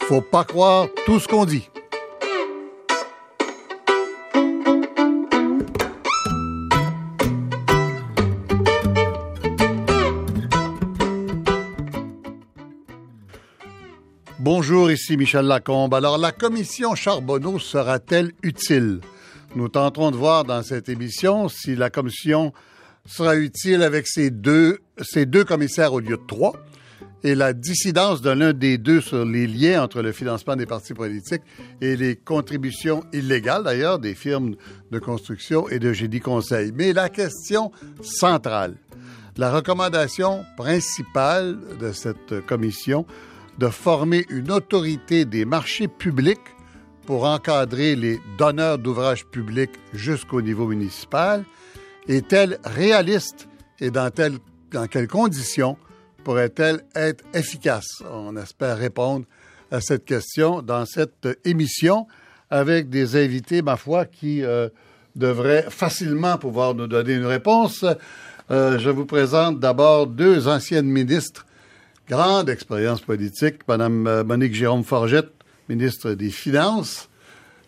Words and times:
Faut 0.00 0.20
pas 0.20 0.44
croire 0.44 0.86
tout 1.06 1.18
ce 1.18 1.26
qu'on 1.26 1.44
dit. 1.44 1.68
Bonjour, 14.38 14.90
ici 14.90 15.16
Michel 15.16 15.46
Lacombe. 15.46 15.94
Alors, 15.94 16.18
la 16.18 16.32
commission 16.32 16.94
Charbonneau 16.94 17.58
sera-t-elle 17.58 18.32
utile? 18.42 19.00
Nous 19.56 19.68
tenterons 19.68 20.10
de 20.10 20.16
voir 20.16 20.42
dans 20.42 20.64
cette 20.64 20.88
émission 20.88 21.48
si 21.48 21.76
la 21.76 21.88
commission 21.88 22.52
sera 23.06 23.36
utile 23.36 23.82
avec 23.82 24.08
ses 24.08 24.30
deux 24.30 24.80
commissaires 25.46 25.92
au 25.92 26.00
lieu 26.00 26.16
de 26.16 26.26
trois 26.26 26.54
et 27.22 27.36
la 27.36 27.52
dissidence 27.52 28.20
de 28.20 28.30
l'un 28.30 28.52
des 28.52 28.78
deux 28.78 29.00
sur 29.00 29.24
les 29.24 29.46
liens 29.46 29.84
entre 29.84 30.02
le 30.02 30.10
financement 30.10 30.56
des 30.56 30.66
partis 30.66 30.92
politiques 30.92 31.42
et 31.80 31.96
les 31.96 32.16
contributions 32.16 33.04
illégales, 33.12 33.62
d'ailleurs, 33.62 34.00
des 34.00 34.14
firmes 34.14 34.56
de 34.90 34.98
construction 34.98 35.68
et 35.68 35.78
de 35.78 35.92
génie 35.92 36.20
conseil. 36.20 36.72
Mais 36.74 36.92
la 36.92 37.08
question 37.08 37.70
centrale, 38.02 38.74
la 39.36 39.52
recommandation 39.52 40.44
principale 40.56 41.58
de 41.80 41.92
cette 41.92 42.44
commission 42.46 43.06
de 43.58 43.68
former 43.68 44.26
une 44.30 44.50
autorité 44.50 45.24
des 45.24 45.44
marchés 45.44 45.88
publics 45.88 46.40
pour 47.06 47.24
encadrer 47.24 47.96
les 47.96 48.20
donneurs 48.38 48.78
d'ouvrages 48.78 49.26
publics 49.26 49.72
jusqu'au 49.92 50.40
niveau 50.40 50.66
municipal 50.66 51.44
est-elle 52.08 52.58
réaliste 52.64 53.48
et 53.80 53.90
dans, 53.90 54.10
quelles 54.10 55.08
conditions 55.08 55.76
pourrait-elle 56.22 56.84
être 56.94 57.24
efficace? 57.34 58.02
On 58.10 58.36
espère 58.36 58.78
répondre 58.78 59.26
à 59.70 59.80
cette 59.80 60.04
question 60.04 60.62
dans 60.62 60.86
cette 60.86 61.28
émission 61.44 62.06
avec 62.50 62.88
des 62.88 63.16
invités, 63.16 63.62
ma 63.62 63.76
foi, 63.76 64.04
qui 64.04 64.42
euh, 64.42 64.68
devraient 65.16 65.66
facilement 65.70 66.38
pouvoir 66.38 66.74
nous 66.74 66.86
donner 66.86 67.14
une 67.14 67.26
réponse. 67.26 67.84
Euh, 68.50 68.78
je 68.78 68.90
vous 68.90 69.06
présente 69.06 69.58
d'abord 69.58 70.06
deux 70.06 70.48
anciennes 70.48 70.86
ministres, 70.86 71.46
grande 72.08 72.48
expérience 72.48 73.00
politique, 73.00 73.66
Mme 73.66 74.06
euh, 74.06 74.24
Monique 74.24 74.54
Jérôme 74.54 74.84
Forgette, 74.84 75.32
ministre 75.68 76.12
des 76.12 76.30
Finances. 76.30 77.08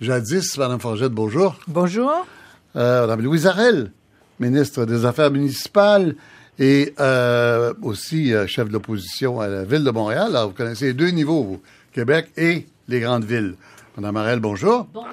Jadis, 0.00 0.58
Mme 0.58 0.78
Forgette, 0.78 1.12
bonjour. 1.12 1.56
Bonjour. 1.66 2.27
Mme 2.75 3.22
Louise 3.22 3.47
Arel, 3.47 3.92
ministre 4.38 4.84
des 4.84 5.06
Affaires 5.06 5.30
municipales 5.30 6.14
et 6.58 6.94
euh, 7.00 7.75
aussi 7.83 8.33
euh, 8.33 8.47
chef 8.47 8.69
de 8.69 8.72
l'opposition 8.72 9.41
à 9.41 9.48
la 9.48 9.64
ville 9.64 9.84
de 9.84 9.91
Montréal. 9.91 10.28
Alors, 10.28 10.48
vous 10.48 10.55
connaissez 10.55 10.86
les 10.86 10.94
deux 10.94 11.08
niveaux, 11.08 11.42
vous, 11.42 11.62
Québec 11.92 12.30
et 12.36 12.66
les 12.88 13.00
grandes 13.00 13.25
villes. 13.25 13.55
Madame 13.97 14.16
Arel, 14.16 14.41
bonjour. 14.41 14.86
Bonjour. 14.92 15.12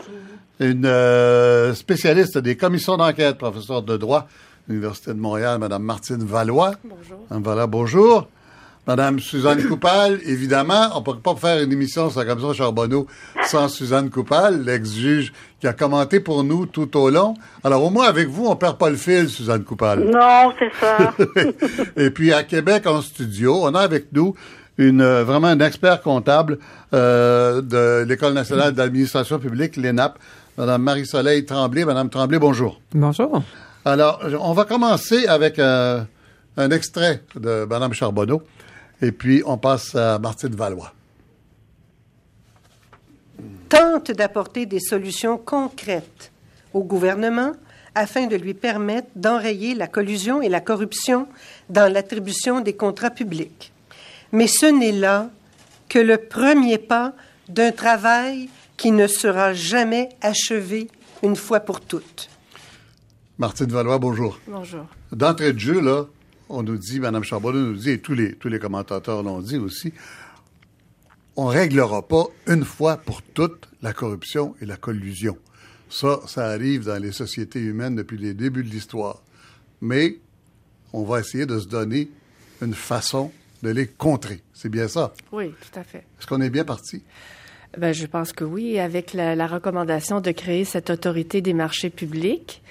Une 0.60 0.86
euh, 0.86 1.74
spécialiste 1.74 2.38
des 2.38 2.56
commissions 2.56 2.98
d'enquête, 2.98 3.38
professeure 3.38 3.82
de 3.82 3.98
droit 3.98 4.20
à 4.20 4.28
l'Université 4.68 5.14
de 5.14 5.20
Montréal, 5.20 5.60
Madame 5.60 5.84
Martine 5.84 6.24
Valois. 6.24 6.76
Bonjour. 6.84 7.20
Madame 7.30 7.44
Valois, 7.44 7.68
bonjour. 7.68 8.28
Madame 8.86 9.20
Suzanne 9.20 9.64
Coupal, 9.64 10.20
évidemment, 10.26 10.90
on 10.96 11.00
ne 11.00 11.06
peut 11.06 11.18
pas 11.18 11.36
faire 11.36 11.64
une 11.64 11.72
émission 11.72 12.10
sur 12.10 12.20
la 12.20 12.26
commission 12.26 12.52
Charbonneau 12.52 13.08
sans 13.46 13.70
Suzanne 13.70 14.10
Coupal, 14.10 14.62
l'ex-juge 14.66 15.32
qui 15.62 15.68
a 15.68 15.74
commenté 15.74 16.20
pour 16.20 16.44
nous 16.44 16.66
tout 16.66 16.98
au 16.98 17.10
long. 17.10 17.36
Alors 17.64 17.82
au 17.84 17.90
moins 17.90 18.08
avec 18.08 18.28
vous, 18.28 18.46
on 18.46 18.58
perd 18.58 18.78
pas 18.78 18.90
le 18.90 18.98
fil, 18.98 19.30
Suzanne 19.30 19.64
Coupal. 19.64 20.04
Non, 20.04 20.52
c'est 20.60 20.72
ça. 20.82 21.14
Et 21.96 22.10
puis 22.10 22.34
à 22.34 22.44
Québec, 22.44 22.86
en 22.86 23.02
studio, 23.02 23.62
on 23.64 23.74
a 23.74 23.80
avec 23.80 24.08
nous 24.12 24.36
une 24.78 25.04
vraiment 25.04 25.48
un 25.48 25.60
expert 25.62 26.02
comptable 26.02 26.58
euh, 26.94 27.62
de 27.62 28.04
l'École 28.06 28.34
nationale 28.34 28.74
d'administration 28.74 29.40
publique, 29.40 29.78
l'ENAP, 29.78 30.20
Madame 30.58 30.82
Marie-Soleil 30.82 31.46
Tremblay. 31.46 31.86
Madame 31.86 32.10
Tremblay, 32.10 32.38
bonjour. 32.38 32.82
Bonjour. 32.94 33.44
Alors, 33.86 34.22
on 34.42 34.54
va 34.54 34.66
commencer 34.66 35.26
avec 35.28 35.58
euh, 35.60 36.02
un 36.58 36.70
extrait 36.72 37.22
de 37.36 37.66
Madame 37.70 37.94
Charbonneau. 37.94 38.42
Et 39.04 39.12
puis, 39.12 39.44
on 39.46 39.58
passe 39.58 39.96
à 39.96 40.18
Martine 40.18 40.56
Valois. 40.56 40.94
Tente 43.68 44.12
d'apporter 44.12 44.66
des 44.66 44.80
solutions 44.80 45.38
concrètes 45.38 46.32
au 46.74 46.84
gouvernement 46.84 47.52
afin 47.96 48.28
de 48.28 48.38
lui 48.38 48.54
permettre 48.54 49.10
d'enrayer 49.18 49.76
la 49.76 49.88
collusion 49.88 50.42
et 50.42 50.48
la 50.48 50.62
corruption 50.62 51.28
dans 51.70 51.92
l'attribution 51.92 52.62
des 52.62 52.78
contrats 52.78 53.10
publics. 53.10 53.74
Mais 54.32 54.48
ce 54.48 54.68
n'est 54.68 54.94
là 54.94 55.30
que 55.90 56.00
le 56.00 56.18
premier 56.18 56.78
pas 56.78 57.14
d'un 57.50 57.74
travail 57.74 58.50
qui 58.78 58.92
ne 58.92 59.08
sera 59.08 59.54
jamais 59.54 60.10
achevé 60.22 60.88
une 61.24 61.36
fois 61.36 61.60
pour 61.60 61.82
toutes. 61.82 62.30
Martine 63.38 63.68
Valois, 63.68 64.00
bonjour. 64.00 64.40
Bonjour. 64.48 64.86
D'entrée 65.12 65.52
de 65.52 65.60
jeu, 65.60 65.82
là, 65.82 66.06
on 66.50 66.64
nous 66.64 66.78
dit, 66.78 67.00
Mme 67.00 67.24
Charbonneau 67.24 67.72
nous 67.72 67.78
dit, 67.78 67.92
et 67.92 68.00
tous 68.00 68.14
les, 68.14 68.36
tous 68.36 68.50
les 68.50 68.60
commentateurs 68.60 69.24
l'ont 69.24 69.42
dit 69.42 69.58
aussi, 69.58 69.94
on 71.36 71.48
réglera 71.48 72.08
pas 72.08 72.26
une 72.48 72.64
fois 72.64 72.98
pour 72.98 73.22
toutes 73.22 73.68
la 73.82 73.94
corruption 73.94 74.56
et 74.62 74.66
la 74.66 74.78
collusion. 74.78 75.38
Ça, 75.90 76.22
ça 76.28 76.48
arrive 76.48 76.86
dans 76.86 77.02
les 77.02 77.12
sociétés 77.12 77.60
humaines 77.60 77.96
depuis 77.96 78.18
les 78.18 78.34
débuts 78.34 78.64
de 78.64 78.70
l'histoire. 78.70 79.22
Mais 79.82 80.18
on 80.92 81.04
va 81.04 81.20
essayer 81.20 81.46
de 81.46 81.60
se 81.60 81.68
donner 81.68 82.10
une 82.62 82.74
façon 82.74 83.32
de 83.62 83.70
les 83.70 83.88
contrer. 83.88 84.42
C'est 84.54 84.70
bien 84.70 84.88
ça? 84.88 85.14
Oui, 85.32 85.52
tout 85.52 85.80
à 85.80 85.84
fait. 85.84 86.06
Est-ce 86.20 86.28
qu'on 86.28 86.42
est 86.42 86.50
bien 86.50 86.66
parti? 86.66 87.02
Ben, 87.78 87.94
je 87.94 88.06
pense 88.06 88.34
que 88.34 88.44
oui, 88.44 88.80
avec 88.80 89.14
la, 89.14 89.36
la 89.36 89.48
recommandation 89.48 90.22
de 90.22 90.32
créer 90.32 90.66
cette 90.66 90.90
autorité 90.92 91.42
des 91.42 91.54
marchés 91.54 91.90
publics 91.90 92.62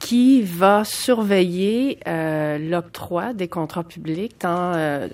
qui 0.00 0.42
va 0.42 0.82
surveiller 0.84 2.00
euh, 2.08 2.58
l'octroi 2.58 3.32
des 3.34 3.46
contrats 3.46 3.84
publics, 3.84 4.36
tant 4.40 4.72
euh, 4.74 5.06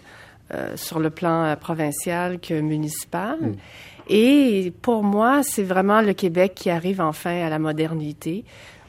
euh, 0.54 0.76
sur 0.76 1.00
le 1.00 1.10
plan 1.10 1.54
provincial 1.60 2.38
que 2.38 2.58
municipal. 2.58 3.36
Mm. 3.40 3.54
Et 4.08 4.72
pour 4.82 5.02
moi, 5.02 5.42
c'est 5.42 5.64
vraiment 5.64 6.00
le 6.00 6.12
Québec 6.12 6.52
qui 6.54 6.70
arrive 6.70 7.00
enfin 7.00 7.44
à 7.44 7.50
la 7.50 7.58
modernité. 7.58 8.44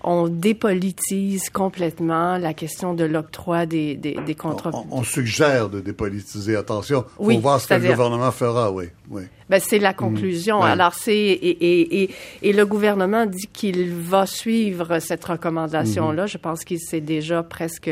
On 0.10 0.30
dépolitise 0.30 1.50
complètement 1.50 2.38
la 2.38 2.54
question 2.54 2.94
de 2.94 3.04
l'octroi 3.04 3.66
des, 3.66 3.96
des, 3.96 4.16
des 4.26 4.36
contrats 4.36 4.72
On, 4.90 5.04
suggère 5.04 5.68
de 5.68 5.82
dépolitiser. 5.82 6.56
Attention, 6.56 7.04
faut 7.18 7.26
Oui, 7.26 7.38
voir 7.40 7.60
ce 7.60 7.68
que 7.68 7.74
le 7.74 7.90
gouvernement 7.90 8.32
fera, 8.32 8.72
oui. 8.72 8.86
oui. 9.10 9.24
Ben, 9.50 9.60
c'est 9.60 9.80
la 9.80 9.94
conclusion. 9.94 10.62
Ouais. 10.62 10.70
Alors, 10.70 10.94
c'est 10.94 11.14
et, 11.14 11.50
et, 11.50 12.04
et, 12.04 12.10
et 12.42 12.54
le 12.54 12.66
gouvernement 12.66 13.26
dit 13.26 13.48
qu'il 13.52 13.94
va 13.94 14.26
suivre 14.26 15.00
cette 15.00 15.26
recommandation-là. 15.26 16.26
Je 16.26 16.38
pense 16.38 16.64
qu'il 16.64 16.80
s'est 16.80 17.02
déjà 17.02 17.44
presque 17.44 17.92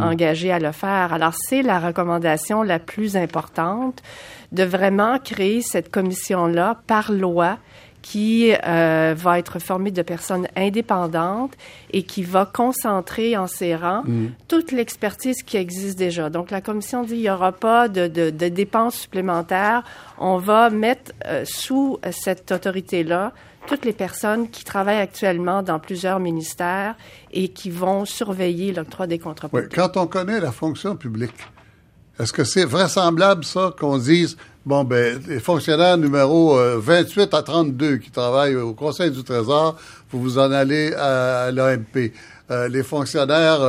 engagé 0.00 0.50
à 0.50 0.58
le 0.58 0.72
faire. 0.72 1.12
Alors, 1.12 1.34
c'est 1.48 1.62
la 1.62 1.78
recommandation 1.78 2.64
la 2.64 2.80
plus 2.80 3.16
importante 3.16 4.02
de 4.50 4.64
vraiment 4.64 5.18
créer 5.20 5.62
cette 5.62 5.90
commission-là 5.92 6.80
par 6.88 7.12
loi 7.12 7.58
qui 8.02 8.52
euh, 8.52 9.14
va 9.16 9.38
être 9.38 9.58
formée 9.58 9.92
de 9.92 10.02
personnes 10.02 10.48
indépendantes 10.56 11.52
et 11.92 12.02
qui 12.02 12.22
va 12.22 12.46
concentrer 12.46 13.36
en 13.36 13.46
ses 13.46 13.74
rangs 13.74 14.02
toute 14.48 14.72
l'expertise 14.72 15.42
qui 15.42 15.56
existe 15.56 15.96
déjà. 15.96 16.28
Donc, 16.28 16.50
la 16.50 16.60
commission 16.60 17.04
dit 17.04 17.14
il 17.14 17.20
n'y 17.22 17.30
aura 17.30 17.52
pas 17.52 17.88
de, 17.88 18.08
de, 18.08 18.30
de 18.30 18.48
dépenses 18.48 18.96
supplémentaires. 18.96 19.84
On 20.18 20.36
va 20.36 20.68
mettre 20.70 21.12
euh, 21.26 21.44
sous 21.46 21.98
cette 22.10 22.50
autorité-là 22.50 23.32
toutes 23.66 23.84
les 23.84 23.92
personnes 23.92 24.48
qui 24.50 24.64
travaillent 24.64 25.00
actuellement 25.00 25.62
dans 25.62 25.78
plusieurs 25.78 26.18
ministères 26.18 26.96
et 27.32 27.48
qui 27.48 27.70
vont 27.70 28.04
surveiller 28.04 28.72
l'octroi 28.72 29.06
des 29.06 29.18
contrats 29.18 29.48
Oui, 29.52 29.62
quand 29.72 29.96
on 29.96 30.06
connaît 30.06 30.40
la 30.40 30.52
fonction 30.52 30.96
publique, 30.96 31.34
est-ce 32.18 32.32
que 32.32 32.44
c'est 32.44 32.64
vraisemblable, 32.64 33.44
ça, 33.44 33.72
qu'on 33.78 33.98
dise, 33.98 34.36
bon, 34.66 34.84
ben, 34.84 35.20
les 35.28 35.40
fonctionnaires 35.40 35.96
numéro 35.96 36.58
euh, 36.58 36.78
28 36.78 37.34
à 37.34 37.42
32 37.42 37.96
qui 37.96 38.10
travaillent 38.10 38.56
au 38.56 38.74
Conseil 38.74 39.10
du 39.10 39.24
Trésor, 39.24 39.76
vous 40.10 40.20
vous 40.20 40.38
en 40.38 40.52
allez 40.52 40.92
à, 40.94 41.50
l'AMP. 41.50 42.12
Euh, 42.50 42.68
les 42.68 42.82
fonctionnaires 42.82 43.60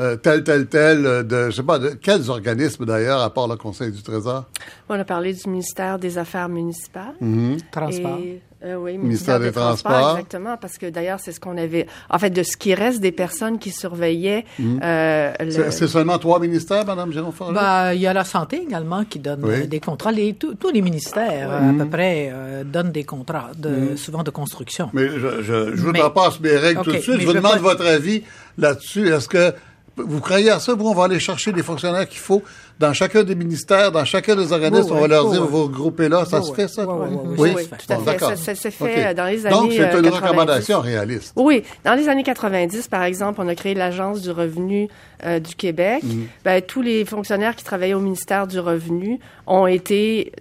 euh, 0.00 0.16
tel, 0.16 0.44
tel, 0.44 0.66
tel, 0.66 1.06
euh, 1.06 1.22
de, 1.22 1.50
je 1.50 1.56
sais 1.56 1.62
pas, 1.62 1.78
de 1.78 1.90
quels 1.90 2.28
organismes 2.30 2.84
d'ailleurs, 2.84 3.20
à 3.22 3.30
part 3.32 3.48
le 3.48 3.56
Conseil 3.56 3.90
du 3.92 4.02
Trésor? 4.02 4.44
On 4.88 4.98
a 4.98 5.04
parlé 5.04 5.32
du 5.32 5.48
ministère 5.48 5.98
des 5.98 6.18
Affaires 6.18 6.48
municipales. 6.48 7.14
Mhm. 7.20 7.56
Transport. 7.72 8.18
Et, 8.18 8.42
euh, 8.64 8.76
oui, 8.76 8.96
Ministère 8.98 9.38
des 9.40 9.52
Transports. 9.52 10.10
Exactement, 10.12 10.56
parce 10.60 10.76
que 10.78 10.86
d'ailleurs, 10.90 11.18
c'est 11.20 11.32
ce 11.32 11.40
qu'on 11.40 11.56
avait. 11.56 11.86
En 12.10 12.18
fait, 12.18 12.30
de 12.30 12.42
ce 12.42 12.56
qui 12.56 12.74
reste 12.74 13.00
des 13.00 13.12
personnes 13.12 13.58
qui 13.58 13.70
surveillaient. 13.70 14.44
Mhm. 14.58 14.80
euh, 14.82 15.32
le- 15.40 15.50
C'est 15.50 15.70
c'est 15.70 15.88
seulement 15.88 16.18
trois 16.18 16.40
ministères, 16.40 16.84
Mme 16.86 17.12
Jérôme? 17.12 17.32
Ben, 17.54 17.92
il 17.92 18.00
y 18.00 18.06
a 18.06 18.12
la 18.12 18.24
santé 18.24 18.62
également 18.62 19.04
qui 19.04 19.18
donne 19.18 19.44
Oui. 19.44 19.62
euh, 19.62 19.66
des 19.66 19.80
contrats. 19.80 20.12
Les- 20.12 20.34
tous- 20.34 20.54
tous 20.54 20.70
les 20.70 20.82
ministères, 20.82 21.50
à 21.52 21.72
peu 21.76 21.86
près, 21.88 22.30
euh, 22.32 22.64
donnent 22.64 22.92
des 22.92 23.04
contrats, 23.04 23.50
de, 23.56 23.96
souvent 23.96 24.22
de 24.22 24.30
construction. 24.30 24.90
Mais 24.92 25.08
je, 25.08 25.42
je, 25.42 25.76
je 25.76 25.82
vous 25.82 25.92
Mais- 25.92 26.00
passe 26.14 26.38
mes 26.40 26.56
règles 26.56 26.82
tout 26.82 26.92
de 26.92 26.98
suite. 26.98 27.20
Je 27.20 27.26
vous 27.26 27.32
demande 27.34 27.52
pas- 27.52 27.58
votre 27.58 27.86
avis 27.86 28.22
là-dessus. 28.58 29.08
Est-ce 29.08 29.28
que 29.28 29.52
vous 29.96 30.20
croyez 30.20 30.50
à 30.50 30.60
ça? 30.60 30.74
Vous, 30.74 30.86
on 30.86 30.94
va 30.94 31.04
aller 31.04 31.18
chercher 31.18 31.52
les 31.52 31.62
fonctionnaires 31.62 32.08
qu'il 32.08 32.18
faut 32.20 32.42
dans 32.78 32.92
chacun 32.92 33.24
des 33.24 33.34
ministères, 33.34 33.90
dans 33.90 34.04
chacun 34.04 34.36
des 34.36 34.52
organismes. 34.52 34.92
On 34.92 34.96
va 34.96 35.02
oui, 35.02 35.08
leur 35.08 35.30
dire, 35.30 35.42
oui. 35.42 35.48
vous 35.50 35.64
regroupez 35.64 36.08
là. 36.08 36.24
Ça 36.24 36.42
se 36.42 36.52
fait, 36.52 36.68
ça? 36.68 36.86
Oui, 36.86 37.50
oui, 37.56 37.66
tout 37.66 37.92
à 37.92 37.96
Bon, 37.96 38.04
fait. 38.04 38.18
Ça, 38.18 38.36
ça 38.36 38.54
s'est 38.54 38.70
fait 38.70 39.06
euh, 39.06 39.14
dans 39.14 39.24
les 39.24 39.46
années 39.46 39.54
Donc, 39.56 39.72
c'est 39.72 39.82
une 39.82 40.02
90. 40.02 40.10
recommandation 40.10 40.80
réaliste. 40.80 41.32
Oui, 41.36 41.62
dans 41.84 41.94
les 41.94 42.08
années 42.08 42.22
90, 42.22 42.88
par 42.88 43.02
exemple, 43.04 43.40
on 43.42 43.48
a 43.48 43.54
créé 43.54 43.74
l'Agence 43.74 44.20
du 44.20 44.30
revenu 44.30 44.88
euh, 45.24 45.40
du 45.40 45.54
Québec. 45.54 46.02
Ben, 46.44 46.60
tous 46.60 46.82
les 46.82 47.04
fonctionnaires 47.06 47.56
qui 47.56 47.64
travaillaient 47.64 47.94
au 47.94 48.00
ministère 48.00 48.46
du 48.46 48.60
Revenu 48.60 49.18
ont 49.46 49.66
été 49.66 50.32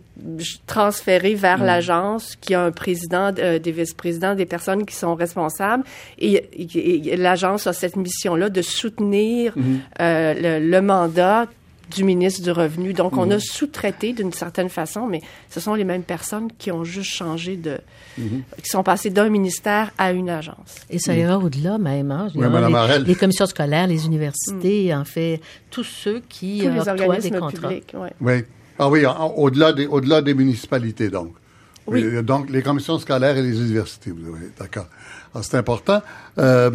transférés 0.67 1.35
vers 1.35 1.63
l'agence 1.63 2.35
qui 2.39 2.53
a 2.53 2.63
un 2.63 2.71
président, 2.71 3.31
euh, 3.39 3.59
des 3.59 3.71
vice-présidents, 3.71 4.35
des 4.35 4.45
personnes 4.45 4.85
qui 4.85 4.95
sont 4.95 5.15
responsables. 5.15 5.83
Et, 6.19 6.33
et- 6.53 7.09
et 7.13 7.17
l'agence 7.17 7.67
a 7.67 7.73
cette 7.73 7.95
mission-là 7.95 8.49
de 8.49 8.61
soutenir 8.61 9.53
euh, 10.01 10.59
le, 10.59 10.69
le 10.69 10.81
mandat 10.81 11.45
du 11.95 12.03
ministre 12.03 12.41
du 12.41 12.49
Revenu. 12.51 12.93
Donc, 12.93 13.15
on 13.15 13.29
a 13.29 13.37
sous-traité 13.39 14.11
d'une 14.11 14.33
certaine 14.33 14.69
façon, 14.69 15.05
mais 15.05 15.21
ce 15.51 15.59
sont 15.59 15.75
les 15.75 15.83
mêmes 15.83 16.01
personnes 16.01 16.47
qui 16.57 16.71
ont 16.71 16.83
juste 16.83 17.11
changé 17.11 17.57
de... 17.57 17.77
qui 18.17 18.65
sont 18.65 18.81
passées 18.81 19.11
d'un 19.11 19.29
ministère 19.29 19.91
à 19.99 20.11
une 20.11 20.31
agence. 20.31 20.77
Et 20.89 20.97
ça 20.97 21.13
ira 21.13 21.37
au-delà 21.37 21.77
même. 21.77 22.09
Hein? 22.09 22.29
Oui, 22.33 22.43
les, 23.05 23.13
commissions 23.13 23.45
scolaires, 23.45 23.85
les 23.85 24.07
universités, 24.07 24.95
en 24.95 25.05
fait, 25.05 25.39
tous 25.69 25.83
ceux 25.83 26.23
qui 26.27 26.61
Tous 26.63 26.69
les 26.69 26.79
octroient 26.79 26.95
des 26.95 27.01
organismes 27.03 27.39
contrats. 27.39 27.67
publics, 27.69 27.93
ouais. 27.93 28.13
Oui. 28.19 28.43
Ah 28.77 28.89
oui, 28.89 29.05
au-delà 29.05 30.21
des, 30.21 30.33
municipalités, 30.33 31.09
donc. 31.09 31.33
Oui. 31.87 32.03
Euh, 32.03 32.21
Donc, 32.23 32.49
les 32.49 32.61
commissions 32.61 32.97
scolaires 32.99 33.37
et 33.37 33.41
les 33.41 33.59
universités, 33.59 34.11
vous 34.11 34.35
avez, 34.35 34.49
d'accord. 34.59 34.87
Alors, 35.33 35.45
c'est 35.45 35.57
important. 35.57 36.01
Euh, 36.37 36.71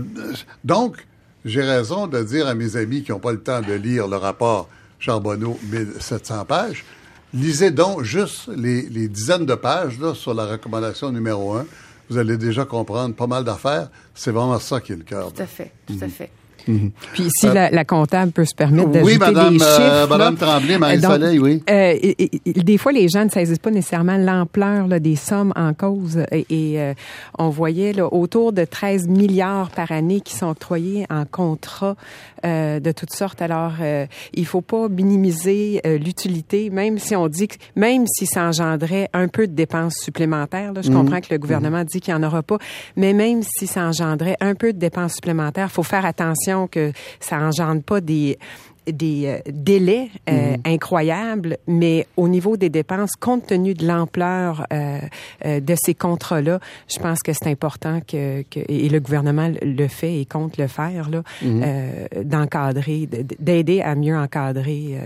donc, 0.65 1.07
j'ai 1.45 1.63
raison 1.63 2.07
de 2.07 2.23
dire 2.23 2.47
à 2.47 2.55
mes 2.55 2.77
amis 2.77 3.03
qui 3.03 3.11
n'ont 3.11 3.19
pas 3.19 3.33
le 3.33 3.41
temps 3.41 3.61
de 3.61 3.73
lire 3.73 4.07
le 4.07 4.17
rapport 4.17 4.69
Charbonneau, 4.99 5.59
1700 5.73 6.45
pages, 6.45 6.85
lisez 7.33 7.71
donc 7.71 8.03
juste 8.03 8.49
les, 8.55 8.83
les 8.83 9.09
dizaines 9.09 9.47
de 9.47 9.55
pages 9.55 9.99
là, 9.99 10.15
sur 10.15 10.35
la 10.35 10.45
recommandation 10.45 11.11
numéro 11.11 11.55
un. 11.55 11.67
Vous 12.11 12.19
allez 12.19 12.37
déjà 12.37 12.65
comprendre 12.65 13.15
pas 13.15 13.27
mal 13.27 13.45
d'affaires. 13.45 13.89
C'est 14.15 14.33
vraiment 14.33 14.59
ça 14.59 14.81
qui 14.81 14.93
est 14.93 14.97
le 14.97 15.05
cœur. 15.05 15.33
Tout 15.33 15.43
à 15.43 15.47
fait, 15.47 15.73
tout 15.87 15.97
à 16.01 16.09
fait. 16.09 16.31
Puis 16.67 17.29
si 17.31 17.47
la, 17.47 17.71
la 17.71 17.85
comptable 17.85 18.33
peut 18.33 18.45
se 18.45 18.55
permettre 18.55 18.89
Euh, 18.89 19.03
Oui, 19.03 19.19
d'ajouter 19.19 19.35
Madame, 19.35 19.57
des 19.59 19.63
euh, 19.65 19.77
chiffres. 19.77 20.09
Madame 20.09 20.35
là. 20.35 20.47
Tremblay, 20.47 20.79
Marie-Soleil, 20.79 21.39
oui. 21.39 21.63
euh, 21.71 21.95
et- 22.01 22.23
et- 22.25 22.43
et 22.47 22.53
des 22.63 22.79
fois, 22.79 22.93
les 22.93 23.09
gens 23.09 23.25
ne 23.25 23.31
saisissent 23.31 23.59
pas 23.59 23.71
nécessairement 23.71 24.17
l'ampleur 24.17 24.87
là, 24.87 24.99
des 25.01 25.17
sommes 25.17 25.53
en 25.57 25.73
cause. 25.75 26.23
Et, 26.33 26.47
et, 26.51 26.81
euh, 26.81 26.95
on 27.39 27.49
voyait 27.49 27.93
là, 27.93 28.13
autour 28.13 28.53
de 28.53 28.65
13 28.65 29.07
milliards 29.09 29.71
par 29.71 29.93
année 29.93 30.21
qui 30.21 30.35
sont 30.35 30.49
octroyés 30.49 31.07
en 31.11 31.25
contrats 31.25 31.97
euh, 32.45 32.81
de 32.81 32.93
toutes 32.93 33.13
sortes. 33.13 33.43
Alors, 33.43 33.73
euh, 33.81 34.07
il 34.35 34.47
faut 34.47 34.61
pas 34.63 34.89
minimiser 34.89 35.81
euh, 35.87 35.99
l'utilité, 35.99 36.71
même 36.71 36.99
si 36.99 37.15
on 37.15 37.29
dit 37.29 37.49
que, 37.49 37.57
même 37.77 38.05
si 38.07 38.27
ça 38.27 38.45
engendrait 38.45 39.09
un 39.13 39.29
peu 39.29 39.47
de 39.47 39.53
dépenses 39.53 39.95
supplémentaires. 40.03 40.73
Là, 40.73 40.81
je 40.83 40.91
comprends 40.91 41.21
que 41.21 41.27
le 41.31 41.39
gouvernement 41.39 41.85
dit 41.85 42.01
qu'il 42.01 42.15
n'y 42.15 42.21
en 42.25 42.27
aura 42.27 42.43
pas, 42.43 42.59
mais 42.97 43.13
même 43.13 43.43
si 43.43 43.67
ça 43.67 43.83
engendrait 43.83 44.37
un 44.41 44.55
peu 44.55 44.73
de 44.73 44.79
dépenses 44.79 45.15
supplémentaires, 45.15 45.71
faut 45.71 45.83
faire 45.83 46.05
attention 46.05 46.50
que 46.67 46.93
ça 47.21 47.39
engendre 47.39 47.83
pas 47.83 48.01
des 48.01 48.39
des 48.87 49.27
euh, 49.27 49.39
délais 49.51 50.09
euh, 50.29 50.57
incroyables, 50.65 51.59
mais 51.67 52.07
au 52.17 52.29
niveau 52.29 52.57
des 52.57 52.69
dépenses, 52.69 53.13
compte 53.19 53.47
tenu 53.47 53.75
de 53.75 53.87
l'ampleur 53.87 54.67
euh, 54.73 54.99
euh, 55.45 55.61
de 55.61 55.75
ces 55.77 55.95
contrats-là, 55.95 56.61
je 56.89 56.99
pense 56.99 57.21
que 57.21 57.33
c'est 57.33 57.49
important 57.49 58.01
que, 58.01 58.43
que 58.43 58.61
et 58.69 58.89
le 58.89 59.01
gouvernement 59.01 59.53
le 59.63 59.89
fait 59.89 60.21
et 60.21 60.25
compte 60.25 60.57
le 60.57 60.67
faire 60.67 61.11
là, 61.11 61.23
euh, 61.45 62.07
d'encadrer, 62.25 63.09
d'aider 63.39 63.81
à 63.81 63.95
mieux 63.95 64.17
encadrer 64.17 64.99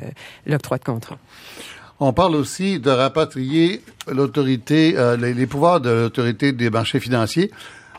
l'octroi 0.46 0.78
de 0.78 0.84
contrat. 0.84 1.18
On 2.00 2.12
parle 2.12 2.36
aussi 2.36 2.80
de 2.80 2.90
rapatrier 2.90 3.82
l'autorité, 4.10 4.94
les, 5.18 5.34
les 5.34 5.46
pouvoirs 5.46 5.80
de 5.80 5.90
l'autorité 5.90 6.52
des 6.52 6.70
marchés 6.70 7.00
financiers. 7.00 7.50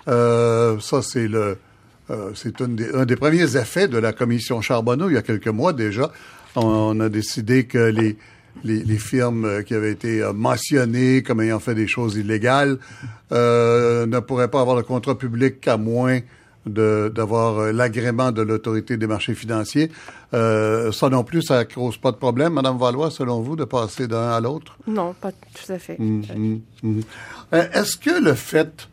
Ça, 0.08 1.02
c'est 1.02 1.28
le, 1.28 1.58
euh, 2.10 2.32
c'est 2.36 2.62
un 2.62 3.06
des 3.06 3.16
premiers 3.16 3.56
effets 3.58 3.88
de 3.88 3.98
la 3.98 4.14
commission 4.14 4.62
Charbonneau 4.62 5.10
il 5.10 5.14
y 5.16 5.18
a 5.18 5.22
quelques 5.22 5.48
mois 5.48 5.74
déjà. 5.74 6.12
On, 6.56 6.66
on 6.66 7.00
a 7.00 7.10
décidé 7.10 7.66
que 7.66 7.78
les, 7.78 8.18
les, 8.64 8.84
les 8.84 8.98
firmes 8.98 9.64
qui 9.64 9.74
avaient 9.74 9.92
été 9.92 10.22
euh, 10.22 10.34
mentionnées 10.34 11.24
comme 11.24 11.42
ayant 11.42 11.60
fait 11.60 11.76
des 11.76 11.88
choses 11.88 12.16
illégales 12.16 12.78
euh, 13.32 14.06
ne 14.06 14.20
pourraient 14.20 14.50
pas 14.52 14.62
avoir 14.62 14.76
le 14.76 14.84
contrat 14.84 15.18
public 15.18 15.60
qu'à 15.62 15.78
moins 15.78 16.20
d'avoir 16.68 17.72
l'agrément 17.74 18.32
de 18.32 18.42
l'autorité 18.42 18.98
des 18.98 19.06
marchés 19.06 19.36
financiers. 19.36 19.92
Euh, 20.34 20.92
ça 20.92 21.10
non 21.10 21.24
plus, 21.24 21.44
ça 21.44 21.64
cause 21.64 21.98
pas 21.98 22.12
de 22.12 22.18
problème, 22.18 22.54
Madame 22.54 22.80
Valois, 22.80 23.12
selon 23.12 23.40
vous, 23.42 23.56
de 23.56 23.66
passer 23.66 24.08
d'un 24.08 24.32
à 24.32 24.40
l'autre? 24.40 24.76
Non, 24.88 25.14
pas 25.14 25.32
tout 25.32 25.72
à 25.72 25.78
fait. 25.78 26.00
Mhm, 26.00 26.62
mhm. 26.82 27.04
Euh, 27.54 27.68
Est-ce 27.72 27.98
que 27.98 28.20
le 28.20 28.34
fait 28.34 28.88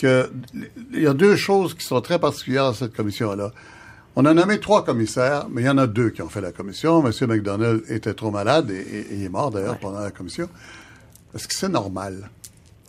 que 0.00 0.30
il 0.92 1.02
y 1.02 1.06
a 1.06 1.14
deux 1.14 1.36
choses 1.36 1.74
qui 1.74 1.84
sont 1.84 2.00
très 2.00 2.18
particulières 2.18 2.64
à 2.66 2.74
cette 2.74 2.94
commission-là. 2.94 3.52
On 4.16 4.24
a 4.24 4.34
nommé 4.34 4.58
trois 4.58 4.84
commissaires, 4.84 5.46
mais 5.50 5.62
il 5.62 5.66
y 5.66 5.68
en 5.68 5.78
a 5.78 5.86
deux 5.86 6.10
qui 6.10 6.20
ont 6.22 6.28
fait 6.28 6.40
la 6.40 6.52
commission. 6.52 7.04
M. 7.06 7.12
McDonald 7.28 7.82
était 7.88 8.14
trop 8.14 8.30
malade 8.30 8.70
et, 8.70 8.74
et- 8.78 9.00
et 9.00 9.14
il 9.16 9.24
est 9.24 9.28
mort 9.28 9.50
d'ailleurs 9.50 9.78
pendant 9.78 10.00
la 10.00 10.10
commission. 10.10 10.48
Est-ce 11.34 11.46
que 11.46 11.54
c'est 11.54 11.68
normal? 11.68 12.28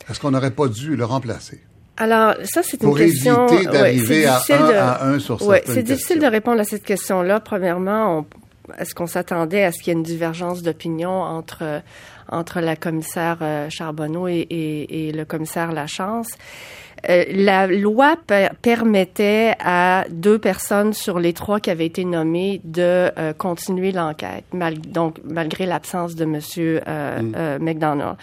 Est-ce 0.08 0.18
qu'on 0.18 0.32
n'aurait 0.32 0.50
pas 0.50 0.66
dû 0.66 0.96
le 0.96 1.04
remplacer? 1.04 1.60
Alors, 1.96 2.34
ça, 2.44 2.62
c'est 2.64 2.82
une 2.82 2.88
Pour 2.88 2.96
question... 2.98 3.46
éviter 3.48 3.66
ouais, 3.68 3.72
d'arriver 3.72 4.26
à 4.26 4.32
difficile 4.38 4.54
un 4.56 4.68
de- 4.68 4.72
à 4.74 5.04
un 5.06 5.18
sur 5.20 5.40
ouais, 5.46 5.58
certaines 5.58 5.74
c'est 5.74 5.82
difficile 5.84 6.18
de 6.18 6.26
répondre 6.26 6.60
à 6.60 6.64
cette 6.64 6.82
question-là. 6.84 7.38
Premièrement, 7.38 8.18
on- 8.20 8.26
est-ce 8.78 8.94
qu'on 8.94 9.06
s'attendait 9.06 9.64
à 9.64 9.72
ce 9.72 9.78
qu'il 9.82 9.88
y 9.88 9.90
ait 9.90 9.98
une 9.98 10.02
divergence 10.04 10.62
d'opinion 10.62 11.10
entre, 11.10 11.82
entre 12.28 12.60
la 12.60 12.76
commissaire 12.76 13.38
euh, 13.42 13.68
Charbonneau 13.70 14.28
et, 14.28 14.46
et- 14.50 15.08
et 15.08 15.12
le 15.12 15.24
commissaire 15.24 15.72
Lachance? 15.72 16.28
Euh, 17.08 17.24
la 17.30 17.66
loi 17.66 18.14
per- 18.28 18.50
permettait 18.60 19.54
à 19.58 20.04
deux 20.10 20.38
personnes 20.38 20.92
sur 20.92 21.18
les 21.18 21.32
trois 21.32 21.58
qui 21.58 21.70
avaient 21.70 21.86
été 21.86 22.04
nommées 22.04 22.60
de 22.62 23.10
euh, 23.18 23.32
continuer 23.32 23.90
l'enquête, 23.90 24.44
mal- 24.52 24.78
donc 24.80 25.16
malgré 25.24 25.66
l'absence 25.66 26.14
de 26.14 26.24
Monsieur 26.24 26.80
euh, 26.86 27.20
euh, 27.34 27.58
McDonald. 27.58 28.16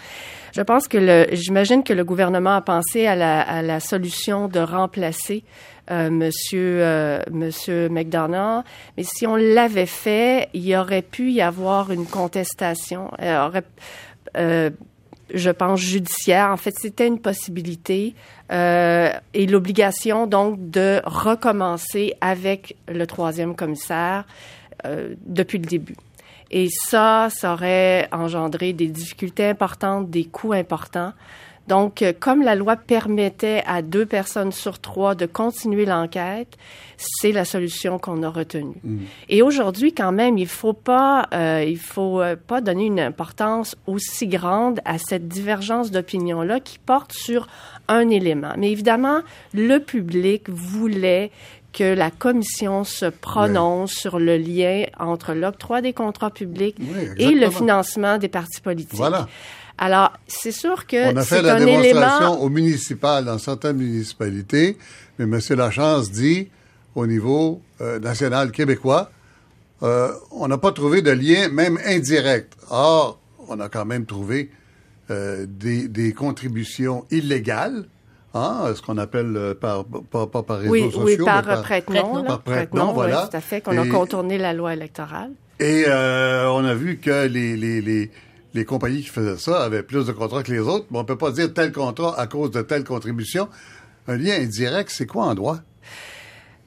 Je 0.52 0.62
pense 0.62 0.88
que 0.88 1.26
j'imagine 1.32 1.84
que 1.84 1.92
le 1.92 2.04
gouvernement 2.04 2.54
a 2.56 2.60
pensé 2.62 3.06
à 3.06 3.14
la, 3.16 3.42
à 3.42 3.60
la 3.60 3.80
solution 3.80 4.48
de 4.48 4.60
remplacer 4.60 5.44
Monsieur 5.90 6.82
euh, 6.82 7.20
Monsieur 7.30 7.88
McDonald, 7.88 8.64
mais 8.96 9.02
si 9.02 9.26
on 9.26 9.36
l'avait 9.36 9.86
fait, 9.86 10.48
il 10.54 10.74
aurait 10.76 11.02
pu 11.02 11.32
y 11.32 11.42
avoir 11.42 11.90
une 11.90 12.06
contestation. 12.06 13.10
Euh, 14.36 14.70
je 15.34 15.50
pense, 15.50 15.80
judiciaire. 15.80 16.50
En 16.50 16.56
fait, 16.56 16.74
c'était 16.78 17.06
une 17.06 17.20
possibilité 17.20 18.14
euh, 18.52 19.10
et 19.34 19.46
l'obligation 19.46 20.26
donc 20.26 20.70
de 20.70 21.00
recommencer 21.04 22.14
avec 22.20 22.76
le 22.88 23.06
troisième 23.06 23.54
commissaire 23.54 24.24
euh, 24.86 25.14
depuis 25.24 25.58
le 25.58 25.66
début. 25.66 25.96
Et 26.50 26.68
ça, 26.68 27.28
ça 27.30 27.52
aurait 27.52 28.08
engendré 28.10 28.72
des 28.72 28.88
difficultés 28.88 29.46
importantes, 29.46 30.10
des 30.10 30.24
coûts 30.24 30.52
importants. 30.52 31.12
Donc, 31.68 32.02
euh, 32.02 32.12
comme 32.18 32.42
la 32.42 32.54
loi 32.54 32.76
permettait 32.76 33.62
à 33.66 33.82
deux 33.82 34.06
personnes 34.06 34.50
sur 34.50 34.80
trois 34.80 35.14
de 35.14 35.26
continuer 35.26 35.84
l'enquête, 35.86 36.56
c'est 36.96 37.32
la 37.32 37.44
solution 37.44 37.98
qu'on 37.98 38.22
a 38.22 38.28
retenue. 38.28 38.76
Et 39.28 39.42
aujourd'hui, 39.42 39.92
quand 39.92 40.12
même, 40.12 40.36
il 40.36 40.48
faut 40.48 40.72
pas, 40.72 41.28
euh, 41.32 41.64
il 41.66 41.78
faut 41.78 42.20
euh, 42.20 42.36
pas 42.36 42.60
donner 42.60 42.86
une 42.86 43.00
importance 43.00 43.76
aussi 43.86 44.26
grande 44.26 44.80
à 44.84 44.98
cette 44.98 45.28
divergence 45.28 45.90
d'opinion-là 45.90 46.60
qui 46.60 46.78
porte 46.78 47.12
sur 47.12 47.46
un 47.88 48.08
élément. 48.08 48.52
Mais 48.58 48.70
évidemment, 48.72 49.20
le 49.54 49.78
public 49.78 50.48
voulait 50.48 51.30
que 51.72 51.84
la 51.84 52.10
commission 52.10 52.84
se 52.84 53.06
prononce 53.06 53.92
sur 53.92 54.18
le 54.18 54.36
lien 54.36 54.84
entre 54.98 55.34
l'octroi 55.34 55.80
des 55.80 55.92
contrats 55.92 56.30
publics 56.30 56.76
Oui, 56.80 57.08
et 57.16 57.30
le 57.30 57.48
financement 57.48 58.18
des 58.18 58.28
partis 58.28 58.60
politiques. 58.60 58.98
Voilà. 58.98 59.28
Alors, 59.82 60.12
c'est 60.28 60.52
sûr 60.52 60.86
que 60.86 61.12
On 61.12 61.16
a 61.16 61.22
fait 61.24 61.40
la 61.40 61.58
démonstration 61.58 62.18
élément. 62.34 62.40
au 62.42 62.48
municipal 62.50 63.24
dans 63.24 63.38
certaines 63.38 63.78
municipalités, 63.78 64.76
mais 65.18 65.24
M. 65.24 65.40
Lachance 65.56 66.10
dit 66.12 66.48
au 66.94 67.06
niveau 67.06 67.62
euh, 67.80 67.98
national 67.98 68.52
québécois, 68.52 69.10
euh, 69.82 70.12
on 70.32 70.48
n'a 70.48 70.58
pas 70.58 70.72
trouvé 70.72 71.00
de 71.00 71.10
lien, 71.10 71.48
même 71.48 71.78
indirect. 71.86 72.52
Or, 72.68 73.18
on 73.48 73.58
a 73.58 73.70
quand 73.70 73.86
même 73.86 74.04
trouvé 74.04 74.50
euh, 75.10 75.46
des, 75.48 75.88
des 75.88 76.12
contributions 76.12 77.06
illégales, 77.10 77.86
hein, 78.34 78.72
ce 78.76 78.82
qu'on 78.82 78.98
appelle 78.98 79.54
par, 79.58 79.86
pas, 79.86 80.26
pas 80.26 80.42
par 80.42 80.58
réseaux 80.58 80.72
Oui, 80.72 80.82
sociaux, 80.92 81.02
oui, 81.04 81.16
mais 81.20 81.24
par, 81.24 81.62
prête-nom. 81.62 82.22
Par 82.24 82.42
prête-nom, 82.42 82.92
voilà. 82.92 83.22
Oui, 83.24 83.30
tout 83.30 83.36
à 83.38 83.40
fait, 83.40 83.62
qu'on 83.62 83.78
a 83.78 83.86
Et- 83.86 83.88
contourné 83.88 84.36
la 84.36 84.52
loi 84.52 84.74
électorale. 84.74 85.30
Et 85.58 85.84
euh, 85.88 86.48
on 86.50 86.64
a 86.66 86.74
vu 86.74 86.98
que 86.98 87.26
les, 87.26 87.56
les, 87.56 87.80
les, 87.80 88.10
les 88.54 88.64
compagnies 88.64 89.02
qui 89.02 89.08
faisaient 89.08 89.38
ça 89.38 89.62
avaient 89.62 89.82
plus 89.82 90.06
de 90.06 90.12
contrats 90.12 90.42
que 90.42 90.52
les 90.52 90.60
autres, 90.60 90.86
mais 90.90 90.98
on 90.98 91.04
peut 91.04 91.18
pas 91.18 91.30
dire 91.30 91.52
tel 91.52 91.72
contrat 91.72 92.18
à 92.18 92.26
cause 92.26 92.50
de 92.50 92.62
telle 92.62 92.84
contribution. 92.84 93.48
Un 94.08 94.16
lien 94.16 94.34
indirect, 94.34 94.90
c'est 94.90 95.06
quoi 95.06 95.26
en 95.26 95.34
droit? 95.34 95.58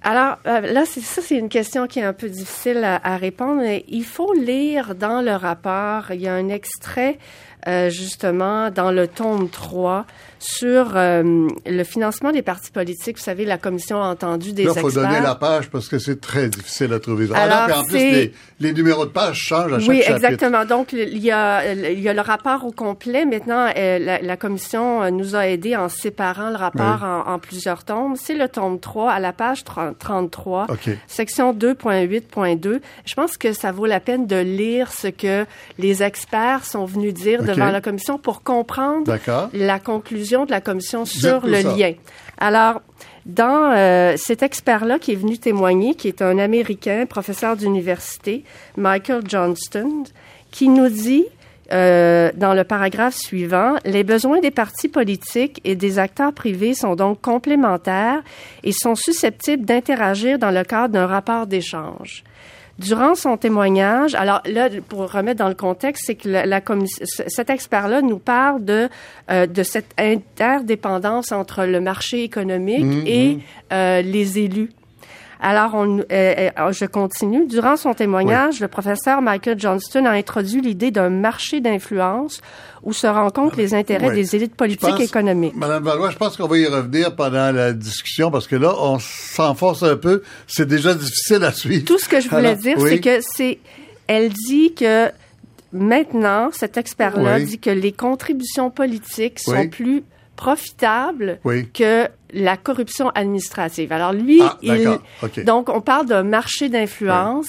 Alors 0.01 0.37
euh, 0.47 0.59
là, 0.59 0.83
c'est 0.85 1.01
ça, 1.01 1.21
c'est 1.21 1.37
une 1.37 1.47
question 1.47 1.87
qui 1.87 1.99
est 1.99 2.03
un 2.03 2.13
peu 2.13 2.27
difficile 2.27 2.83
à, 2.83 2.99
à 3.03 3.15
répondre. 3.15 3.63
Il 3.87 4.03
faut 4.03 4.33
lire 4.33 4.95
dans 4.95 5.21
le 5.21 5.31
rapport. 5.31 6.11
Il 6.11 6.21
y 6.21 6.27
a 6.27 6.33
un 6.33 6.49
extrait 6.49 7.17
euh, 7.67 7.89
justement 7.89 8.69
dans 8.69 8.91
le 8.91 9.07
tome 9.07 9.49
3 9.49 10.05
sur 10.43 10.91
euh, 10.95 11.47
le 11.65 11.83
financement 11.83 12.31
des 12.31 12.41
partis 12.41 12.71
politiques. 12.71 13.17
Vous 13.17 13.23
savez, 13.23 13.45
la 13.45 13.57
commission 13.57 14.01
a 14.03 14.07
entendu 14.07 14.51
des 14.51 14.65
Là, 14.65 14.73
il 14.75 14.79
faut 14.81 14.87
experts. 14.89 15.07
donner 15.09 15.21
la 15.21 15.35
page 15.35 15.69
parce 15.69 15.87
que 15.87 15.99
c'est 15.99 16.19
très 16.19 16.49
difficile 16.49 16.91
à 16.93 16.99
trouver. 16.99 17.27
Ah, 17.33 17.43
Alors, 17.43 17.55
là, 17.55 17.65
puis 17.67 17.73
en 17.75 17.83
plus, 17.85 17.97
les, 17.97 18.33
les 18.59 18.73
numéros 18.73 19.05
de 19.05 19.11
page 19.11 19.37
changent 19.37 19.71
à 19.73 19.79
chaque 19.79 19.87
Oui, 19.89 20.01
chapitre. 20.01 20.15
exactement. 20.15 20.65
Donc, 20.65 20.91
il 20.91 21.17
y, 21.17 21.31
a, 21.31 21.73
il 21.73 21.99
y 22.01 22.09
a 22.09 22.13
le 22.13 22.21
rapport 22.21 22.65
au 22.65 22.71
complet. 22.71 23.25
Maintenant, 23.25 23.69
euh, 23.77 23.99
la, 23.99 24.21
la 24.21 24.37
commission 24.37 25.01
euh, 25.03 25.09
nous 25.11 25.35
a 25.35 25.47
aidés 25.47 25.75
en 25.77 25.87
séparant 25.87 26.49
le 26.49 26.57
rapport 26.57 26.99
Oui. 27.01 27.07
en, 27.27 27.33
en 27.35 27.39
plusieurs 27.39 27.83
tomes. 27.85 28.15
C'est 28.17 28.35
le 28.35 28.49
tome 28.49 28.79
3 28.79 29.11
à 29.11 29.19
la 29.19 29.31
page 29.31 29.63
30 29.63 29.97
33, 29.97 30.67
OK. 30.69 30.89
section 31.07 31.53
2.8.2. 31.53 32.81
Je 33.05 33.13
pense 33.13 33.37
que 33.37 33.53
ça 33.53 33.71
vaut 33.71 33.85
la 33.85 33.99
peine 33.99 34.27
de 34.27 34.35
lire 34.37 34.91
ce 34.91 35.07
que 35.07 35.45
les 35.79 36.03
experts 36.03 36.65
sont 36.65 36.85
venus 36.85 37.13
dire 37.13 37.43
devant 37.43 37.69
la 37.71 37.79
commission 37.81 38.17
pour 38.17 38.43
comprendre 38.43 39.17
la 39.53 39.79
conclusion 39.79 40.32
de 40.45 40.51
la 40.51 40.61
commission 40.61 41.05
sur 41.05 41.45
le 41.45 41.61
ça. 41.61 41.75
lien. 41.75 41.93
Alors, 42.37 42.81
dans 43.25 43.71
euh, 43.71 44.15
cet 44.17 44.43
expert-là 44.43 44.99
qui 44.99 45.13
est 45.13 45.15
venu 45.15 45.37
témoigner, 45.37 45.95
qui 45.95 46.07
est 46.07 46.21
un 46.21 46.37
Américain, 46.37 47.05
professeur 47.05 47.55
d'université, 47.55 48.43
Michael 48.75 49.23
Johnston, 49.27 50.03
qui 50.51 50.67
nous 50.67 50.89
dit 50.89 51.25
euh, 51.71 52.31
dans 52.35 52.53
le 52.53 52.65
paragraphe 52.65 53.15
suivant, 53.15 53.75
les 53.85 54.03
besoins 54.03 54.39
des 54.39 54.51
partis 54.51 54.89
politiques 54.89 55.61
et 55.63 55.75
des 55.75 55.97
acteurs 55.97 56.33
privés 56.33 56.73
sont 56.73 56.95
donc 56.95 57.21
complémentaires 57.21 58.21
et 58.63 58.73
sont 58.73 58.95
susceptibles 58.95 59.63
d'interagir 59.63 60.37
dans 60.37 60.51
le 60.51 60.63
cadre 60.63 60.93
d'un 60.93 61.07
rapport 61.07 61.47
d'échange. 61.47 62.23
Durant 62.79 63.13
son 63.13 63.37
témoignage, 63.37 64.15
alors 64.15 64.41
là, 64.45 64.67
pour 64.89 65.11
remettre 65.11 65.37
dans 65.37 65.47
le 65.47 65.53
contexte, 65.53 66.05
c'est 66.07 66.15
que 66.15 66.27
la, 66.27 66.45
la 66.47 66.59
cet 67.27 67.49
expert-là 67.51 68.01
nous 68.01 68.17
parle 68.17 68.65
de 68.65 68.89
euh, 69.29 69.45
de 69.45 69.61
cette 69.61 69.93
interdépendance 69.99 71.31
entre 71.31 71.65
le 71.65 71.79
marché 71.79 72.23
économique 72.23 73.07
et 73.07 73.37
euh, 73.71 74.01
les 74.01 74.39
élus. 74.39 74.71
Alors, 75.45 75.71
on, 75.75 75.99
euh, 75.99 76.03
euh, 76.09 76.71
je 76.71 76.85
continue. 76.85 77.45
Durant 77.47 77.75
son 77.75 77.93
témoignage, 77.93 78.61
le 78.61 78.69
professeur 78.69 79.21
Michael 79.21 79.59
Johnston 79.59 80.05
a 80.05 80.11
introduit 80.11 80.61
l'idée 80.61 80.89
d'un 80.89 81.09
marché 81.09 81.59
d'influence 81.59 82.41
où 82.81 82.93
se 82.93 83.07
rencontrent 83.07 83.57
les 83.57 83.73
intérêts 83.73 84.07
Oui. 84.09 84.15
des 84.15 84.35
élites 84.37 84.55
politiques 84.55 84.87
pense- 84.89 84.99
et 85.01 85.03
économiques. 85.03 85.53
Madame 85.57 85.83
Valois, 85.83 86.11
je 86.11 86.15
pense 86.17 86.37
qu'on 86.37 86.47
va 86.47 86.57
y 86.57 86.65
revenir 86.65 87.13
pendant 87.17 87.51
la 87.51 87.73
discussion 87.73 88.31
parce 88.31 88.47
que 88.47 88.55
là, 88.55 88.73
on 88.79 88.99
s'enfonce 88.99 89.83
un 89.83 89.97
peu. 89.97 90.23
C'est 90.47 90.65
déjà 90.67 90.93
difficile 90.93 91.43
à 91.43 91.51
suivre. 91.51 91.83
Tout 91.83 91.97
ce 91.99 92.07
que 92.07 92.21
je 92.21 92.29
voulais 92.29 92.47
Alors, 92.51 92.61
dire, 92.61 92.77
oui. 92.79 92.89
c'est 92.91 92.99
que 93.01 93.19
c'est, 93.21 93.59
elle 94.07 94.29
dit 94.31 94.73
que 94.73 95.09
maintenant, 95.73 96.51
cet 96.53 96.77
expert-là 96.77 97.35
Oui. 97.39 97.43
dit 97.45 97.59
que 97.59 97.69
les 97.69 97.91
contributions 97.91 98.69
politiques 98.69 99.39
sont 99.41 99.67
plus 99.67 100.03
profitables 100.35 101.39
que 101.73 102.07
la 102.33 102.57
corruption 102.57 103.09
administrative. 103.09 103.91
Alors 103.91 104.11
lui, 104.13 104.41
Ah, 104.41 104.57
il, 104.61 104.97
donc 105.45 105.69
on 105.69 105.81
parle 105.81 106.07
d'un 106.07 106.23
marché 106.23 106.67
d'influence 106.69 107.47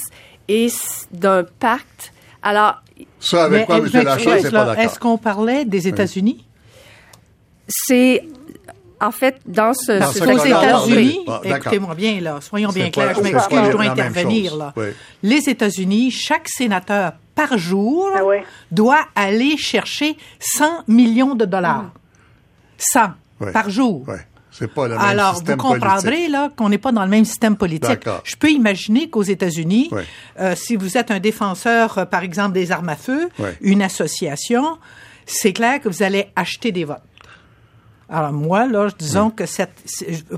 et 0.49 0.69
d'un 1.11 1.45
pacte. 1.59 2.13
Alors 2.43 2.83
Ça, 3.19 3.45
avec 3.45 3.61
Mais, 3.61 3.67
quoi, 3.67 3.79
M. 3.79 3.89
mais, 3.93 4.05
Lachance, 4.05 4.27
là, 4.27 4.39
c'est 4.43 4.51
pas 4.53 4.77
Est-ce 4.83 4.99
qu'on 4.99 5.19
parlait 5.19 5.65
des 5.65 5.89
États-Unis? 5.89 6.45
c'est 7.67 8.23
en 9.01 9.11
fait 9.11 9.41
dans 9.47 9.73
ce, 9.75 9.99
Dans 9.99 10.07
ce- 10.13 10.19
ce 10.19 10.25
Aux 10.25 10.27
cas-là, 10.37 10.47
États-Unis, 10.47 11.19
oui. 11.27 11.51
Écoutez-moi 11.51 11.95
bien, 11.95 12.21
là, 12.21 12.39
soyons 12.41 12.71
bien 12.71 12.91
clairs, 12.91 13.15
je 13.17 13.21
m'excuse, 13.23 13.59
je 13.67 13.71
dois 13.73 13.83
intervenir. 13.85 14.57
Là. 14.57 14.73
Oui. 14.77 14.87
Les 15.23 15.49
États-Unis, 15.49 16.11
chaque 16.11 16.49
sénateur 16.49 17.13
par 17.35 17.59
jour 17.59 18.09
Ah 18.15 18.21
doit 18.71 19.01
aller 19.15 19.57
chercher 19.57 20.17
100 20.39 20.85
millions 20.89 21.35
de 21.35 21.45
dollars. 21.45 21.91
100 22.79 23.11
Ouais. 23.41 23.51
par 23.53 23.69
jour. 23.69 24.07
C'est 24.57 24.73
pas 24.73 24.87
le 24.87 24.95
même 24.95 25.01
Alors, 25.03 25.43
vous 25.43 25.57
comprendrez 25.57 26.11
politique. 26.11 26.31
là 26.31 26.49
qu'on 26.55 26.69
n'est 26.69 26.79
pas 26.79 26.93
dans 26.93 27.03
le 27.03 27.11
même 27.11 27.25
système 27.25 27.57
politique. 27.57 27.89
D'accord. 27.89 28.21
Je 28.25 28.37
peux 28.37 28.51
imaginer 28.51 29.11
qu'aux 29.11 29.25
États-Unis, 29.25 29.91
euh, 30.39 30.55
si 30.57 30.77
vous 30.77 30.97
êtes 30.97 31.11
un 31.11 31.19
défenseur, 31.19 31.99
euh, 31.99 32.05
par 32.05 32.23
exemple, 32.23 32.53
des 32.53 32.71
armes 32.71 32.89
à 32.89 32.97
feu, 32.97 33.29
une 33.61 33.83
association, 33.83 34.79
c'est 35.27 35.53
clair 35.53 35.81
que 35.81 35.89
vous 35.89 36.03
allez 36.05 36.29
acheter 36.37 36.71
des 36.71 36.85
votes. 36.85 37.03
Alors 38.09 38.33
moi, 38.33 38.67
là, 38.67 38.89
disons 38.97 39.31
que 39.31 39.47
cette, 39.47 39.73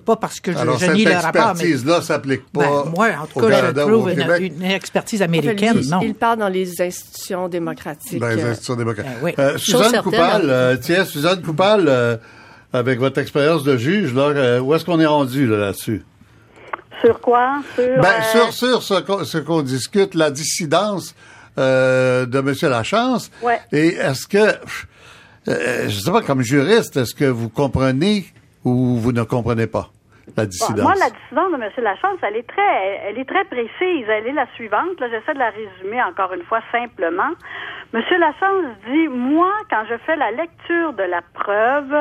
pas 0.05 0.17
parce 0.17 0.41
que 0.41 0.53
je, 0.53 0.59
Alors, 0.59 0.79
je 0.79 0.87
cette 0.87 0.95
nie 0.95 1.05
le 1.05 1.13
rapport, 1.13 1.55
mais 1.57 1.65
expertise-là 1.65 2.01
s'applique 2.01 2.51
pas 2.53 2.85
ben, 2.85 2.91
moi, 2.95 3.09
en 3.21 3.27
tout 3.27 3.41
cas, 3.41 3.51
Canada 3.51 3.83
je 3.85 3.93
trouve 3.93 4.11
une, 4.41 4.63
expertise 4.63 5.21
en 5.21 5.25
fait, 5.25 5.25
américaine, 5.25 5.79
il, 5.83 5.91
non. 5.91 6.01
il 6.01 6.15
parle 6.15 6.39
dans 6.39 6.49
les 6.49 6.81
institutions 6.81 7.49
démocratiques. 7.49 8.21
dans 8.21 8.29
les 8.29 8.43
euh, 8.43 8.51
institutions 8.51 8.77
démocratiques. 8.77 9.13
Ben 9.15 9.25
oui. 9.25 9.35
Euh, 9.39 9.53
Chose 9.53 9.61
Suzanne 9.63 9.83
certaine, 9.91 10.03
Coupal, 10.03 10.43
hein. 10.43 10.49
euh, 10.49 10.77
tiens, 10.81 11.05
Suzanne 11.05 11.43
Coupal, 11.43 11.85
euh, 11.89 12.17
avec 12.73 12.99
votre 12.99 13.19
expérience 13.21 13.63
de 13.65 13.77
juge, 13.77 14.15
là, 14.15 14.29
euh, 14.29 14.61
où 14.61 14.75
est-ce 14.75 14.85
qu'on 14.85 15.01
est 15.01 15.07
rendu 15.07 15.47
là, 15.47 15.57
là-dessus? 15.57 16.05
Sur 17.05 17.21
quoi? 17.21 17.59
Sur, 17.75 18.01
Ben, 18.01 18.09
euh, 18.09 18.23
sur, 18.33 18.53
sur 18.53 18.83
ce 18.83 18.95
qu'on, 19.01 19.25
ce 19.25 19.39
qu'on 19.39 19.63
discute, 19.63 20.15
la 20.15 20.31
dissidence 20.31 21.15
euh, 21.59 22.27
de 22.27 22.39
M. 22.39 22.55
Lachance. 22.71 23.31
Ouais. 23.43 23.61
Et 23.73 23.95
est-ce 23.95 24.27
que, 24.27 24.55
euh, 25.49 25.89
je 25.89 25.99
sais 26.01 26.11
pas, 26.11 26.23
comme 26.23 26.43
juriste, 26.43 26.97
est-ce 26.97 27.15
que 27.15 27.25
vous 27.25 27.49
comprenez 27.49 28.27
ou 28.65 28.97
vous 28.97 29.13
ne 29.13 29.23
comprenez 29.23 29.67
pas? 29.67 29.91
La 30.37 30.43
Bon, 30.45 30.49
dissidence? 30.49 30.83
moi, 30.83 30.95
la 30.99 31.11
décision 31.11 31.51
de 31.51 31.63
M. 31.63 31.71
Lachance, 31.79 32.19
elle 32.23 32.37
est 32.37 32.49
très, 32.49 33.01
elle 33.07 33.19
est 33.19 33.29
très 33.29 33.45
précise. 33.45 34.07
Elle 34.09 34.27
est 34.27 34.33
la 34.33 34.47
suivante. 34.55 34.99
Là, 35.01 35.09
j'essaie 35.11 35.35
de 35.35 35.39
la 35.39 35.51
résumer 35.51 36.03
encore 36.03 36.33
une 36.35 36.43
fois 36.45 36.61
simplement. 36.73 37.31
M. 37.95 38.03
Lachance 38.19 38.65
dit, 38.91 39.09
moi, 39.09 39.51
quand 39.71 39.85
je 39.89 39.97
fais 39.99 40.17
la 40.17 40.31
lecture 40.33 40.93
de 40.95 41.05
la 41.05 41.21
preuve, 41.35 41.95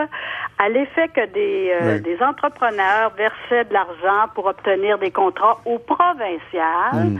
à 0.57 0.69
l'effet 0.69 1.07
que 1.09 1.25
des, 1.27 1.71
euh, 1.81 1.95
Oui. 1.95 2.01
des 2.01 2.21
entrepreneurs 2.23 3.11
versaient 3.15 3.65
de 3.65 3.73
l'argent 3.73 4.29
pour 4.33 4.47
obtenir 4.47 4.97
des 4.97 5.11
contrats 5.11 5.59
au 5.65 5.77
provincial, 5.79 7.19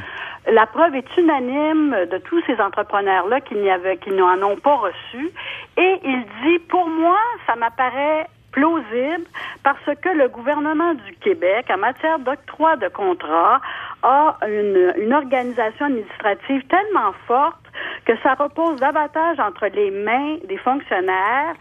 la 0.52 0.66
preuve 0.68 0.96
est 0.96 1.18
unanime 1.18 1.96
de 2.12 2.18
tous 2.20 2.42
ces 2.46 2.60
entrepreneurs-là 2.62 3.42
qui 3.42 3.56
n'y 3.56 3.70
avaient, 3.70 3.98
qui 3.98 4.12
n'en 4.12 4.42
ont 4.44 4.58
pas 4.58 4.76
reçu. 4.76 5.32
Et 5.78 6.00
il 6.04 6.24
dit, 6.44 6.60
pour 6.70 6.88
moi, 6.88 7.18
ça 7.48 7.56
m'apparaît 7.56 8.28
plausible 8.56 9.26
parce 9.64 9.86
que 10.02 10.10
le 10.10 10.30
gouvernement 10.30 10.94
du 10.94 11.14
Québec, 11.22 11.66
en 11.70 11.78
matière 11.78 12.20
d'octroi 12.20 12.78
de 12.78 12.88
contrats, 12.88 13.60
a 14.02 14.38
une, 14.48 14.94
une 15.04 15.14
organisation 15.14 15.88
administrative 15.88 16.62
tellement 16.68 17.12
forte 17.28 17.60
que 18.06 18.14
ça 18.24 18.34
repose 18.36 18.80
davantage 18.80 19.40
entre 19.40 19.68
les 19.68 19.92
mains 19.92 20.38
des 20.48 20.58
fonctionnaires 20.58 21.56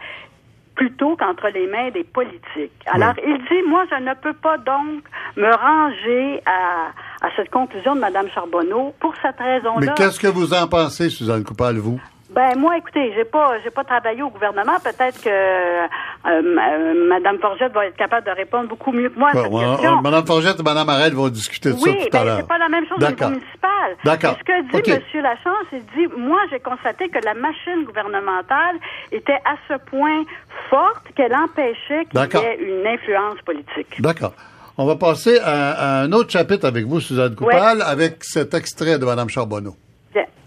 plutôt 0.75 1.15
qu'entre 1.15 1.47
les 1.49 1.67
mains 1.67 1.89
des 1.91 2.03
politiques. 2.03 2.73
Alors, 2.87 3.13
il 3.25 3.37
dit, 3.49 3.61
moi, 3.67 3.85
je 3.89 3.95
ne 3.95 4.13
peux 4.13 4.33
pas 4.33 4.57
donc 4.57 5.03
me 5.37 5.49
ranger 5.55 6.41
à, 6.45 6.91
à 7.25 7.29
cette 7.35 7.49
conclusion 7.49 7.95
de 7.95 8.01
Mme 8.01 8.27
Charbonneau 8.33 8.93
pour 8.99 9.13
cette 9.21 9.39
Mais 9.39 9.55
raison-là. 9.55 9.93
qu'est-ce 9.95 10.19
que 10.19 10.27
vous 10.27 10.53
en 10.53 10.67
pensez, 10.67 11.09
Suzanne 11.09 11.43
Coupal, 11.45 11.77
vous? 11.77 11.99
Ben 12.35 12.57
moi, 12.59 12.77
écoutez, 12.77 13.13
j'ai 13.15 13.23
pas, 13.23 13.53
j'ai 13.63 13.71
pas 13.71 13.85
travaillé 13.85 14.21
au 14.21 14.29
gouvernement. 14.29 14.77
Peut-être 14.83 15.21
que 15.23 15.29
euh, 15.29 15.87
euh, 16.27 17.07
Madame 17.07 17.39
Forgette 17.39 17.71
va 17.73 17.85
être 17.85 17.95
capable 17.95 18.25
de 18.27 18.31
répondre 18.31 18.67
beaucoup 18.67 18.91
mieux 18.91 19.09
que 19.09 19.17
moi 19.17 19.29
à 19.29 19.33
cette 19.33 19.49
Bon, 19.49 19.63
on- 19.65 19.71
question. 19.75 19.91
on- 19.99 20.01
Madame 20.01 20.25
Forgette 20.27 20.59
et 20.59 20.63
Madame 20.63 20.89
Arel 20.89 21.13
vont 21.13 21.29
discuter 21.29 21.69
de 21.69 21.75
oui, 21.75 21.97
ça 21.97 22.09
tout 22.09 22.17
à 22.17 22.19
ben 22.19 22.25
l'heure. 22.25 22.37
c'est 22.41 22.47
pas 22.47 22.57
la 22.57 22.67
même 22.69 22.85
chose 22.87 22.97
au 23.01 23.07
niveau 23.07 23.29
municipal. 23.29 23.95
D'accord. 24.03 24.35
Ce 24.37 24.43
que 24.43 24.61
dit 24.69 24.77
OK. 24.77 24.87
M. 25.15 25.21
Lachance, 25.23 25.67
il 25.71 25.79
dit, 25.95 26.07
moi, 26.17 26.39
j'ai 26.51 26.59
constaté 26.59 27.07
que 27.07 27.19
la 27.23 27.33
machine 27.35 27.85
gouvernementale 27.85 28.75
était 29.13 29.39
à 29.45 29.55
ce 29.69 29.77
point 29.89 30.23
forte 30.69 31.05
qu'elle 31.15 31.33
empêchait 31.33 32.05
qu'il 32.11 32.19
y 32.19 32.43
ait 32.43 32.57
une 32.59 32.85
influence 32.85 33.39
politique. 33.45 34.01
D'accord. 34.01 34.33
On 34.77 34.85
va 34.85 34.97
passer 34.97 35.39
à, 35.39 35.71
à 35.71 36.01
un 36.03 36.11
autre 36.11 36.31
chapitre 36.31 36.65
avec 36.67 36.85
vous, 36.85 36.99
Suzanne 36.99 37.33
Coupal, 37.33 37.81
avec 37.81 38.23
cet 38.25 38.53
extrait 38.53 38.99
de 38.99 39.05
Madame 39.05 39.29
Charbonneau. 39.29 39.75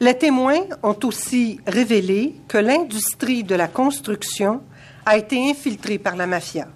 Les 0.00 0.16
témoins 0.16 0.64
ont 0.82 0.96
aussi 1.04 1.60
révélé 1.66 2.34
que 2.46 2.58
l'industrie 2.58 3.44
de 3.44 3.54
la 3.54 3.68
construction 3.68 4.62
a 5.04 5.16
été 5.16 5.50
infiltrée 5.50 5.98
par 5.98 6.16
la 6.16 6.26
mafia. 6.26 6.68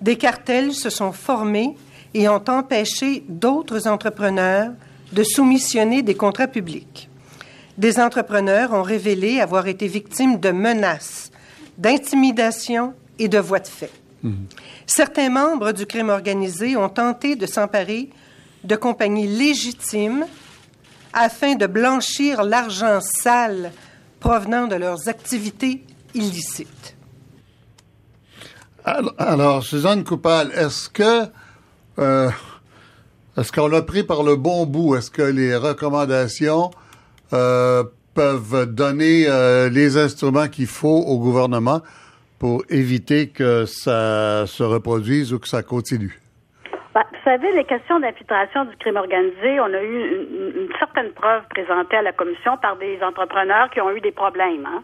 Des 0.00 0.16
cartels 0.16 0.72
se 0.72 0.90
sont 0.90 1.12
formés 1.12 1.76
et 2.14 2.28
ont 2.28 2.42
empêché 2.48 3.24
d'autres 3.28 3.86
entrepreneurs 3.86 4.72
de 5.12 5.22
soumissionner 5.22 6.02
des 6.02 6.14
contrats 6.14 6.46
publics. 6.46 7.08
Des 7.76 7.98
entrepreneurs 7.98 8.72
ont 8.72 8.82
révélé 8.82 9.40
avoir 9.40 9.66
été 9.66 9.86
victimes 9.86 10.38
de 10.38 10.50
menaces, 10.50 11.30
d'intimidation 11.78 12.94
et 13.18 13.28
de 13.28 13.38
voies 13.38 13.60
de 13.60 13.68
fait. 13.68 13.92
Certains 14.86 15.30
membres 15.30 15.72
du 15.72 15.86
crime 15.86 16.10
organisé 16.10 16.76
ont 16.76 16.90
tenté 16.90 17.36
de 17.36 17.46
s'emparer 17.46 18.10
de 18.64 18.76
compagnies 18.76 19.26
légitimes 19.26 20.26
afin 21.12 21.54
de 21.54 21.66
blanchir 21.66 22.42
l'argent 22.42 23.00
sale 23.00 23.72
provenant 24.20 24.66
de 24.66 24.76
leurs 24.76 25.08
activités 25.08 25.84
illicites. 26.14 26.96
Alors, 29.18 29.62
Suzanne 29.62 30.04
Coupal, 30.04 30.50
est-ce 30.54 30.88
que 30.88 31.26
euh, 31.98 32.30
est-ce 33.36 33.52
qu'on 33.52 33.68
l'a 33.68 33.82
pris 33.82 34.02
par 34.02 34.22
le 34.22 34.36
bon 34.36 34.66
bout? 34.66 34.96
Est-ce 34.96 35.10
que 35.10 35.22
les 35.22 35.54
recommandations 35.56 36.70
euh, 37.32 37.84
peuvent 38.14 38.66
donner 38.66 39.26
euh, 39.28 39.68
les 39.68 39.96
instruments 39.96 40.48
qu'il 40.48 40.66
faut 40.66 40.88
au 40.88 41.18
gouvernement 41.18 41.82
pour 42.38 42.64
éviter 42.68 43.28
que 43.28 43.66
ça 43.66 44.46
se 44.46 44.62
reproduise 44.62 45.32
ou 45.32 45.38
que 45.38 45.48
ça 45.48 45.62
continue? 45.62 46.20
Ben, 46.92 47.04
vous 47.12 47.18
savez, 47.24 47.52
les 47.52 47.64
questions 47.64 48.00
d'infiltration 48.00 48.64
du 48.64 48.76
crime 48.76 48.96
organisé, 48.96 49.60
on 49.60 49.72
a 49.72 49.80
eu 49.80 50.26
une, 50.26 50.62
une, 50.62 50.68
certaine 50.76 51.12
preuve 51.12 51.42
présentée 51.48 51.96
à 51.96 52.02
la 52.02 52.12
commission 52.12 52.56
par 52.56 52.74
des 52.76 52.98
entrepreneurs 53.00 53.70
qui 53.70 53.80
ont 53.80 53.92
eu 53.92 54.00
des 54.00 54.10
problèmes. 54.10 54.66
Hein? 54.66 54.82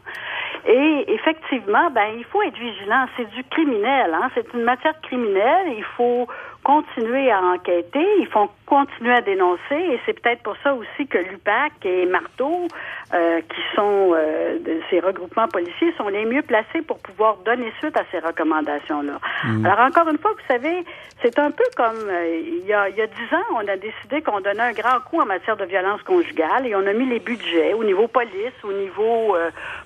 Et 0.69 1.05
effectivement, 1.13 1.91
ben 1.91 2.07
il 2.17 2.25
faut 2.25 2.43
être 2.43 2.57
vigilant. 2.57 3.07
C'est 3.17 3.29
du 3.31 3.43
criminel, 3.45 4.15
hein? 4.15 4.31
C'est 4.35 4.53
une 4.55 4.63
matière 4.63 5.01
criminelle. 5.01 5.67
Il 5.77 5.85
faut 5.97 6.29
continuer 6.67 7.31
à 7.31 7.41
enquêter, 7.41 8.05
ils 8.19 8.27
font 8.27 8.49
continuer 8.67 9.13
à 9.13 9.21
dénoncer, 9.21 9.61
et 9.71 10.01
c'est 10.05 10.21
peut-être 10.21 10.43
pour 10.43 10.57
ça 10.65 10.75
aussi 10.75 11.07
que 11.07 11.17
l'UPAC 11.17 11.73
et 11.85 12.07
Marteau, 12.07 12.67
euh, 13.15 13.41
qui 13.41 13.61
sont 13.77 14.11
euh, 14.13 14.59
de 14.59 14.81
ces 14.91 14.99
regroupements 14.99 15.47
policiers, 15.47 15.95
sont 15.97 16.09
les 16.09 16.25
mieux 16.25 16.43
placés 16.43 16.83
pour 16.83 16.99
pouvoir 16.99 17.37
donner 17.45 17.73
suite 17.79 17.97
à 17.97 18.03
ces 18.11 18.19
recommandations-là. 18.19 19.21
Mm. 19.45 19.65
Alors 19.65 19.79
encore 19.79 20.09
une 20.09 20.19
fois, 20.19 20.33
vous 20.33 20.53
savez, 20.53 20.85
c'est 21.23 21.39
un 21.39 21.53
peu 21.53 21.63
comme 21.77 22.09
euh, 22.09 22.41
il 22.45 22.67
y 22.67 22.73
a 22.73 22.89
il 22.89 22.97
y 22.97 23.01
a 23.01 23.07
dix 23.07 23.33
ans, 23.33 23.47
on 23.55 23.69
a 23.69 23.77
décidé 23.77 24.21
qu'on 24.23 24.41
donnait 24.41 24.61
un 24.61 24.73
grand 24.73 24.99
coup 25.09 25.21
en 25.21 25.27
matière 25.27 25.57
de 25.57 25.67
violence 25.67 26.03
conjugale 26.03 26.67
et 26.67 26.75
on 26.75 26.85
a 26.85 26.93
mis 26.93 27.07
les 27.07 27.21
budgets 27.21 27.75
au 27.75 27.85
niveau 27.85 28.09
police, 28.09 28.59
au 28.65 28.73
niveau 28.73 29.37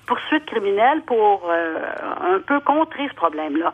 poursuite 0.07 0.45
criminelle 0.47 1.01
pour 1.05 1.47
un 1.51 2.39
peu 2.39 2.59
contrer 2.61 3.07
ce 3.07 3.13
problème-là. 3.15 3.71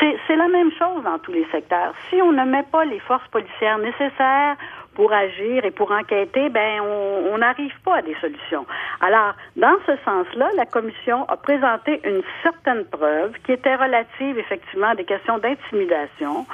C'est 0.00 0.36
la 0.36 0.48
même 0.48 0.70
chose 0.72 1.02
dans 1.02 1.18
tous 1.18 1.32
les 1.32 1.46
secteurs. 1.50 1.92
Si 2.08 2.22
on 2.22 2.32
ne 2.32 2.44
met 2.44 2.62
pas 2.62 2.84
les 2.84 3.00
forces 3.00 3.26
policières 3.28 3.78
nécessaires 3.78 4.56
pour 4.98 5.12
agir 5.12 5.64
et 5.64 5.70
pour 5.70 5.92
enquêter, 5.92 6.48
ben 6.48 6.80
on 6.80 7.38
n'arrive 7.38 7.72
pas 7.84 7.98
à 7.98 8.02
des 8.02 8.16
solutions. 8.20 8.66
Alors, 9.00 9.34
dans 9.54 9.76
ce 9.86 9.92
sens-là, 10.04 10.48
la 10.56 10.66
commission 10.66 11.24
a 11.28 11.36
présenté 11.36 12.00
une 12.04 12.22
certaine 12.42 12.84
preuve 12.84 13.30
qui 13.46 13.52
était 13.52 13.76
relative 13.76 14.36
effectivement 14.40 14.88
à 14.88 14.94
des 14.96 15.04
questions 15.04 15.38
d'intimidation, 15.38 16.46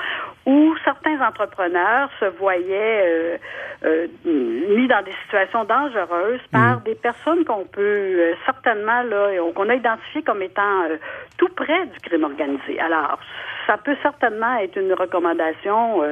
où 0.45 0.75
certains 0.85 1.27
entrepreneurs 1.27 2.11
se 2.21 2.27
voyaient 2.27 3.03
euh, 3.07 3.37
euh, 3.87 4.07
mis 4.27 4.89
dans 4.89 5.03
des 5.03 5.15
situations 5.25 5.65
dangereuses 5.65 6.43
par 6.53 6.81
mm. 6.81 6.83
des 6.85 6.97
personnes 6.97 7.47
qu'on 7.47 7.65
peut 7.65 7.81
euh, 7.81 8.35
certainement 8.45 9.05
là, 9.05 9.31
qu'on 9.55 9.71
a 9.71 9.75
identifiées 9.75 10.23
comme 10.23 10.43
étant 10.43 10.85
tout 11.39 11.49
près 11.57 11.87
du 11.87 11.99
crime 12.01 12.25
organisé. 12.25 12.79
Alors, 12.79 13.19
ça 13.67 13.79
peut 13.79 13.97
certainement 14.03 14.59
être 14.59 14.77
une 14.77 14.93
recommandation 14.93 16.03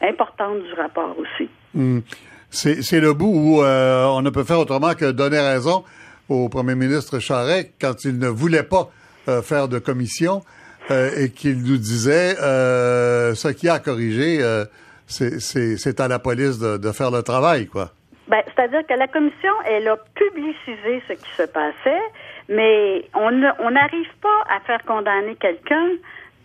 importante 0.00 0.62
du 0.62 0.72
rapport 0.72 1.14
aussi. 1.18 1.50
Hmm. 1.74 2.00
C'est 2.50 3.00
le 3.00 3.12
bout 3.12 3.32
où 3.34 3.62
euh, 3.62 4.04
on 4.04 4.22
ne 4.22 4.30
peut 4.30 4.44
faire 4.44 4.60
autrement 4.60 4.94
que 4.94 5.10
donner 5.10 5.40
raison 5.40 5.84
au 6.28 6.48
premier 6.48 6.76
ministre 6.76 7.18
Charest 7.18 7.72
quand 7.80 8.04
il 8.04 8.18
ne 8.18 8.28
voulait 8.28 8.62
pas 8.62 8.90
euh, 9.28 9.42
faire 9.42 9.66
de 9.66 9.80
commission 9.80 10.42
euh, 10.90 11.10
et 11.18 11.30
qu'il 11.30 11.58
nous 11.62 11.76
disait 11.76 12.36
ce 12.36 13.48
qui 13.48 13.68
a 13.68 13.80
corrigé, 13.80 14.40
c'est 15.08 16.00
à 16.00 16.06
la 16.06 16.20
police 16.20 16.58
de, 16.60 16.92
faire 16.92 17.10
le 17.10 17.22
travail, 17.22 17.66
quoi. 17.66 17.90
Ben, 18.28 18.42
C'est-à-dire 18.54 18.86
que 18.86 18.94
la 18.94 19.08
commission, 19.08 19.52
elle 19.66 19.88
a 19.88 19.96
publicisé 20.14 21.02
ce 21.08 21.14
qui 21.14 21.30
se 21.36 21.42
passait, 21.42 22.02
mais 22.48 23.04
on 23.14 23.30
n'arrive 23.32 24.12
pas 24.22 24.54
à 24.56 24.60
faire 24.60 24.82
condamner 24.86 25.34
quelqu'un 25.34 25.88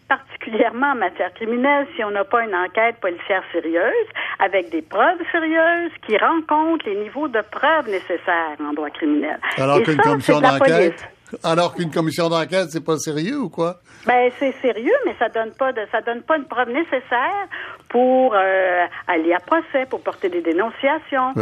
particulièrement 0.10 0.92
en 0.94 0.96
matière 0.96 1.34
criminelle, 1.34 1.88
si 1.96 2.04
on 2.04 2.12
n'a 2.12 2.25
pas 2.25 2.44
une 2.44 2.56
enquête 2.56 2.98
policière 3.00 3.44
sérieuse, 3.54 4.08
avec 4.39 4.72
des 4.72 4.82
preuves 4.82 5.20
sérieuses 5.32 5.92
qui 6.06 6.18
rencontrent 6.18 6.86
les 6.86 6.96
niveaux 6.96 7.28
de 7.28 7.42
preuves 7.51 7.88
nécessaires 7.88 8.57
en 8.60 8.74
droit 8.74 8.90
criminel. 8.90 9.40
Alors 9.57 9.81
qu'une 9.83 9.98
commission 9.98 10.42
d'enquête, 10.42 11.07
alors 11.44 11.75
qu'une 11.75 11.92
commission 11.92 12.27
d'enquête, 12.27 12.70
c'est 12.72 12.83
pas 12.83 12.98
sérieux 12.98 13.38
ou 13.38 13.50
quoi? 13.50 13.75
Ben 14.07 14.31
c'est 14.40 14.53
sérieux, 14.62 14.96
mais 15.05 15.16
ça 15.20 15.29
donne 15.29 15.51
pas 15.51 15.72
de, 15.72 15.81
ça 15.92 16.01
donne 16.01 16.24
pas 16.24 16.38
une 16.38 16.46
preuve 16.46 16.70
nécessaire 16.70 17.48
pour 17.90 18.33
euh, 18.33 18.86
aller 19.07 19.33
à 19.33 19.40
procès, 19.40 19.86
pour 19.90 20.01
porter 20.01 20.29
des 20.29 20.42
dénonciations. 20.42 21.33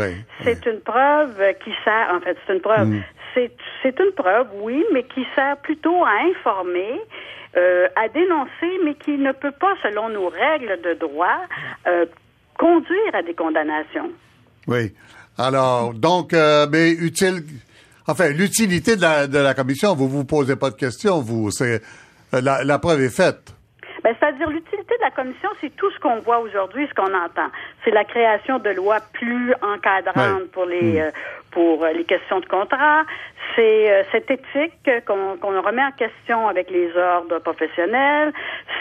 c'est 0.44 0.66
une 0.66 0.82
preuve 0.82 1.42
qui 1.64 1.72
sert, 1.86 2.10
en 2.14 2.20
fait, 2.20 2.38
c'est 2.46 2.54
une 2.54 2.62
preuve. 2.62 2.88
Hmm. 2.88 3.04
C'est 3.84 4.00
une 4.00 4.14
preuve, 4.16 4.48
oui, 4.62 4.84
mais 4.94 5.04
qui 5.04 5.24
sert 5.36 5.58
plutôt 5.58 6.04
à 6.04 6.10
informer 6.32 7.00
euh, 7.58 7.88
à 7.96 8.08
dénoncer, 8.10 8.80
mais 8.84 8.94
qui 8.96 9.18
ne 9.18 9.32
peut 9.32 9.52
pas, 9.52 9.74
selon 9.82 10.10
nos 10.10 10.30
règles 10.30 10.80
de 10.84 10.94
droit, 10.94 11.40
euh, 11.88 12.06
conduire 12.58 13.16
à 13.16 13.24
des 13.24 13.34
condamnations. 13.34 14.12
Oui. 14.68 14.94
Alors, 15.38 15.94
donc, 15.94 16.34
euh, 16.34 16.68
mais 16.72 16.92
utile. 16.92 17.44
Enfin, 18.08 18.30
l'utilité 18.30 18.96
de 18.96 19.02
la, 19.02 19.28
de 19.28 19.40
la 19.40 19.54
commission, 19.54 19.96
vous 19.96 20.08
vous 20.08 20.24
posez 20.24 20.56
pas 20.56 20.70
de 20.70 20.76
questions, 20.76 21.20
vous. 21.20 21.52
C'est 21.52 21.82
la, 22.32 22.64
la 22.64 22.80
preuve 22.80 23.02
est 23.02 23.16
faite. 23.16 23.54
Ben, 24.04 24.16
c'est-à-dire 24.20 24.50
l'utilité 24.50 24.94
de 24.96 25.04
la 25.04 25.12
commission, 25.12 25.50
c'est 25.60 25.76
tout 25.76 25.90
ce 25.92 26.00
qu'on 26.00 26.20
voit 26.20 26.40
aujourd'hui, 26.40 26.88
ce 26.88 26.94
qu'on 26.94 27.14
entend. 27.14 27.50
C'est 27.84 27.92
la 27.92 28.06
création 28.06 28.60
de 28.60 28.70
lois 28.70 29.00
plus 29.14 29.54
encadrantes 29.62 30.50
pour 30.52 30.66
les 30.66 31.02
hmm. 31.02 31.12
pour 31.52 31.86
les 31.86 32.04
questions 32.06 32.40
de 32.40 32.46
contrat 32.46 33.04
c'est 33.56 33.92
euh, 33.92 34.04
cette 34.12 34.30
éthique 34.30 34.90
qu'on 35.06 35.62
remet 35.62 35.84
en 35.84 35.92
question 35.92 36.48
avec 36.48 36.70
les 36.70 36.96
ordres 36.96 37.40
professionnels, 37.40 38.34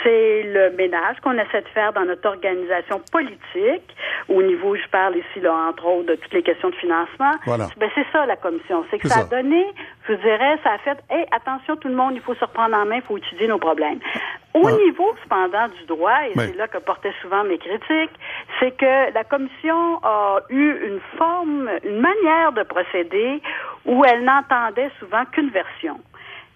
c'est 0.02 0.42
le 0.44 0.70
ménage 0.76 1.16
qu'on 1.22 1.38
essaie 1.38 1.62
de 1.62 1.68
faire 1.68 1.92
dans 1.92 2.04
notre 2.04 2.28
organisation 2.28 3.00
politique, 3.10 3.96
au 4.28 4.42
niveau, 4.42 4.76
je 4.76 4.88
parle 4.90 5.16
ici, 5.16 5.40
là, 5.40 5.52
entre 5.68 5.86
autres, 5.86 6.06
de 6.06 6.14
toutes 6.16 6.32
les 6.32 6.42
questions 6.42 6.70
de 6.70 6.74
financement. 6.76 7.32
Voilà. 7.46 7.68
Ben, 7.76 7.88
c'est 7.94 8.06
ça, 8.12 8.26
la 8.26 8.36
commission. 8.36 8.84
C'est 8.90 8.98
que 8.98 9.08
ça, 9.08 9.20
a 9.20 9.24
donné, 9.24 9.66
je 10.08 10.14
dirais, 10.14 10.58
ça 10.62 10.72
a 10.72 10.78
fait, 10.78 10.98
hey, 11.10 11.26
attention 11.32 11.76
tout 11.76 11.88
le 11.88 11.94
monde, 11.94 12.12
il 12.14 12.20
faut 12.20 12.34
se 12.34 12.44
reprendre 12.44 12.76
en 12.76 12.84
main, 12.86 12.96
il 12.96 13.02
faut 13.02 13.16
étudier 13.16 13.48
nos 13.48 13.58
problèmes. 13.58 14.00
Au 14.54 14.70
niveau, 14.70 15.14
cependant, 15.22 15.68
du 15.68 15.84
droit, 15.84 16.16
et 16.28 16.32
c'est 16.34 16.56
là 16.56 16.66
que 16.66 16.78
portaient 16.78 17.12
souvent 17.20 17.44
mes 17.44 17.58
critiques, 17.58 18.18
c'est 18.58 18.70
que 18.70 19.12
la 19.12 19.22
commission 19.24 20.00
a 20.02 20.40
eu 20.48 20.70
une 20.86 21.00
forme, 21.18 21.68
une 21.84 22.00
manière 22.00 22.52
de 22.52 22.62
procéder 22.62 23.42
où 23.86 24.04
elle 24.04 24.24
n'entendait 24.24 24.90
souvent 24.98 25.24
qu'une 25.26 25.50
version. 25.50 25.98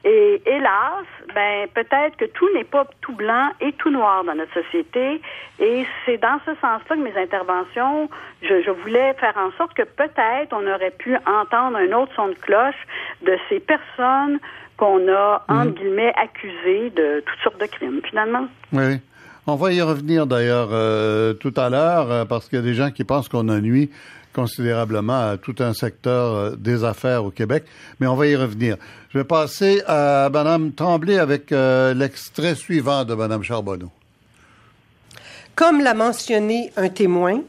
Et 0.02 0.42
hélas, 0.46 1.04
ben 1.34 1.68
peut-être 1.74 2.16
que 2.16 2.24
tout 2.24 2.48
n'est 2.54 2.64
pas 2.64 2.86
tout 3.02 3.12
blanc 3.12 3.50
et 3.60 3.72
tout 3.74 3.90
noir 3.90 4.24
dans 4.24 4.34
notre 4.34 4.54
société. 4.54 5.20
Et 5.58 5.86
c'est 6.06 6.16
dans 6.16 6.40
ce 6.46 6.52
sens-là 6.52 6.96
que 6.96 7.02
mes 7.02 7.16
interventions, 7.18 8.08
je, 8.40 8.62
je, 8.62 8.70
voulais 8.70 9.12
faire 9.14 9.36
en 9.36 9.50
sorte 9.58 9.74
que 9.74 9.82
peut-être 9.82 10.52
on 10.52 10.66
aurait 10.66 10.94
pu 10.98 11.16
entendre 11.26 11.76
un 11.76 11.92
autre 11.92 12.12
son 12.16 12.28
de 12.28 12.34
cloche 12.34 12.86
de 13.26 13.36
ces 13.50 13.60
personnes 13.60 14.38
qu'on 14.78 15.06
a, 15.12 15.44
entre 15.48 15.66
mhm. 15.66 15.74
guillemets, 15.74 16.12
accusées 16.16 16.88
de 16.90 17.22
toutes 17.26 17.40
sortes 17.42 17.60
de 17.60 17.66
crimes, 17.66 18.00
finalement. 18.08 18.46
Oui. 18.72 19.00
On 19.46 19.56
va 19.56 19.72
y 19.72 19.82
revenir 19.82 20.26
d'ailleurs 20.26 20.68
euh, 20.72 21.34
tout 21.34 21.52
à 21.56 21.68
l'heure, 21.68 22.10
euh, 22.10 22.24
parce 22.24 22.48
qu'il 22.48 22.58
y 22.58 22.62
a 22.62 22.64
des 22.64 22.74
gens 22.74 22.90
qui 22.90 23.04
pensent 23.04 23.28
qu'on 23.28 23.48
a 23.48 23.60
nuit 23.60 23.90
considérablement 24.32 25.30
à 25.30 25.36
tout 25.36 25.54
un 25.60 25.74
secteur 25.74 26.34
euh, 26.34 26.56
des 26.56 26.84
affaires 26.84 27.24
au 27.24 27.30
Québec, 27.30 27.64
mais 27.98 28.06
on 28.06 28.14
va 28.14 28.26
y 28.26 28.36
revenir. 28.36 28.76
Je 29.12 29.18
vais 29.18 29.24
passer 29.24 29.82
à 29.86 30.28
Mme 30.32 30.72
Tremblay 30.72 31.18
avec 31.18 31.52
euh, 31.52 31.94
l'extrait 31.94 32.54
suivant 32.54 33.04
de 33.04 33.14
Mme 33.14 33.42
Charbonneau. 33.42 33.90
Comme 35.54 35.82
l'a 35.82 35.94
mentionné 35.94 36.72
un 36.76 36.88
témoin, 36.88 37.42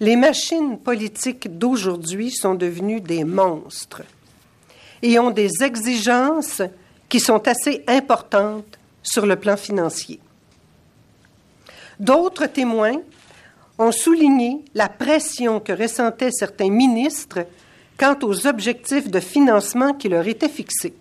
les 0.00 0.16
machines 0.16 0.78
politiques 0.78 1.58
d'aujourd'hui 1.58 2.30
sont 2.30 2.54
devenues 2.54 3.00
des 3.00 3.24
monstres 3.24 4.02
et 5.02 5.18
ont 5.18 5.30
des 5.30 5.62
exigences 5.62 6.62
qui 7.08 7.20
sont 7.20 7.46
assez 7.46 7.84
importantes 7.86 8.78
sur 9.02 9.26
le 9.26 9.36
plan 9.36 9.56
financier. 9.56 10.20
D'autres 11.98 12.46
témoins 12.46 13.00
ont 13.78 13.92
souligné 13.92 14.64
la 14.74 14.88
pression 14.88 15.60
que 15.60 15.72
ressentaient 15.72 16.32
certains 16.32 16.70
ministres 16.70 17.46
quant 17.98 18.16
aux 18.22 18.46
objectifs 18.46 19.10
de 19.10 19.20
financement 19.20 19.94
qui 19.94 20.08
leur 20.08 20.26
étaient 20.26 20.48
fixés. 20.48 20.94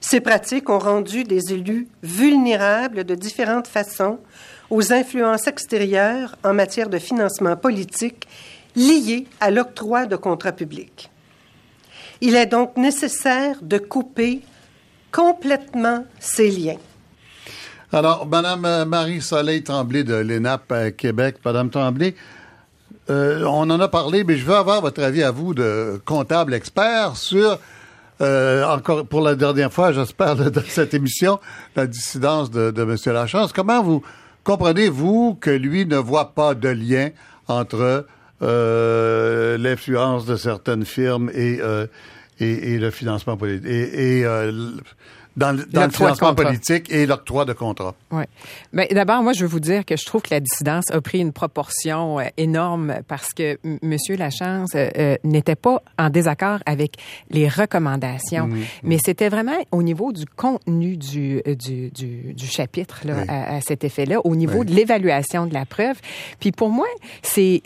Ces 0.00 0.20
pratiques 0.20 0.70
ont 0.70 0.78
rendu 0.78 1.24
des 1.24 1.52
élus 1.52 1.86
vulnérables 2.02 3.04
de 3.04 3.14
différentes 3.14 3.68
façons 3.68 4.18
aux 4.70 4.92
influences 4.92 5.46
extérieures 5.46 6.36
en 6.42 6.54
matière 6.54 6.88
de 6.88 6.98
financement 6.98 7.56
politique 7.56 8.26
liées 8.76 9.26
à 9.40 9.50
l'octroi 9.50 10.06
de 10.06 10.16
contrats 10.16 10.52
publics. 10.52 11.10
Il 12.20 12.34
est 12.34 12.46
donc 12.46 12.76
nécessaire 12.76 13.58
de 13.62 13.78
couper 13.78 14.40
complètement 15.12 16.04
ces 16.18 16.50
liens. 16.50 16.78
Alors, 17.92 18.24
Madame 18.24 18.84
Marie-Soleil 18.88 19.64
Tremblay 19.64 20.04
de 20.04 20.14
l'ENAP 20.14 20.70
à 20.70 20.90
Québec, 20.92 21.38
Madame 21.44 21.70
Tremblay, 21.70 22.14
euh, 23.10 23.42
on 23.44 23.68
en 23.68 23.80
a 23.80 23.88
parlé, 23.88 24.22
mais 24.22 24.36
je 24.36 24.44
veux 24.44 24.54
avoir 24.54 24.80
votre 24.80 25.02
avis 25.02 25.24
à 25.24 25.32
vous 25.32 25.54
de 25.54 26.00
comptable 26.04 26.54
expert 26.54 27.16
sur, 27.16 27.58
euh, 28.20 28.64
encore 28.64 29.04
pour 29.06 29.22
la 29.22 29.34
dernière 29.34 29.72
fois, 29.72 29.90
j'espère, 29.90 30.36
de, 30.36 30.60
cette 30.68 30.94
émission, 30.94 31.40
la 31.74 31.88
dissidence 31.88 32.52
de, 32.52 32.70
de 32.70 32.82
M. 32.82 32.96
Lachance. 33.12 33.52
Comment 33.52 33.82
vous 33.82 34.04
comprenez-vous 34.44 35.36
que 35.40 35.50
lui 35.50 35.84
ne 35.84 35.96
voit 35.96 36.32
pas 36.32 36.54
de 36.54 36.68
lien 36.68 37.08
entre 37.48 38.06
euh, 38.42 39.58
l'influence 39.58 40.26
de 40.26 40.36
certaines 40.36 40.84
firmes 40.84 41.28
et, 41.34 41.58
euh, 41.60 41.88
et, 42.38 42.78
le 42.78 42.90
financement 42.90 43.36
politique 43.36 43.66
euh, 43.68 44.72
dans, 45.36 45.56
dans 45.70 45.84
le 45.84 45.90
financement 45.90 46.34
politique 46.34 46.90
et 46.92 47.06
l'octroi 47.06 47.44
de 47.44 47.52
contrats. 47.52 47.94
Oui. 48.10 48.24
Mais 48.72 48.88
d'abord, 48.90 49.22
moi, 49.22 49.32
je 49.32 49.42
veux 49.42 49.46
vous 49.48 49.60
dire 49.60 49.84
que 49.84 49.96
je 49.96 50.04
trouve 50.04 50.22
que 50.22 50.32
la 50.32 50.40
dissidence 50.40 50.90
a 50.90 51.00
pris 51.00 51.20
une 51.20 51.32
proportion 51.32 52.18
euh, 52.18 52.24
énorme 52.36 52.96
parce 53.08 53.32
que 53.32 53.58
M. 53.64 53.96
Lachance 54.18 54.70
euh, 54.74 54.88
euh, 54.98 55.16
n'était 55.24 55.56
pas 55.56 55.82
en 55.98 56.10
désaccord 56.10 56.58
avec 56.66 56.96
les 57.30 57.48
recommandations, 57.48 58.46
mmh, 58.46 58.54
mmh. 58.56 58.64
mais 58.84 58.98
c'était 59.04 59.28
vraiment 59.28 59.56
au 59.72 59.82
niveau 59.82 60.12
du 60.12 60.26
contenu 60.26 60.96
du, 60.96 61.42
du, 61.46 61.90
du, 61.90 62.34
du 62.34 62.46
chapitre 62.46 63.02
là, 63.04 63.14
oui. 63.18 63.24
à, 63.28 63.56
à, 63.56 63.60
cet 63.60 63.84
effet-là, 63.84 64.20
au 64.24 64.34
niveau 64.36 64.60
oui. 64.60 64.66
de 64.66 64.74
l'évaluation 64.74 65.46
de 65.46 65.54
la 65.54 65.66
preuve. 65.66 65.96
Puis 66.40 66.52
pour 66.52 66.70
moi, 66.70 66.86
c'est 67.22 67.62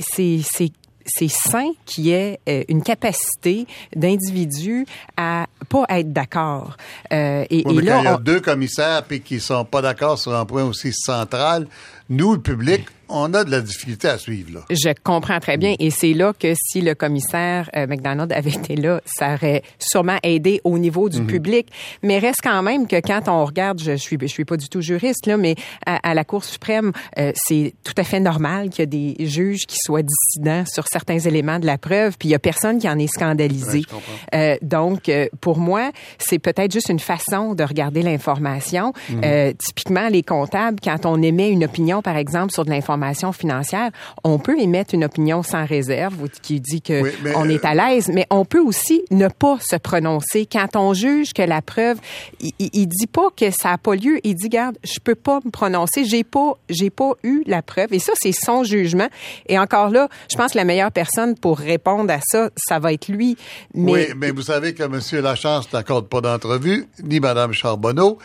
c'est 1.07 1.29
sain 1.29 1.71
qu'il 1.85 2.07
y 2.07 2.13
ait 2.13 2.41
euh, 2.49 2.65
une 2.69 2.83
capacité 2.83 3.67
d'individus 3.95 4.87
à 5.17 5.47
pas 5.69 5.85
être 5.91 6.13
d'accord. 6.13 6.77
Euh, 7.13 7.45
et, 7.51 7.63
oui, 7.67 7.79
et 7.79 7.83
là, 7.83 7.99
il 8.01 8.05
y 8.05 8.09
a 8.09 8.17
on... 8.17 8.21
deux 8.21 8.41
commissaires 8.41 9.05
puis 9.05 9.21
qui 9.21 9.41
sont 9.41 9.65
pas 9.65 9.83
d'accord 9.83 10.19
sur 10.19 10.35
un 10.35 10.45
point 10.45 10.65
aussi 10.65 10.93
central, 10.93 11.67
nous, 12.09 12.35
le 12.35 12.41
public, 12.41 12.87
on 13.09 13.33
a 13.35 13.45
de 13.45 13.51
la 13.51 13.61
difficulté 13.61 14.09
à 14.09 14.19
suivre. 14.19 14.55
Là. 14.55 14.61
Je 14.71 14.93
comprends 15.03 15.41
très 15.41 15.57
bien. 15.57 15.75
Et 15.79 15.91
c'est 15.91 16.15
là 16.15 16.33
que 16.39 16.55
si 16.55 16.81
le 16.81 16.95
commissaire 16.95 17.71
euh, 17.77 17.87
McDonald 17.87 18.33
avait 18.33 18.51
été 18.61 18.77
là, 18.77 19.01
ça 19.05 19.35
aurait 19.35 19.63
sûrement 19.79 20.19
aidé 20.23 20.61
au 20.65 20.79
niveau 20.79 21.09
du 21.09 21.21
mm 21.21 21.25
-hmm. 21.25 21.27
public. 21.27 21.67
Mais 22.03 22.19
reste 22.19 22.41
quand 22.43 22.63
même 22.63 22.87
que 22.87 23.01
quand 23.01 23.29
on 23.29 23.45
regarde, 23.45 23.81
je, 23.81 23.97
suis 23.97 24.17
je 24.21 24.27
suis 24.27 24.45
pas 24.45 24.57
du 24.57 24.69
tout 24.69 24.81
juriste, 24.81 25.27
là, 25.27 25.37
mais 25.37 25.55
à, 25.87 26.11
à 26.11 26.15
la 26.15 26.25
Cour 26.25 26.45
suprême, 26.45 26.93
euh, 27.19 27.33
c'est 27.35 27.75
tout 27.85 27.95
à 27.97 28.05
fait 28.05 28.21
normal 28.21 28.71
qu'il 28.71 28.81
y 28.81 28.85
ait 28.85 29.15
des 29.15 29.27
juges 29.27 29.67
qui 29.67 29.77
soient 29.85 30.03
dissidents 30.03 30.65
sur 30.67 30.85
certains 30.87 31.19
éléments 31.19 31.59
de 31.59 31.67
la 31.67 31.79
preuve, 31.79 32.17
puis 32.19 32.29
il 32.29 32.33
y 32.33 32.35
a 32.35 32.39
personne 32.39 32.79
qui 32.79 32.89
en 32.89 32.99
est 32.99 33.13
scandalisé. 33.19 33.83
Ouais, 33.93 33.99
euh, 34.35 34.57
donc, 34.63 35.09
euh, 35.09 35.27
pour 35.41 35.59
moi, 35.59 35.91
c'est 36.19 36.39
peut-être 36.39 36.73
juste 36.73 36.89
une 36.89 37.05
façon 37.15 37.55
de 37.55 37.65
regarder 37.65 38.03
l'information. 38.03 38.93
Mm 39.11 39.21
-hmm. 39.21 39.57
typiquement, 39.67 40.09
les 40.17 40.23
comptables, 40.23 40.79
quand 40.89 41.07
on 41.13 41.23
émet 41.23 41.49
une 41.57 41.65
opinion, 41.65 42.03
par 42.03 42.17
exemple, 42.17 42.53
sur 42.53 42.65
de 42.65 42.71
l'information 42.71 42.94
financière, 43.33 43.91
on 44.23 44.39
peut 44.39 44.59
émettre 44.59 44.95
une 44.95 45.05
opinion 45.05 45.43
sans 45.43 45.65
réserve 45.65 46.29
qui 46.43 46.61
dit 46.61 46.83
que 46.83 47.03
oui, 47.03 47.11
mais, 47.23 47.33
on 47.37 47.49
est 47.49 47.65
à 47.65 47.75
l'aise, 47.75 48.09
mais 48.13 48.27
on 48.31 48.45
peut 48.45 48.61
aussi 48.61 49.03
ne 49.11 49.29
pas 49.29 49.59
se 49.61 49.77
prononcer. 49.77 50.47
Quand 50.51 50.77
on 50.77 50.95
juge 50.95 51.33
que 51.33 51.43
la 51.43 51.63
preuve, 51.63 51.99
il, 52.41 52.53
il 52.59 52.87
dit 52.87 53.07
pas 53.07 53.29
que 53.37 53.51
ça 53.51 53.73
a 53.73 53.79
pas 53.79 53.95
lieu, 53.95 54.19
il 54.25 54.35
dit 54.35 54.49
garde, 54.49 54.77
je 54.85 54.99
peux 55.01 55.15
pas 55.15 55.41
me 55.45 55.51
prononcer, 55.51 56.05
j'ai 56.05 56.25
pas 56.25 56.53
j'ai 56.69 56.91
pas 56.91 57.13
eu 57.23 57.43
la 57.47 57.63
preuve. 57.63 57.93
Et 57.93 57.99
ça 57.99 58.13
c'est 58.17 58.33
son 58.33 58.65
jugement. 58.65 59.09
Et 59.47 59.59
encore 59.59 59.91
là, 59.91 60.09
je 60.31 60.37
pense 60.37 60.53
que 60.53 60.59
la 60.59 60.65
meilleure 60.65 60.93
personne 60.93 61.37
pour 61.37 61.59
répondre 61.59 62.13
à 62.13 62.21
ça, 62.25 62.51
ça 62.57 62.79
va 62.79 62.93
être 62.93 63.09
lui. 63.09 63.37
Mais 63.75 63.93
Oui, 63.93 64.07
mais 64.17 64.31
vous 64.31 64.43
savez 64.43 64.75
que 64.75 64.85
monsieur 64.85 65.21
Lachance 65.21 65.73
n'accorde 65.73 66.09
pas 66.09 66.21
d'entrevue 66.21 66.87
ni 67.03 67.21
madame 67.21 67.53
Charbonneau 67.53 68.19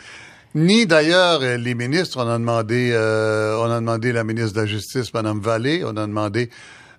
ni 0.56 0.86
d'ailleurs 0.86 1.40
les 1.40 1.76
ministres. 1.76 2.24
On 2.24 2.28
a 2.28 2.38
demandé, 2.38 2.92
euh, 2.94 3.58
on 3.60 3.72
a 3.72 3.80
demandé 3.80 4.12
la 4.12 4.24
ministre 4.24 4.54
de 4.54 4.62
la 4.62 4.66
Justice, 4.66 5.14
Mme 5.14 5.40
Vallée, 5.40 5.84
on 5.86 5.96
a 5.98 6.08
demandé 6.08 6.50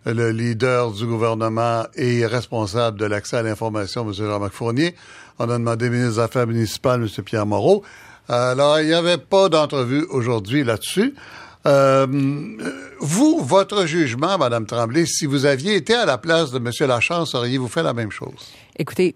le 0.07 0.31
leader 0.31 0.93
du 0.93 1.07
gouvernement 1.07 1.85
et 1.95 2.25
responsable 2.25 2.99
de 2.99 3.05
l'accès 3.05 3.37
à 3.37 3.43
l'information, 3.43 4.07
M. 4.07 4.15
Jean-Marc 4.15 4.53
Fournier. 4.53 4.95
On 5.39 5.45
a 5.51 5.59
demandé 5.59 5.87
le 5.87 5.93
ministre 5.93 6.15
des 6.15 6.21
Affaires 6.21 6.47
municipales, 6.47 7.03
M. 7.03 7.25
Pierre 7.25 7.47
Moreau. 7.47 7.85
Alors, 8.29 8.81
il 8.81 8.87
n'y 8.87 8.95
avait 8.95 9.19
pas 9.19 9.49
d'entrevue 9.49 10.07
aujourd'hui 10.11 10.65
là-dessus. 10.65 11.15
Euh, 11.67 12.07
vous, 13.01 13.41
votre 13.43 13.87
jugement, 13.87 14.39
Mme 14.39 14.67
Tremblay, 14.67 15.05
si 15.05 15.27
vous 15.27 15.45
aviez 15.45 15.75
été 15.75 15.95
à 15.95 16.07
la 16.07 16.17
place 16.17 16.51
de 16.51 16.59
M. 16.59 16.71
Lachance, 16.89 17.35
auriez-vous 17.35 17.69
fait 17.69 17.83
la 17.83 17.93
même 17.93 18.11
chose? 18.11 18.53
Écoutez, 18.79 19.15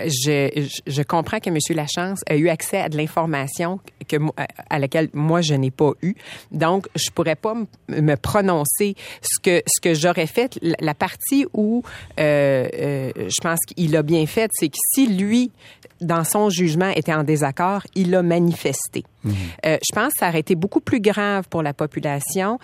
je, 0.00 1.02
comprends 1.02 1.38
que 1.40 1.50
M. 1.50 1.58
Lachance 1.70 2.20
a 2.28 2.36
eu 2.36 2.48
accès 2.48 2.80
à 2.80 2.88
de 2.88 2.96
l'information 2.96 3.78
que 4.08 4.16
à 4.68 4.78
laquelle 4.78 5.08
moi 5.12 5.40
je 5.40 5.54
n'ai 5.54 5.70
pas 5.70 5.92
eu. 6.02 6.14
Donc 6.50 6.88
je 6.96 7.10
pourrais 7.10 7.36
pas 7.36 7.54
me 7.88 8.14
prononcer 8.16 8.96
ce 9.22 9.40
que 9.40 9.62
ce 9.66 9.80
que 9.80 9.94
j'aurais 9.94 10.26
fait 10.26 10.58
la 10.62 10.94
partie 10.94 11.46
où 11.52 11.82
euh, 12.18 12.68
euh, 12.74 13.12
je 13.16 13.40
pense 13.40 13.58
qu'il 13.66 13.96
a 13.96 14.02
bien 14.02 14.26
fait 14.26 14.50
c'est 14.54 14.68
que 14.68 14.78
si 14.94 15.06
lui 15.06 15.50
dans 16.00 16.24
son 16.24 16.50
jugement 16.50 16.90
était 16.90 17.14
en 17.14 17.24
désaccord, 17.24 17.82
il 17.94 18.10
l'a 18.10 18.22
manifesté. 18.22 19.04
Mmh. 19.24 19.30
Euh, 19.66 19.78
je 19.82 19.94
pense 19.94 20.12
que 20.12 20.18
ça 20.20 20.28
aurait 20.28 20.40
été 20.40 20.54
beaucoup 20.54 20.80
plus 20.80 21.00
grave 21.00 21.48
pour 21.48 21.62
la 21.62 21.72
population 21.72 22.58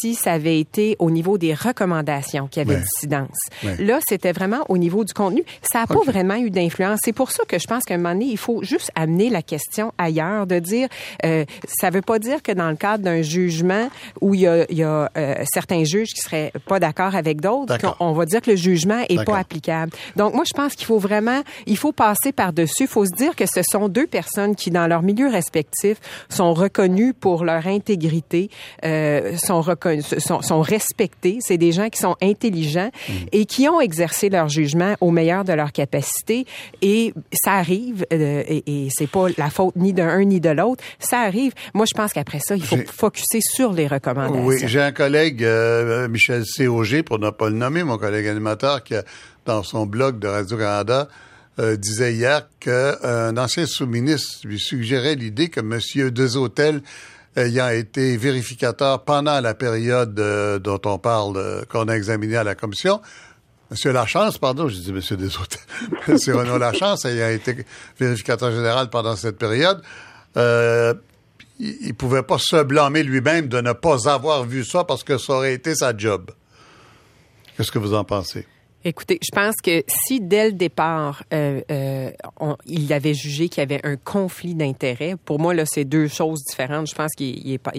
si 0.00 0.14
ça 0.14 0.32
avait 0.32 0.58
été 0.58 0.96
au 0.98 1.10
niveau 1.10 1.38
des 1.38 1.54
recommandations 1.54 2.48
qui 2.48 2.60
avaient 2.60 2.76
ouais. 2.76 2.82
dissidence. 2.82 3.36
Ouais. 3.64 3.76
Là, 3.78 4.00
c'était 4.08 4.32
vraiment 4.32 4.64
au 4.68 4.78
niveau 4.78 5.04
du 5.04 5.12
contenu. 5.12 5.44
Ça 5.62 5.80
n'a 5.80 5.86
pas 5.86 6.02
vraiment 6.04 6.36
eu 6.36 6.50
d'influence. 6.50 7.00
C'est 7.04 7.12
pour 7.12 7.30
ça 7.30 7.44
que 7.46 7.58
je 7.58 7.66
pense 7.66 7.84
qu'à 7.84 7.94
un 7.94 7.98
moment 7.98 8.14
donné, 8.14 8.26
il 8.26 8.38
faut 8.38 8.62
juste 8.62 8.90
amener 8.94 9.30
la 9.30 9.42
question 9.42 9.92
ailleurs, 9.98 10.46
de 10.46 10.58
dire, 10.58 10.88
euh, 11.24 11.44
ça 11.66 11.90
veut 11.90 12.02
pas 12.02 12.18
dire 12.18 12.42
que 12.42 12.52
dans 12.52 12.70
le 12.70 12.76
cadre 12.76 13.04
d'un 13.04 13.22
jugement 13.22 13.88
où 14.20 14.34
il 14.34 14.40
y 14.40 14.46
a, 14.46 14.66
il 14.70 14.78
y 14.78 14.82
a 14.82 15.10
euh, 15.16 15.34
certains 15.52 15.84
juges 15.84 16.12
qui 16.14 16.20
seraient 16.20 16.52
pas 16.66 16.80
d'accord 16.80 17.14
avec 17.14 17.40
d'autres, 17.40 17.76
on, 18.00 18.06
on, 18.06 18.12
va 18.12 18.26
dire 18.26 18.40
que 18.40 18.50
le 18.50 18.56
jugement 18.56 19.02
est 19.08 19.24
pas 19.24 19.38
applicable. 19.38 19.92
Donc 20.16 20.34
moi, 20.34 20.44
je 20.46 20.54
pense 20.54 20.74
qu'il 20.74 20.86
faut 20.86 20.98
vraiment, 20.98 21.42
il 21.66 21.76
faut 21.76 21.92
passer 21.92 22.32
par-dessus. 22.32 22.84
Il 22.84 22.88
faut 22.88 23.04
se 23.04 23.14
dire 23.16 23.34
que 23.34 23.44
ce 23.46 23.60
sont 23.62 23.88
deux 23.88 24.06
personnes 24.06 24.54
qui, 24.54 24.70
dans 24.70 24.86
leur 24.86 25.02
milieu 25.02 25.28
respectif, 25.28 25.98
sont 26.28 26.54
reconnus 26.54 27.14
pour 27.18 27.44
leur 27.44 27.66
intégrité, 27.66 28.50
euh, 28.84 29.36
sont, 29.36 29.60
reconnus, 29.60 30.14
sont, 30.18 30.42
sont 30.42 30.60
respectés. 30.60 31.38
C'est 31.40 31.58
des 31.58 31.72
gens 31.72 31.88
qui 31.88 32.00
sont 32.00 32.16
intelligents 32.22 32.90
mmh. 33.08 33.12
et 33.32 33.46
qui 33.46 33.68
ont 33.68 33.80
exercé 33.80 34.28
leur 34.28 34.48
jugement 34.48 34.94
au 35.00 35.10
meilleur 35.10 35.44
de 35.44 35.52
leur 35.52 35.72
capacité. 35.72 36.46
Et 36.82 37.12
ça 37.32 37.52
arrive, 37.52 38.04
euh, 38.12 38.42
et, 38.46 38.62
et 38.66 38.88
c'est 38.90 39.06
pas 39.06 39.26
la 39.36 39.50
faute 39.50 39.76
ni 39.76 39.92
d'un 39.92 40.24
ni 40.24 40.40
de 40.40 40.50
l'autre. 40.50 40.82
Ça 40.98 41.20
arrive. 41.20 41.52
Moi, 41.74 41.86
je 41.86 41.94
pense 41.94 42.12
qu'après 42.12 42.40
ça, 42.40 42.56
il 42.56 42.64
faut 42.64 42.76
focuser 42.86 43.40
sur 43.40 43.72
les 43.72 43.86
recommandations. 43.86 44.44
Oui, 44.44 44.56
j'ai 44.64 44.80
un 44.80 44.92
collègue, 44.92 45.44
euh, 45.44 46.08
Michel 46.08 46.44
C. 46.44 46.66
pour 47.02 47.18
ne 47.18 47.30
pas 47.30 47.48
le 47.48 47.56
nommer, 47.56 47.82
mon 47.82 47.98
collègue 47.98 48.26
animateur, 48.26 48.82
qui 48.82 48.94
a, 48.94 49.04
dans 49.44 49.62
son 49.62 49.86
blog 49.86 50.18
de 50.18 50.26
Radio-Canada, 50.26 51.08
euh, 51.58 51.76
disait 51.76 52.14
hier 52.14 52.48
qu'un 52.60 53.36
ancien 53.36 53.66
sous-ministre 53.66 54.46
lui 54.46 54.58
suggérait 54.58 55.14
l'idée 55.14 55.48
que 55.48 55.60
M. 55.60 56.10
Deshôtels 56.10 56.82
ayant 57.36 57.68
été 57.68 58.16
vérificateur 58.16 59.04
pendant 59.04 59.40
la 59.40 59.54
période 59.54 60.18
euh, 60.18 60.58
dont 60.58 60.80
on 60.84 60.98
parle, 60.98 61.36
euh, 61.36 61.64
qu'on 61.68 61.88
a 61.88 61.94
examiné 61.94 62.36
à 62.36 62.44
la 62.44 62.54
commission, 62.54 63.00
Monsieur 63.70 63.92
Lachance, 63.92 64.38
pardon, 64.38 64.68
je 64.68 64.76
dis 64.76 64.92
Monsieur 64.92 65.16
Deshôtels, 65.16 65.60
Monsieur 66.08 66.36
Renaud 66.36 66.58
Lachance 66.58 67.04
ayant 67.04 67.28
été 67.28 67.66
vérificateur 67.98 68.52
général 68.52 68.88
pendant 68.90 69.16
cette 69.16 69.38
période, 69.38 69.82
euh, 70.36 70.94
il 71.58 71.88
ne 71.88 71.92
pouvait 71.92 72.22
pas 72.22 72.38
se 72.38 72.62
blâmer 72.62 73.02
lui-même 73.02 73.48
de 73.48 73.60
ne 73.60 73.72
pas 73.72 74.08
avoir 74.08 74.44
vu 74.44 74.64
ça 74.64 74.84
parce 74.84 75.04
que 75.04 75.18
ça 75.18 75.32
aurait 75.34 75.54
été 75.54 75.74
sa 75.74 75.96
job. 75.96 76.30
Qu'est-ce 77.56 77.72
que 77.72 77.78
vous 77.78 77.94
en 77.94 78.04
pensez? 78.04 78.46
Écoutez, 78.88 79.18
je 79.20 79.34
pense 79.34 79.56
que 79.56 79.82
si 79.88 80.20
dès 80.20 80.46
le 80.46 80.52
départ, 80.52 81.24
euh, 81.34 81.60
euh, 81.72 82.12
il 82.66 82.92
avait 82.92 83.14
jugé 83.14 83.48
qu'il 83.48 83.60
y 83.60 83.62
avait 83.64 83.84
un 83.84 83.96
conflit 83.96 84.54
d'intérêts, 84.54 85.16
pour 85.24 85.40
moi, 85.40 85.54
là, 85.54 85.64
c'est 85.66 85.84
deux 85.84 86.06
choses 86.06 86.44
différentes. 86.44 86.86
Je 86.88 86.94
pense 86.94 87.12
qu'il 87.16 87.50
est 87.50 87.58
pas, 87.58 87.72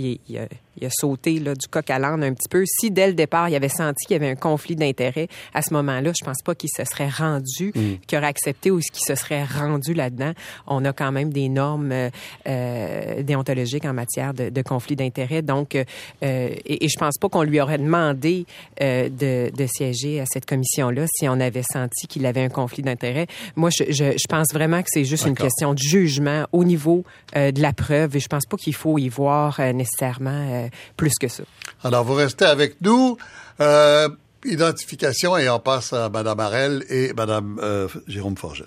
il 0.79 0.85
a 0.85 0.89
sauté 0.91 1.39
là, 1.39 1.53
du 1.53 1.67
coq 1.67 1.89
à 1.89 1.99
l'âne 1.99 2.23
un 2.23 2.33
petit 2.33 2.49
peu. 2.49 2.63
Si 2.65 2.91
dès 2.91 3.07
le 3.07 3.13
départ, 3.13 3.49
il 3.49 3.55
avait 3.55 3.69
senti 3.69 4.05
qu'il 4.05 4.13
y 4.13 4.17
avait 4.17 4.29
un 4.29 4.35
conflit 4.35 4.75
d'intérêts, 4.75 5.27
à 5.53 5.61
ce 5.61 5.73
moment-là, 5.73 6.11
je 6.17 6.23
pense 6.23 6.41
pas 6.43 6.55
qu'il 6.55 6.69
se 6.75 6.83
serait 6.85 7.09
rendu, 7.09 7.71
mm. 7.75 8.05
qu'il 8.05 8.17
aurait 8.17 8.27
accepté 8.27 8.71
ou 8.71 8.79
qu'il 8.79 9.05
se 9.05 9.15
serait 9.15 9.43
rendu 9.43 9.93
là-dedans. 9.93 10.33
On 10.67 10.85
a 10.85 10.93
quand 10.93 11.11
même 11.11 11.31
des 11.31 11.49
normes 11.49 12.09
euh, 12.47 13.23
déontologiques 13.23 13.85
en 13.85 13.93
matière 13.93 14.33
de, 14.33 14.49
de 14.49 14.61
conflit 14.61 14.95
d'intérêts. 14.95 15.41
Donc, 15.41 15.75
euh, 15.75 15.83
et, 16.21 16.85
et, 16.85 16.87
je 16.87 16.97
pense 16.97 17.17
pas 17.17 17.29
qu'on 17.29 17.43
lui 17.43 17.59
aurait 17.59 17.77
demandé 17.77 18.45
euh, 18.81 19.09
de, 19.09 19.51
de, 19.55 19.67
siéger 19.67 20.19
à 20.19 20.25
cette 20.25 20.45
commission-là 20.45 21.05
si 21.07 21.27
on 21.27 21.39
avait 21.39 21.63
senti 21.63 22.07
qu'il 22.07 22.25
avait 22.25 22.43
un 22.43 22.49
conflit 22.49 22.83
d'intérêts. 22.83 23.27
Moi, 23.55 23.69
je, 23.69 23.85
je, 23.89 24.11
je, 24.11 24.27
pense 24.29 24.47
vraiment 24.53 24.81
que 24.81 24.87
c'est 24.89 25.05
juste 25.05 25.25
une 25.25 25.35
question 25.35 25.73
de 25.73 25.79
jugement 25.79 26.45
au 26.51 26.63
niveau 26.63 27.03
euh, 27.35 27.51
de 27.51 27.61
la 27.61 27.73
preuve 27.73 28.15
et 28.15 28.19
je 28.19 28.27
pense 28.27 28.45
pas 28.45 28.57
qu'il 28.57 28.75
faut 28.75 28.97
y 28.97 29.09
voir 29.09 29.59
euh, 29.59 29.73
nécessairement 29.73 30.66
plus 30.95 31.13
que 31.19 31.27
ça. 31.27 31.43
Alors, 31.83 32.03
vous 32.03 32.15
restez 32.15 32.45
avec 32.45 32.81
nous. 32.81 33.17
Euh, 33.59 34.09
identification 34.45 35.37
et 35.37 35.49
on 35.49 35.59
passe 35.59 35.93
à 35.93 36.09
Mme 36.09 36.39
Arel 36.39 36.85
et 36.89 37.13
Mme 37.13 37.59
euh, 37.61 37.87
Jérôme 38.07 38.37
Forget. 38.37 38.65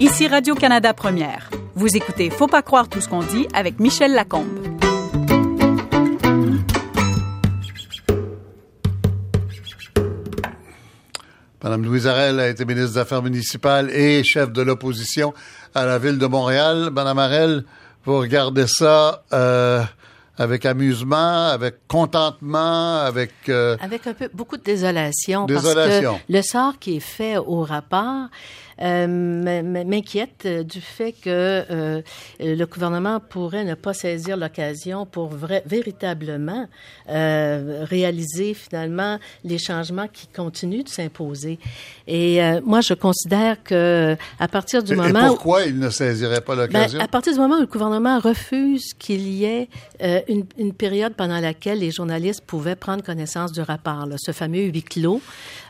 Ici 0.00 0.26
Radio-Canada 0.28 0.92
Première. 0.92 1.50
Vous 1.74 1.96
écoutez 1.96 2.28
Faut 2.28 2.48
pas 2.48 2.62
croire 2.62 2.88
tout 2.88 3.00
ce 3.00 3.08
qu'on 3.08 3.22
dit 3.22 3.46
avec 3.54 3.80
Michel 3.80 4.12
Lacombe. 4.12 4.61
Madame 11.62 11.84
Louise 11.84 12.08
Arel 12.08 12.40
a 12.40 12.48
été 12.48 12.64
ministre 12.64 12.94
des 12.94 12.98
Affaires 12.98 13.22
municipales 13.22 13.88
et 13.90 14.24
chef 14.24 14.50
de 14.50 14.62
l'opposition 14.62 15.32
à 15.76 15.86
la 15.86 15.98
ville 15.98 16.18
de 16.18 16.26
Montréal. 16.26 16.90
Madame 16.92 17.20
Arel, 17.20 17.64
vous 18.04 18.18
regardez 18.18 18.66
ça 18.66 19.22
euh, 19.32 19.84
avec 20.36 20.66
amusement, 20.66 21.50
avec 21.50 21.86
contentement, 21.86 22.96
avec... 22.98 23.30
Euh, 23.48 23.76
avec 23.80 24.08
un 24.08 24.14
peu 24.14 24.28
beaucoup 24.34 24.56
de 24.56 24.64
désolation, 24.64 25.46
désolation. 25.46 26.12
parce 26.14 26.22
que 26.24 26.32
le 26.32 26.42
sort 26.42 26.78
qui 26.80 26.96
est 26.96 27.00
fait 27.00 27.36
au 27.36 27.62
rapport 27.62 28.26
m'inquiète 28.78 30.46
du 30.46 30.80
fait 30.80 31.12
que 31.12 31.64
euh, 31.70 32.02
le 32.40 32.64
gouvernement 32.64 33.20
pourrait 33.20 33.64
ne 33.64 33.74
pas 33.74 33.94
saisir 33.94 34.36
l'occasion 34.36 35.06
pour 35.06 35.28
vrai, 35.28 35.62
véritablement 35.66 36.68
euh, 37.08 37.84
réaliser 37.88 38.54
finalement 38.54 39.18
les 39.44 39.58
changements 39.58 40.08
qui 40.08 40.26
continuent 40.26 40.84
de 40.84 40.88
s'imposer. 40.88 41.58
Et 42.06 42.42
euh, 42.42 42.60
moi, 42.64 42.80
je 42.80 42.94
considère 42.94 43.62
que 43.62 44.16
à 44.38 44.48
partir 44.48 44.82
du 44.82 44.92
et, 44.92 44.96
moment 44.96 45.24
et 45.24 45.28
pourquoi 45.28 45.64
il 45.64 45.78
ne 45.78 45.90
saisirait 45.90 46.40
pas 46.40 46.54
l'occasion? 46.54 46.98
ben, 46.98 47.04
À 47.04 47.08
partir 47.08 47.32
du 47.32 47.38
moment 47.38 47.56
où 47.56 47.60
le 47.60 47.66
gouvernement 47.66 48.18
refuse 48.18 48.94
qu'il 48.98 49.28
y 49.28 49.44
ait 49.44 49.68
euh, 50.02 50.20
une, 50.28 50.44
une, 50.58 50.72
période 50.72 51.14
pendant 51.14 51.38
laquelle 51.38 51.78
les 51.78 51.90
journalistes 51.90 52.42
pouvaient 52.46 52.76
prendre 52.76 53.02
connaissance 53.02 53.52
du 53.52 53.60
rapport, 53.60 54.06
là, 54.06 54.16
ce 54.18 54.32
fameux 54.32 54.64
huis 54.64 54.82
clos. 54.82 55.20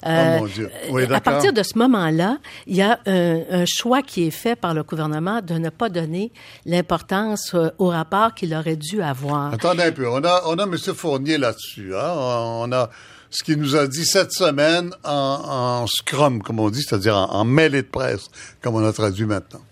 Euh, 0.07 0.37
oh 0.37 0.41
mon 0.41 0.47
Dieu. 0.47 0.71
Oui, 0.91 1.05
à 1.11 1.21
partir 1.21 1.53
de 1.53 1.62
ce 1.62 1.79
moment-là, 1.79 2.38
il 2.67 2.77
y 2.77 2.83
a 2.83 2.92
un, 3.07 3.65
choix 3.67 4.03
qui 4.03 4.27
est 4.27 4.31
fait 4.31 4.57
par 4.57 4.75
le 4.75 4.83
gouvernement 4.83 5.41
de 5.41 5.55
ne 5.55 5.71
pas 5.71 5.89
donner 5.89 6.33
l'importance 6.67 7.55
euh, 7.55 7.69
au 7.79 7.89
rapport 7.89 8.35
qu'il 8.35 8.55
aurait 8.55 8.77
dû 8.77 9.03
avoir. 9.03 9.53
Attendez 9.53 9.85
un 9.85 9.93
peu. 9.93 10.09
On 10.09 10.25
a, 10.25 10.43
on 10.47 10.59
a 10.59 10.65
M. 10.65 10.77
Fournier 10.77 11.39
là-dessus. 11.39 11.95
Hein? 11.95 12.13
On 12.17 12.73
a 12.73 12.91
ce 13.31 13.43
qu'il 13.43 13.59
nous 13.59 13.77
a 13.77 13.87
dit 13.87 14.05
cette 14.05 14.33
semaine 14.33 14.91
en, 15.05 15.87
scrum, 15.87 16.43
comme 16.43 16.61
on 16.61 16.71
dit, 16.71 16.83
c'est-à-dire 16.83 17.17
en 17.17 17.45
mêlée 17.45 17.83
de 17.83 17.89
presse, 17.89 18.29
comme 18.61 18.75
on 18.75 18.85
a 18.85 18.93
traduit 18.93 19.25
maintenant. 19.25 19.63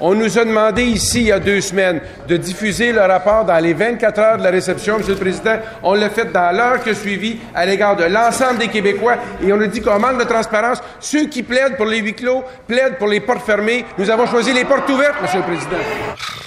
On 0.00 0.14
nous 0.14 0.38
a 0.38 0.44
demandé 0.44 0.82
ici, 0.84 1.20
il 1.20 1.26
y 1.28 1.32
a 1.32 1.38
deux 1.38 1.60
semaines, 1.60 2.00
de 2.28 2.36
diffuser 2.36 2.92
le 2.92 3.00
rapport 3.00 3.44
dans 3.44 3.58
les 3.58 3.72
24 3.72 4.18
heures 4.18 4.38
de 4.38 4.42
la 4.42 4.50
réception, 4.50 4.98
Monsieur 4.98 5.14
le 5.14 5.20
Président. 5.20 5.56
On 5.82 5.94
l'a 5.94 6.10
fait 6.10 6.30
dans 6.32 6.54
l'heure 6.54 6.82
qui 6.82 6.90
a 6.90 7.58
à 7.58 7.66
l'égard 7.66 7.96
de 7.96 8.04
l'ensemble 8.04 8.58
des 8.58 8.68
Québécois 8.68 9.16
et 9.42 9.52
on 9.52 9.60
a 9.60 9.66
dit 9.66 9.80
qu'en 9.80 9.98
manque 9.98 10.18
de 10.18 10.24
transparence, 10.24 10.82
ceux 11.00 11.26
qui 11.26 11.42
plaident 11.42 11.76
pour 11.76 11.86
les 11.86 11.98
huis 11.98 12.14
clos 12.14 12.44
plaident 12.66 12.98
pour 12.98 13.08
les 13.08 13.20
portes 13.20 13.44
fermées. 13.44 13.84
Nous 13.98 14.10
avons 14.10 14.26
choisi 14.26 14.52
les 14.52 14.64
portes 14.64 14.88
ouvertes, 14.88 15.20
Monsieur 15.22 15.38
le 15.38 15.44
Président. 15.44 16.45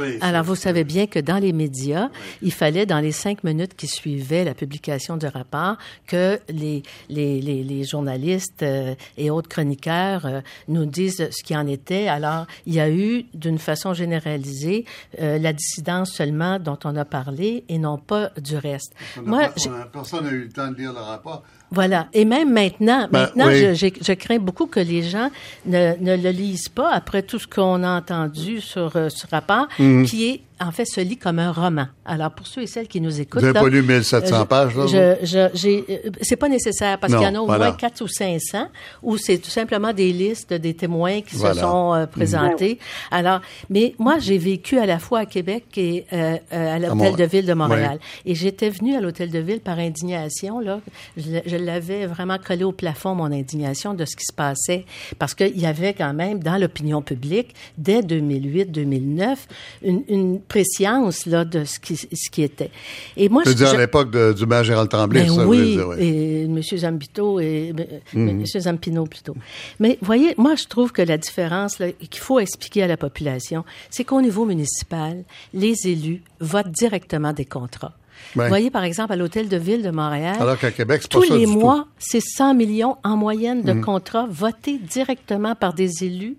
Oui. 0.00 0.18
Alors, 0.20 0.44
vous 0.44 0.54
savez 0.54 0.84
bien 0.84 1.06
que 1.06 1.18
dans 1.18 1.38
les 1.38 1.52
médias, 1.52 2.10
il 2.42 2.52
fallait, 2.52 2.86
dans 2.86 3.00
les 3.00 3.12
cinq 3.12 3.44
minutes 3.44 3.74
qui 3.74 3.86
suivaient 3.86 4.44
la 4.44 4.54
publication 4.54 5.16
du 5.16 5.26
rapport, 5.26 5.76
que 6.06 6.40
les, 6.48 6.82
les, 7.08 7.40
les, 7.40 7.62
les 7.62 7.84
journalistes 7.84 8.62
euh, 8.62 8.94
et 9.16 9.30
autres 9.30 9.48
chroniqueurs 9.48 10.26
euh, 10.26 10.40
nous 10.68 10.86
disent 10.86 11.28
ce 11.30 11.42
qui 11.42 11.56
en 11.56 11.66
était. 11.66 12.08
Alors, 12.08 12.46
il 12.66 12.74
y 12.74 12.80
a 12.80 12.90
eu, 12.90 13.24
d'une 13.34 13.58
façon 13.58 13.94
généralisée, 13.94 14.84
euh, 15.20 15.38
la 15.38 15.52
dissidence 15.52 16.12
seulement 16.12 16.58
dont 16.58 16.78
on 16.84 16.96
a 16.96 17.04
parlé 17.04 17.64
et 17.68 17.78
non 17.78 17.98
pas 17.98 18.30
du 18.40 18.56
reste. 18.56 18.94
Moi, 19.22 19.50
personne 19.92 20.24
n'a 20.24 20.30
eu 20.30 20.44
le 20.44 20.48
temps 20.48 20.70
de 20.70 20.76
lire 20.76 20.92
le 20.92 21.00
rapport. 21.00 21.42
Voilà. 21.70 22.06
Et 22.12 22.24
même 22.24 22.52
maintenant, 22.52 23.08
ben, 23.10 23.20
maintenant, 23.20 23.48
oui. 23.48 23.74
je, 23.74 23.88
je, 24.00 24.12
crains 24.12 24.38
beaucoup 24.38 24.66
que 24.66 24.80
les 24.80 25.02
gens 25.02 25.30
ne, 25.66 25.94
ne, 26.00 26.16
le 26.16 26.30
lisent 26.30 26.68
pas 26.68 26.92
après 26.92 27.22
tout 27.22 27.38
ce 27.38 27.46
qu'on 27.46 27.82
a 27.82 27.98
entendu 27.98 28.60
sur 28.60 28.94
euh, 28.96 29.08
ce 29.08 29.26
rapport, 29.26 29.66
mmh. 29.78 30.04
qui 30.04 30.28
est 30.28 30.40
en 30.60 30.70
fait, 30.70 30.84
se 30.84 31.00
lit 31.00 31.16
comme 31.16 31.40
un 31.40 31.50
roman. 31.50 31.86
Alors, 32.04 32.30
pour 32.30 32.46
ceux 32.46 32.62
et 32.62 32.66
celles 32.66 32.86
qui 32.86 33.00
nous 33.00 33.20
écoutent... 33.20 33.40
Vous 33.40 33.46
n'avez 33.46 33.58
pas 33.58 33.68
lu 33.68 33.82
1700 33.82 34.38
je, 34.38 34.44
pages, 34.44 34.76
là? 34.76 34.86
Je, 34.86 35.26
je, 35.26 35.48
j'ai, 35.54 35.84
euh, 35.90 36.10
c'est 36.22 36.36
pas 36.36 36.48
nécessaire, 36.48 36.98
parce 36.98 37.12
qu'il 37.12 37.22
y 37.22 37.26
en 37.26 37.34
a 37.34 37.40
au 37.40 37.46
voilà. 37.46 37.68
moins 37.68 37.76
4 37.76 38.00
ou 38.02 38.08
500, 38.08 38.68
où 39.02 39.16
c'est 39.16 39.38
tout 39.38 39.50
simplement 39.50 39.92
des 39.92 40.12
listes 40.12 40.52
des 40.52 40.74
témoins 40.74 41.22
qui 41.22 41.36
voilà. 41.36 41.54
se 41.54 41.60
sont 41.60 41.94
euh, 41.94 42.06
présentés. 42.06 42.74
Mmh. 42.74 43.14
Alors, 43.14 43.40
mais 43.68 43.94
moi, 43.98 44.18
j'ai 44.20 44.38
vécu 44.38 44.78
à 44.78 44.86
la 44.86 45.00
fois 45.00 45.20
à 45.20 45.26
Québec 45.26 45.64
et 45.76 46.06
euh, 46.12 46.36
à 46.52 46.78
l'Hôtel 46.78 47.16
de 47.16 47.24
Ville 47.24 47.46
de 47.46 47.54
Montréal. 47.54 47.98
Oui. 48.00 48.32
Et 48.32 48.34
j'étais 48.36 48.70
venue 48.70 48.94
à 48.94 49.00
l'Hôtel 49.00 49.30
de 49.30 49.40
Ville 49.40 49.60
par 49.60 49.78
indignation, 49.78 50.60
là. 50.60 50.80
Je, 51.16 51.40
je, 51.46 51.56
l'avais 51.56 52.06
vraiment 52.06 52.38
collé 52.38 52.62
au 52.62 52.72
plafond, 52.72 53.14
mon 53.16 53.32
indignation, 53.32 53.94
de 53.94 54.04
ce 54.04 54.14
qui 54.14 54.24
se 54.24 54.32
passait, 54.32 54.84
parce 55.18 55.34
qu'il 55.34 55.58
y 55.58 55.66
avait 55.66 55.94
quand 55.94 56.14
même, 56.14 56.42
dans 56.42 56.58
l'opinion 56.58 57.02
publique, 57.02 57.54
dès 57.76 58.02
2008-2009, 58.02 59.36
une, 59.82 60.02
une 60.08 60.40
préscience 60.48 61.26
là 61.26 61.44
de 61.44 61.64
ce 61.64 61.78
qui, 61.78 61.96
ce 61.96 62.30
qui 62.30 62.42
était. 62.42 62.70
Et 63.16 63.28
moi, 63.28 63.42
je 63.44 63.50
veux 63.50 63.54
dire 63.54 63.68
à 63.68 63.76
l'époque 63.76 64.10
du 64.34 64.46
maire 64.46 64.64
Gérald 64.64 64.88
Tremblay, 64.88 65.24
ben 65.24 65.34
ça, 65.34 65.46
oui, 65.46 65.76
dire, 65.76 65.88
oui. 65.88 65.96
et 66.00 66.42
M. 66.44 66.60
Zambito 66.62 67.40
et 67.40 67.72
mm 67.72 68.28
-hmm. 68.28 68.30
M. 68.30 68.46
Zampino 68.60 69.06
plutôt. 69.06 69.36
Mais 69.80 69.98
voyez, 70.02 70.34
moi 70.36 70.54
je 70.54 70.66
trouve 70.66 70.92
que 70.92 71.02
la 71.02 71.18
différence 71.18 71.76
qu'il 72.10 72.22
faut 72.28 72.40
expliquer 72.40 72.82
à 72.84 72.86
la 72.86 72.96
population, 72.96 73.64
c'est 73.90 74.04
qu'au 74.04 74.20
niveau 74.20 74.44
municipal, 74.44 75.24
les 75.52 75.76
élus 75.86 76.22
votent 76.40 76.72
directement 76.82 77.32
des 77.32 77.44
contrats. 77.44 77.94
Vous 78.34 78.48
voyez, 78.48 78.70
par 78.70 78.84
exemple, 78.84 79.12
à 79.12 79.16
l'Hôtel 79.16 79.48
de 79.48 79.56
Ville 79.56 79.82
de 79.82 79.90
Montréal, 79.90 80.36
Alors 80.40 80.58
qu'à 80.58 80.70
Québec, 80.70 81.00
c'est 81.02 81.12
pas 81.12 81.18
tous 81.20 81.26
ça 81.28 81.34
les 81.36 81.46
du 81.46 81.52
mois, 81.52 81.86
c'est 81.98 82.20
100 82.20 82.54
millions 82.54 82.96
en 83.04 83.16
moyenne 83.16 83.62
de 83.62 83.72
Mm. 83.72 83.80
contrats 83.84 84.26
votés 84.30 84.78
directement 84.78 85.54
par 85.54 85.74
des 85.74 86.04
élus 86.04 86.36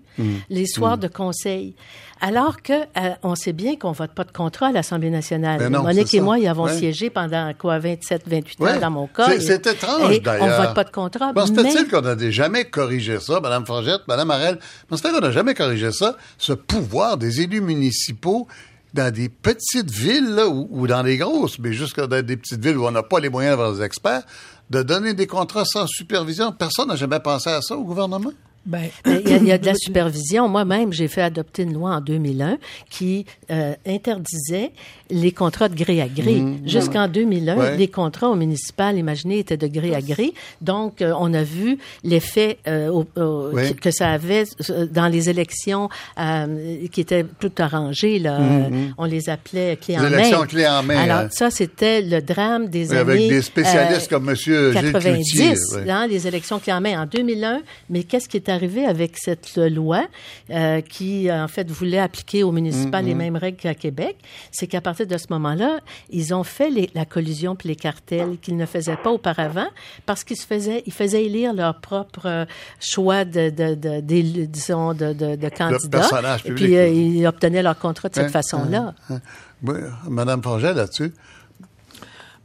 les 0.48 0.66
soirs 0.66 0.96
de 0.98 1.08
conseil. 1.08 1.74
Alors 2.22 2.62
que 2.62 2.72
euh, 2.72 3.10
on 3.22 3.34
sait 3.34 3.52
bien 3.52 3.76
qu'on 3.76 3.92
vote 3.92 4.12
pas 4.12 4.24
de 4.24 4.32
contrat 4.32 4.68
à 4.68 4.72
l'Assemblée 4.72 5.10
nationale. 5.10 5.58
Ben 5.58 5.68
non, 5.70 5.82
Monique 5.82 6.14
et 6.14 6.16
ça. 6.18 6.22
moi 6.22 6.38
y 6.38 6.46
avons 6.48 6.64
Ouais. 6.64 6.78
siégé 6.78 7.10
pendant 7.10 7.52
quoi 7.52 7.78
27 7.78 8.22
28 8.26 8.58
Ouais. 8.60 8.72
ans 8.72 8.80
dans 8.80 8.90
mon 8.90 9.06
cas. 9.06 9.28
C'est- 9.32 9.40
C'est 9.40 9.66
étrange, 9.66 10.10
Et 10.14 10.20
d'ailleurs. 10.20 10.58
On 10.58 10.62
vote 10.64 10.74
pas 10.74 10.84
de 10.84 10.90
contrat. 10.90 11.32
Mais 11.36 11.62
fait-il 11.62 11.88
qu'on 11.90 12.00
n'a 12.00 12.16
jamais 12.30 12.64
corrigé 12.64 13.20
ça, 13.20 13.38
Mme 13.40 13.66
Forgette, 13.66 14.00
Mme 14.08 14.30
Arel? 14.30 14.58
Fait 14.90 15.10
qu'on 15.12 15.20
n'a 15.20 15.30
jamais 15.30 15.52
corrigé 15.52 15.92
ça, 15.92 16.16
ce 16.38 16.54
pouvoir 16.54 17.18
des 17.18 17.42
élus 17.42 17.60
municipaux 17.60 18.48
dans 18.96 19.12
des 19.12 19.28
petites 19.28 19.90
villes 19.90 20.40
ou, 20.48 20.86
dans 20.86 21.04
des 21.04 21.18
grosses, 21.18 21.58
mais 21.58 21.72
jusqu'à 21.72 22.06
dans 22.06 22.24
des 22.24 22.36
petites 22.36 22.64
villes 22.64 22.78
où 22.78 22.86
on 22.86 22.90
n'a 22.90 23.02
pas 23.02 23.20
les 23.20 23.28
moyens 23.28 23.52
d'avoir 23.52 23.72
des 23.74 23.82
experts, 23.82 24.22
de 24.70 24.82
donner 24.82 25.14
des 25.14 25.26
contrats 25.26 25.64
sans 25.64 25.86
supervision. 25.86 26.50
Personne 26.50 26.88
n'a 26.88 26.96
jamais 26.96 27.20
pensé 27.20 27.50
à 27.50 27.62
ça 27.62 27.76
au 27.76 27.84
gouvernement? 27.84 28.32
Ben, 28.66 28.82
Il 29.06 29.28
y, 29.28 29.32
a, 29.32 29.36
il 29.36 29.46
y 29.46 29.52
a 29.52 29.58
de 29.58 29.66
la 29.66 29.74
supervision. 29.76 30.48
Moi-même, 30.48 30.92
j'ai 30.92 31.08
fait 31.08 31.22
adopter 31.22 31.62
une 31.62 31.72
loi 31.74 31.92
en 31.96 32.00
2001 32.00 32.58
qui 32.90 33.24
euh, 33.50 33.74
interdisait 33.86 34.72
les 35.10 35.30
contrats 35.32 35.68
de 35.68 35.76
gré 35.76 36.00
à 36.00 36.08
gré. 36.08 36.42
Jusqu'en 36.64 37.06
2001, 37.08 37.54
Mmh. 37.54 37.58
Ouais. 37.58 37.76
les 37.76 37.86
contrats 37.88 38.28
au 38.28 38.34
municipal, 38.34 38.98
imaginez, 38.98 39.38
étaient 39.38 39.56
de 39.56 39.68
gré 39.68 39.94
à 39.94 40.00
gré. 40.00 40.32
Donc, 40.60 41.00
euh, 41.00 41.12
on 41.18 41.32
a 41.32 41.42
vu 41.44 41.78
l'effet 42.02 42.58
euh, 42.66 42.88
au- 42.88 43.06
au- 43.20 43.50
Ouais. 43.52 43.70
que, 43.72 43.80
que 43.82 43.90
ça 43.92 44.10
avait 44.10 44.44
dans 44.90 45.06
les 45.06 45.30
élections 45.30 45.88
euh, 46.18 46.86
qui 46.90 47.00
étaient 47.00 47.24
tout 47.38 47.52
arrangées. 47.58 48.18
Là. 48.18 48.40
Euh, 48.40 48.88
On 48.98 49.04
les 49.04 49.28
appelait 49.28 49.76
clés 49.76 49.96
en 49.96 50.02
Les 50.02 50.10
main. 50.10 50.16
Mmh. 50.16 50.18
élections 50.20 50.42
clés 50.46 50.66
en 50.66 50.82
main, 50.82 50.96
Alors, 50.98 51.18
hein. 51.18 51.28
ça, 51.30 51.50
c'était 51.50 52.02
le 52.02 52.20
drame 52.20 52.66
des 52.68 52.90
Oui, 52.90 52.96
années... 52.96 53.00
avec 53.12 53.28
des 53.28 53.42
spécialistes 53.42 54.12
euh, 54.12 54.16
comme 54.18 54.28
M. 54.30 54.34
Gilles 54.34 54.72
90, 54.74 55.30
Cloutier. 55.32 55.54
oui. 55.84 55.90
hein, 55.90 56.06
les 56.08 56.26
élections 56.26 56.58
clés 56.58 56.72
en 56.72 56.80
main 56.80 57.02
en 57.02 57.06
2001. 57.06 57.60
Mais 57.90 58.02
qu'est-ce 58.02 58.28
qui 58.28 58.38
est 58.38 58.48
arrivé 58.56 58.84
avec 58.84 59.16
cette 59.16 59.56
loi 59.56 60.02
euh, 60.50 60.80
qui, 60.80 61.30
en 61.30 61.46
fait, 61.48 61.70
voulait 61.70 61.98
appliquer 62.00 62.42
au 62.42 62.50
municipal 62.52 63.04
Mm-hmm. 63.04 63.06
les 63.08 63.14
mêmes 63.14 63.36
règles 63.36 63.58
qu'à 63.58 63.74
Québec? 63.74 64.16
C'est 64.50 64.66
qu'à 64.66 64.80
partir 64.80 65.06
de 65.06 65.16
ce 65.18 65.26
moment-là, 65.30 65.78
ils 66.10 66.34
ont 66.34 66.42
fait 66.44 66.70
les- 66.70 66.90
la 66.94 67.04
collusion 67.04 67.54
puis 67.56 67.68
les 67.68 67.76
cartels 67.76 68.38
qu'ils 68.42 68.56
ne 68.56 68.66
faisaient 68.66 68.96
pas 68.96 69.10
auparavant 69.10 69.68
parce 70.06 70.24
qu'ils 70.24 70.36
se 70.36 70.46
faisaient, 70.46 70.82
ils 70.86 70.92
faisaient 70.92 71.24
élire 71.24 71.52
leur 71.54 71.80
propre 71.80 72.26
euh, 72.26 72.44
choix 72.80 73.24
de, 73.24 73.50
de, 73.50 73.74
de, 73.74 74.00
d'élu- 74.00 74.46
disons, 74.48 74.92
de, 74.94 75.12
candidats. 75.50 76.08
public, 76.42 76.54
puis, 76.56 76.76
euh, 76.76 76.88
ils 76.88 77.26
obtenaient 77.26 77.62
leur 77.62 77.78
contrat 77.78 78.08
de 78.08 78.14
cette 78.14 78.26
Hein, 78.26 78.28
façon-là. 78.30 78.94
hein, 79.10 79.14
hein. 79.16 79.20
Oui, 79.62 79.74
Mme 80.08 80.42
Forget, 80.42 80.74
là-dessus. 80.74 81.12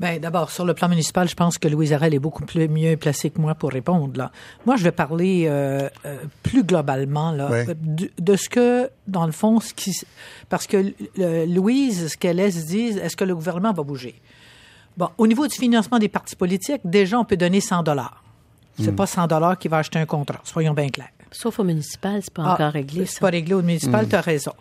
Ben, 0.01 0.19
d'abord, 0.19 0.49
sur 0.49 0.65
le 0.65 0.73
plan 0.73 0.89
municipal, 0.89 1.29
je 1.29 1.35
pense 1.35 1.59
que 1.59 1.67
Louise 1.67 1.93
Arel 1.93 2.15
est 2.15 2.19
beaucoup 2.19 2.43
plus 2.43 2.67
mieux 2.67 2.97
placée 2.97 3.29
que 3.29 3.39
moi 3.39 3.53
pour 3.53 3.69
répondre. 3.69 4.17
Là. 4.17 4.31
Moi, 4.65 4.75
je 4.75 4.83
vais 4.83 4.91
parler 4.91 5.45
euh, 5.47 5.87
euh, 6.07 6.17
plus 6.41 6.63
globalement 6.63 7.31
là, 7.31 7.51
Ouais. 7.51 7.65
de, 7.79 8.09
de 8.19 8.35
ce 8.35 8.49
que, 8.49 8.89
dans 9.07 9.27
le 9.27 9.31
fond, 9.31 9.59
ce 9.59 9.75
qui, 9.75 9.95
parce 10.49 10.65
que 10.65 10.91
euh, 11.19 11.45
Louise, 11.45 12.07
ce 12.07 12.17
qu'elle 12.17 12.37
laisse 12.37 12.65
dire, 12.65 12.97
est-ce 12.97 13.15
que 13.15 13.23
le 13.25 13.35
gouvernement 13.35 13.73
va 13.73 13.83
bouger? 13.83 14.19
Bon, 14.97 15.09
au 15.19 15.27
niveau 15.27 15.45
du 15.45 15.55
financement 15.55 15.99
des 15.99 16.09
partis 16.09 16.35
politiques, 16.35 16.81
déjà, 16.83 17.19
on 17.19 17.23
peut 17.23 17.37
donner 17.37 17.61
100 17.61 17.83
dollars. 17.83 18.23
C'est 18.79 18.95
pas 18.95 19.05
100 19.05 19.27
dollars 19.27 19.59
qui 19.59 19.67
va 19.67 19.77
acheter 19.77 19.99
un 19.99 20.07
contrat. 20.07 20.39
Soyons 20.43 20.73
bien 20.73 20.89
clairs. 20.89 21.11
Sauf 21.31 21.59
au 21.59 21.63
municipal, 21.63 22.21
c'est 22.23 22.33
pas 22.33 22.43
ah, 22.43 22.53
encore 22.53 22.71
réglé. 22.71 23.05
C'est 23.05 23.19
pas 23.19 23.29
réglé 23.29 23.53
au 23.53 23.61
municipal, 23.61 24.07
tu 24.09 24.15
as 24.15 24.21
raison. 24.21 24.53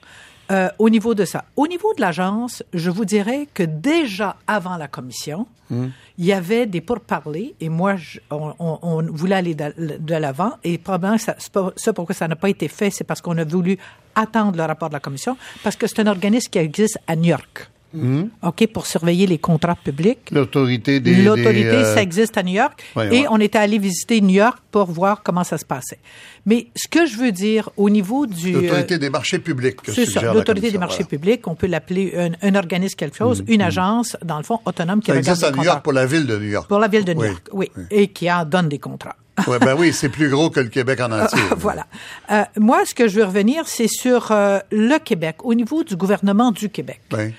Euh, 0.50 0.68
au 0.78 0.90
niveau 0.90 1.14
de 1.14 1.24
ça. 1.24 1.44
Au 1.56 1.68
niveau 1.68 1.94
de 1.94 2.00
l'agence, 2.00 2.64
je 2.74 2.90
vous 2.90 3.04
dirais 3.04 3.46
que 3.54 3.62
déjà 3.62 4.36
avant 4.48 4.76
la 4.76 4.88
commission, 4.88 5.46
il 5.70 6.24
y 6.24 6.32
avait 6.32 6.66
des 6.66 6.80
pourparlers 6.80 7.54
et 7.60 7.68
moi, 7.68 7.94
on, 8.30 9.02
voulait 9.12 9.36
aller 9.36 9.54
de, 9.54 10.14
l'avant 10.14 10.54
et 10.64 10.78
probablement, 10.78 11.18
ça, 11.18 11.36
ça 11.76 11.92
pourquoi 11.92 12.14
ça 12.14 12.26
n'a 12.26 12.34
pas 12.34 12.50
été 12.50 12.66
fait, 12.66 12.90
c'est 12.90 13.04
parce 13.04 13.20
qu'on 13.20 13.38
a 13.38 13.44
voulu 13.44 13.78
attendre 14.16 14.56
le 14.56 14.64
rapport 14.64 14.88
de 14.88 14.94
la 14.94 15.00
commission 15.00 15.36
parce 15.62 15.76
que 15.76 15.86
c'est 15.86 16.00
un 16.00 16.08
organisme 16.08 16.50
qui 16.50 16.58
existe 16.58 16.98
à 17.06 17.14
New 17.14 17.26
York. 17.26 17.69
Hmm? 17.92 18.24
OK, 18.42 18.66
pour 18.68 18.87
surveiller 18.87 19.26
les 19.26 19.38
contrats 19.38 19.74
publics. 19.74 20.31
L'autorité 20.31 21.00
des... 21.00 21.22
L'autorité, 21.22 21.66
euh, 21.66 21.94
ça 21.94 22.03
existe 22.03 22.38
à 22.38 22.42
New 22.42 22.55
York. 22.55 22.83
et 23.11 23.24
on 23.29 23.38
était 23.38 23.59
allé 23.59 23.79
visiter 23.79 24.20
New 24.20 24.35
York 24.35 24.59
pour 24.70 24.87
voir 24.87 25.22
comment 25.24 25.42
ça 25.42 25.59
se 25.59 25.64
passait. 25.64 25.98
Mais 26.46 26.68
ce 26.76 26.87
que 26.87 27.05
je 27.07 27.16
veux 27.16 27.33
dire 27.33 27.68
au 27.76 27.90
niveau 27.90 28.26
du... 28.26 28.53
L'autorité 28.53 28.98
des 28.98 29.11
marchés 29.11 29.40
publics. 29.40 29.79
C'est 29.85 30.07
ça, 30.07 30.33
l'autorité 30.33 30.70
des 30.70 30.79
marchés 30.79 31.05
publics. 31.05 31.46
On 31.48 31.55
peut 31.55 31.66
l'appeler 31.66 32.14
un, 32.42 32.55
organisme 32.55 32.96
quelque 32.96 33.16
chose, 33.16 33.42
hmm. 33.42 33.53
une 33.53 33.62
hmm. 33.62 33.66
agence, 33.66 34.16
dans 34.24 34.38
le 34.38 34.44
fond, 34.44 34.61
autonome 34.64 35.00
qui 35.00 35.11
ça 35.11 35.18
existe 35.18 35.42
à 35.42 35.50
New 35.50 35.64
York 35.64 35.83
pour 35.83 35.92
la 35.92 36.07
ville 36.07 36.26
de 36.26 36.38
New 36.38 36.48
York. 36.48 36.68
Pour 36.68 36.79
la 36.79 36.88
ville 36.88 37.05
de 37.05 37.14
New 37.14 37.24
York, 37.24 37.48
oui. 37.53 37.70
Et 37.90 38.09
qui 38.09 38.31
en 38.31 38.44
donne 38.44 38.68
des 38.68 38.79
contrats. 38.79 39.16
ouais, 39.46 39.59
ben 39.59 39.74
oui, 39.76 39.92
c'est 39.94 40.09
plus 40.09 40.29
gros 40.29 40.50
que 40.50 40.61
le 40.61 40.68
Québec 40.68 41.00
en 41.00 41.11
entier. 41.11 41.42
voilà. 41.57 41.87
Euh, 42.31 42.44
moi, 42.57 42.85
ce 42.85 42.94
que 42.94 43.09
je 43.09 43.16
veux 43.16 43.24
revenir, 43.24 43.64
c'est 43.66 43.88
sur 43.88 44.31
euh, 44.31 44.59
le 44.70 44.98
Québec, 44.98 45.37
au 45.44 45.55
niveau 45.55 45.83
du 45.83 45.96
gouvernement 45.96 46.53
du 46.53 46.68
Québec. 46.68 47.00
Oui. 47.12 47.33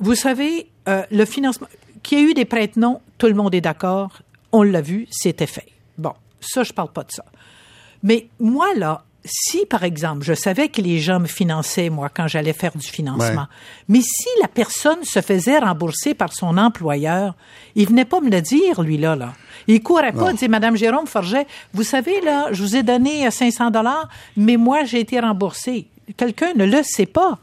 Vous 0.00 0.14
savez, 0.14 0.68
euh, 0.88 1.02
le 1.10 1.24
financement, 1.24 1.68
qu'il 2.02 2.18
y 2.18 2.22
a 2.22 2.24
eu 2.24 2.34
des 2.34 2.44
prête-noms, 2.44 3.00
tout 3.18 3.26
le 3.26 3.34
monde 3.34 3.54
est 3.54 3.60
d'accord, 3.60 4.22
on 4.52 4.62
l'a 4.62 4.80
vu, 4.80 5.06
c'était 5.10 5.46
fait. 5.46 5.66
Bon, 5.98 6.14
ça, 6.40 6.62
je 6.62 6.72
parle 6.72 6.90
pas 6.90 7.04
de 7.04 7.12
ça. 7.12 7.24
Mais 8.02 8.28
moi, 8.38 8.68
là, 8.74 9.04
si, 9.24 9.66
par 9.66 9.84
exemple, 9.84 10.24
je 10.24 10.32
savais 10.32 10.68
que 10.68 10.80
les 10.80 10.98
gens 10.98 11.20
me 11.20 11.26
finançaient, 11.26 11.90
moi, 11.90 12.08
quand 12.08 12.26
j'allais 12.26 12.54
faire 12.54 12.74
du 12.74 12.86
financement, 12.86 13.46
mais 13.88 14.00
si 14.00 14.28
la 14.40 14.48
personne 14.48 15.04
se 15.04 15.20
faisait 15.20 15.58
rembourser 15.58 16.14
par 16.14 16.32
son 16.32 16.56
employeur, 16.56 17.34
il 17.74 17.86
venait 17.86 18.06
pas 18.06 18.20
me 18.20 18.30
le 18.30 18.40
dire, 18.40 18.80
lui, 18.80 18.96
là, 18.96 19.16
là. 19.16 19.34
Il 19.66 19.82
courait 19.82 20.12
pas, 20.12 20.32
disait 20.32 20.48
Madame 20.48 20.76
Jérôme 20.76 21.06
Forget, 21.06 21.46
vous 21.74 21.82
savez, 21.82 22.22
là, 22.22 22.48
je 22.52 22.62
vous 22.62 22.76
ai 22.76 22.82
donné 22.82 23.30
500 23.30 23.70
dollars, 23.70 24.08
mais 24.36 24.56
moi, 24.56 24.84
j'ai 24.84 25.00
été 25.00 25.20
remboursé. 25.20 25.86
Quelqu'un 26.16 26.54
ne 26.56 26.64
le 26.64 26.82
sait 26.82 27.06
pas. 27.06 27.38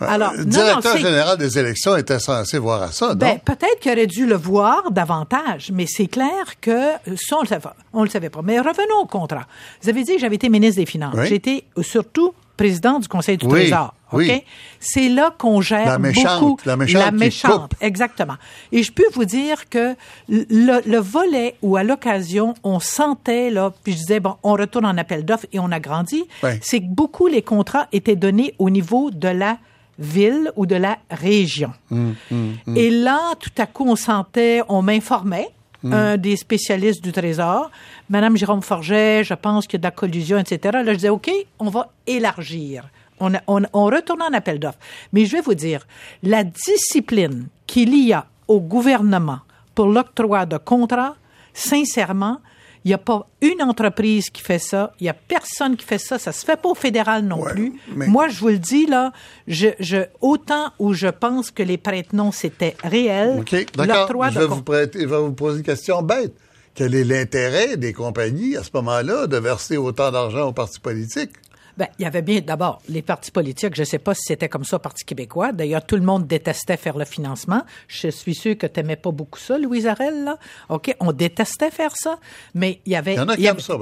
Alors, 0.00 0.32
le 0.34 0.44
directeur 0.44 0.96
général 0.96 1.38
des 1.38 1.58
élections 1.58 1.96
était 1.96 2.18
censé 2.18 2.58
voir 2.58 2.82
à 2.82 2.92
ça, 2.92 3.14
ben, 3.14 3.38
peut-être 3.38 3.80
qu'il 3.80 3.92
aurait 3.92 4.06
dû 4.06 4.26
le 4.26 4.36
voir 4.36 4.90
davantage, 4.90 5.70
mais 5.72 5.86
c'est 5.86 6.06
clair 6.06 6.60
que 6.60 6.92
ça, 7.16 7.36
on 7.38 7.42
le 7.42 7.48
savait, 7.48 7.68
on 7.92 8.02
le 8.02 8.10
savait 8.10 8.30
pas. 8.30 8.40
Mais 8.42 8.58
revenons 8.58 9.00
au 9.02 9.06
contrat. 9.06 9.46
Vous 9.82 9.88
avez 9.88 10.02
dit 10.02 10.14
que 10.14 10.20
j'avais 10.20 10.36
été 10.36 10.48
ministre 10.48 10.80
des 10.80 10.86
Finances. 10.86 11.16
J'étais 11.26 11.64
surtout 11.82 12.34
président 12.56 12.98
du 12.98 13.08
Conseil 13.08 13.36
du 13.36 13.46
Trésor. 13.46 13.94
OK? 14.12 14.44
C'est 14.78 15.08
là 15.08 15.34
qu'on 15.36 15.60
gère 15.60 15.86
la 15.86 15.98
méchante, 15.98 16.40
beaucoup 16.40 16.60
la 16.64 16.76
méchante, 16.76 17.04
la 17.04 17.10
méchante 17.10 17.72
exactement. 17.80 18.36
Et 18.72 18.82
je 18.82 18.92
peux 18.92 19.06
vous 19.12 19.24
dire 19.24 19.68
que 19.68 19.94
le, 20.28 20.98
volet 20.98 21.56
où 21.62 21.76
à 21.76 21.82
l'occasion 21.82 22.54
on 22.62 22.78
sentait 22.78 23.50
là, 23.50 23.72
puis 23.82 23.94
je 23.94 23.98
disais 23.98 24.20
bon, 24.20 24.36
on 24.42 24.52
retourne 24.52 24.86
en 24.86 24.96
appel 24.96 25.24
d'offres 25.24 25.46
et 25.52 25.58
on 25.58 25.72
a 25.72 25.80
grandi, 25.80 26.24
c'est 26.60 26.80
que 26.80 26.88
beaucoup 26.88 27.26
les 27.26 27.42
contrats 27.42 27.88
étaient 27.92 28.16
donnés 28.16 28.54
au 28.58 28.70
niveau 28.70 29.10
de 29.10 29.28
la 29.28 29.58
ville 29.98 30.50
ou 30.56 30.66
de 30.66 30.76
la 30.76 30.98
région. 31.10 31.72
Hum, 31.90 32.14
hum, 32.30 32.56
hum. 32.66 32.76
Et 32.76 32.90
là, 32.90 33.34
tout 33.40 33.50
à 33.58 33.66
coup, 33.66 33.84
on 33.88 33.96
sentait, 33.96 34.62
on 34.68 34.82
m'informait, 34.82 35.48
un 35.92 36.16
des 36.16 36.36
spécialistes 36.36 37.02
du 37.02 37.12
Trésor, 37.12 37.70
Madame 38.10 38.36
Jérôme 38.36 38.62
Forget, 38.62 39.22
je 39.22 39.34
pense 39.34 39.66
qu'il 39.66 39.74
y 39.74 39.80
a 39.80 39.82
de 39.82 39.84
la 39.86 39.90
collusion, 39.92 40.38
etc. 40.38 40.58
Là, 40.72 40.84
je 40.84 40.96
disais, 40.96 41.08
OK, 41.08 41.30
on 41.60 41.68
va 41.68 41.90
élargir. 42.08 42.88
On, 43.20 43.32
on, 43.46 43.62
on 43.72 43.84
retourne 43.84 44.22
en 44.22 44.32
appel 44.32 44.58
d'offres. 44.58 44.78
Mais 45.12 45.24
je 45.24 45.32
vais 45.32 45.42
vous 45.42 45.54
dire, 45.54 45.86
la 46.24 46.42
discipline 46.42 47.46
qu'il 47.66 47.96
y 47.96 48.12
a 48.12 48.26
au 48.48 48.60
gouvernement 48.60 49.40
pour 49.74 49.86
l'octroi 49.86 50.44
de 50.44 50.56
contrats, 50.56 51.14
sincèrement, 51.54 52.38
il 52.86 52.90
n'y 52.90 52.94
a 52.94 52.98
pas 52.98 53.28
une 53.40 53.64
entreprise 53.64 54.30
qui 54.30 54.40
fait 54.40 54.60
ça. 54.60 54.92
Il 55.00 55.04
n'y 55.04 55.08
a 55.08 55.12
personne 55.14 55.76
qui 55.76 55.84
fait 55.84 55.98
ça. 55.98 56.20
Ça 56.20 56.30
se 56.30 56.44
fait 56.44 56.54
pas 56.54 56.68
au 56.68 56.76
fédéral 56.76 57.24
non 57.24 57.42
plus. 57.42 57.72
Moi, 57.96 58.28
je 58.28 58.38
vous 58.38 58.46
le 58.46 58.60
dis, 58.60 58.86
là, 58.86 59.12
je, 59.48 59.70
je, 59.80 60.04
autant 60.20 60.70
où 60.78 60.92
je 60.92 61.08
pense 61.08 61.50
que 61.50 61.64
les 61.64 61.78
prête-noms, 61.78 62.30
c'était 62.30 62.76
réel. 62.84 63.40
OK, 63.40 63.56
d'accord. 63.74 64.30
Je 64.30 64.38
vais 64.38 64.46
vous, 64.46 64.62
prêter, 64.62 65.00
je 65.00 65.06
vais 65.06 65.18
vous 65.18 65.32
poser 65.32 65.58
une 65.58 65.64
question 65.64 66.00
bête. 66.00 66.32
Quel 66.76 66.94
est 66.94 67.02
l'intérêt 67.02 67.76
des 67.76 67.92
compagnies, 67.92 68.56
à 68.56 68.62
ce 68.62 68.70
moment-là, 68.74 69.26
de 69.26 69.36
verser 69.36 69.76
autant 69.76 70.12
d'argent 70.12 70.46
aux 70.46 70.52
partis 70.52 70.78
politiques? 70.78 71.32
Ben, 71.76 71.88
il 71.98 72.02
y 72.02 72.06
avait 72.06 72.22
bien 72.22 72.40
d'abord 72.40 72.80
les 72.88 73.02
partis 73.02 73.30
politiques. 73.30 73.74
Je 73.74 73.82
ne 73.82 73.86
sais 73.86 73.98
pas 73.98 74.14
si 74.14 74.22
c'était 74.26 74.48
comme 74.48 74.64
ça 74.64 74.76
au 74.76 74.78
Parti 74.78 75.04
québécois. 75.04 75.52
D'ailleurs, 75.52 75.84
tout 75.84 75.96
le 75.96 76.02
monde 76.02 76.26
détestait 76.26 76.76
faire 76.76 76.96
le 76.96 77.04
financement. 77.04 77.62
Je 77.88 78.08
suis 78.08 78.34
sûr 78.34 78.56
que 78.56 78.66
tu 78.66 78.80
n'aimais 78.80 78.96
pas 78.96 79.10
beaucoup 79.10 79.38
ça, 79.38 79.58
Louise 79.58 79.86
Arel. 79.86 80.24
Là. 80.24 80.38
OK, 80.68 80.94
on 81.00 81.12
détestait 81.12 81.70
faire 81.70 81.94
ça, 81.94 82.18
mais 82.54 82.80
il 82.86 82.92
y 82.92 82.96
avait... 82.96 83.14
Il 83.14 83.18
y 83.18 83.20
en 83.20 83.28
a 83.28 83.36
qui 83.36 83.46
aiment 83.46 83.60
ça, 83.60 83.76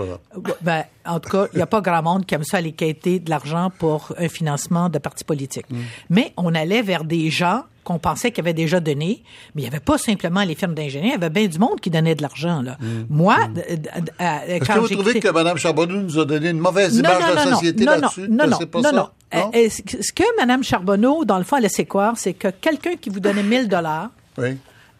ben, 0.60 0.84
en 1.06 1.20
tout 1.20 1.30
cas, 1.30 1.46
il 1.52 1.56
n'y 1.56 1.62
a 1.62 1.66
pas 1.66 1.80
grand 1.80 2.02
monde 2.02 2.26
qui 2.26 2.34
aime 2.34 2.44
ça 2.44 2.58
aller 2.58 2.72
quêter 2.72 3.20
de 3.20 3.30
l'argent 3.30 3.70
pour 3.78 4.12
un 4.18 4.28
financement 4.28 4.88
de 4.88 4.98
partis 4.98 5.24
politiques. 5.24 5.70
Mm. 5.70 5.80
Mais 6.10 6.32
on 6.36 6.54
allait 6.54 6.82
vers 6.82 7.04
des 7.04 7.30
gens 7.30 7.62
qu'on 7.84 7.98
pensait 7.98 8.30
qu'ils 8.30 8.42
avaient 8.42 8.54
déjà 8.54 8.80
donné, 8.80 9.22
mais 9.54 9.62
il 9.62 9.64
n'y 9.64 9.68
avait 9.68 9.80
pas 9.80 9.98
simplement 9.98 10.42
les 10.42 10.54
firmes 10.54 10.74
d'ingénieurs, 10.74 11.12
il 11.16 11.20
y 11.20 11.24
avait 11.24 11.30
bien 11.30 11.46
du 11.46 11.58
monde 11.58 11.80
qui 11.80 11.90
donnait 11.90 12.14
de 12.14 12.22
l'argent. 12.22 12.62
Là. 12.62 12.76
Mm. 12.80 12.86
Moi, 13.10 13.36
mm. 13.36 13.58
Euh, 13.58 13.76
euh, 14.20 14.38
Est-ce 14.46 14.64
que 14.64 14.78
vous 14.78 14.88
trouvez 14.88 15.20
que 15.20 15.28
Mme 15.28 15.56
Charbonneau 15.58 16.00
nous 16.00 16.18
a 16.18 16.24
donné 16.24 16.50
une 16.50 16.58
mauvaise 16.58 16.96
image 16.96 17.30
de 17.30 17.34
la 17.34 17.44
société 17.44 17.84
là-dessus? 17.84 18.28
Non, 18.28 18.46
non, 18.46 18.58
non, 18.74 18.82
non, 18.82 18.92
non? 18.92 19.08
Euh, 19.34 19.68
ce 19.68 20.12
que 20.12 20.24
Mme 20.38 20.62
Charbonneau, 20.62 21.24
dans 21.24 21.38
le 21.38 21.44
fond, 21.44 21.56
elle 21.56 21.64
laissait 21.64 21.84
croire, 21.84 22.14
c'est 22.16 22.34
que 22.34 22.48
quelqu'un 22.48 22.96
qui 22.96 23.10
vous 23.10 23.20
donnait 23.20 23.42
1000 23.54 23.68
dollars 23.68 24.10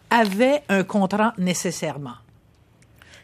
avait 0.09 0.61
un 0.69 0.83
contrat 0.83 1.33
nécessairement. 1.37 2.15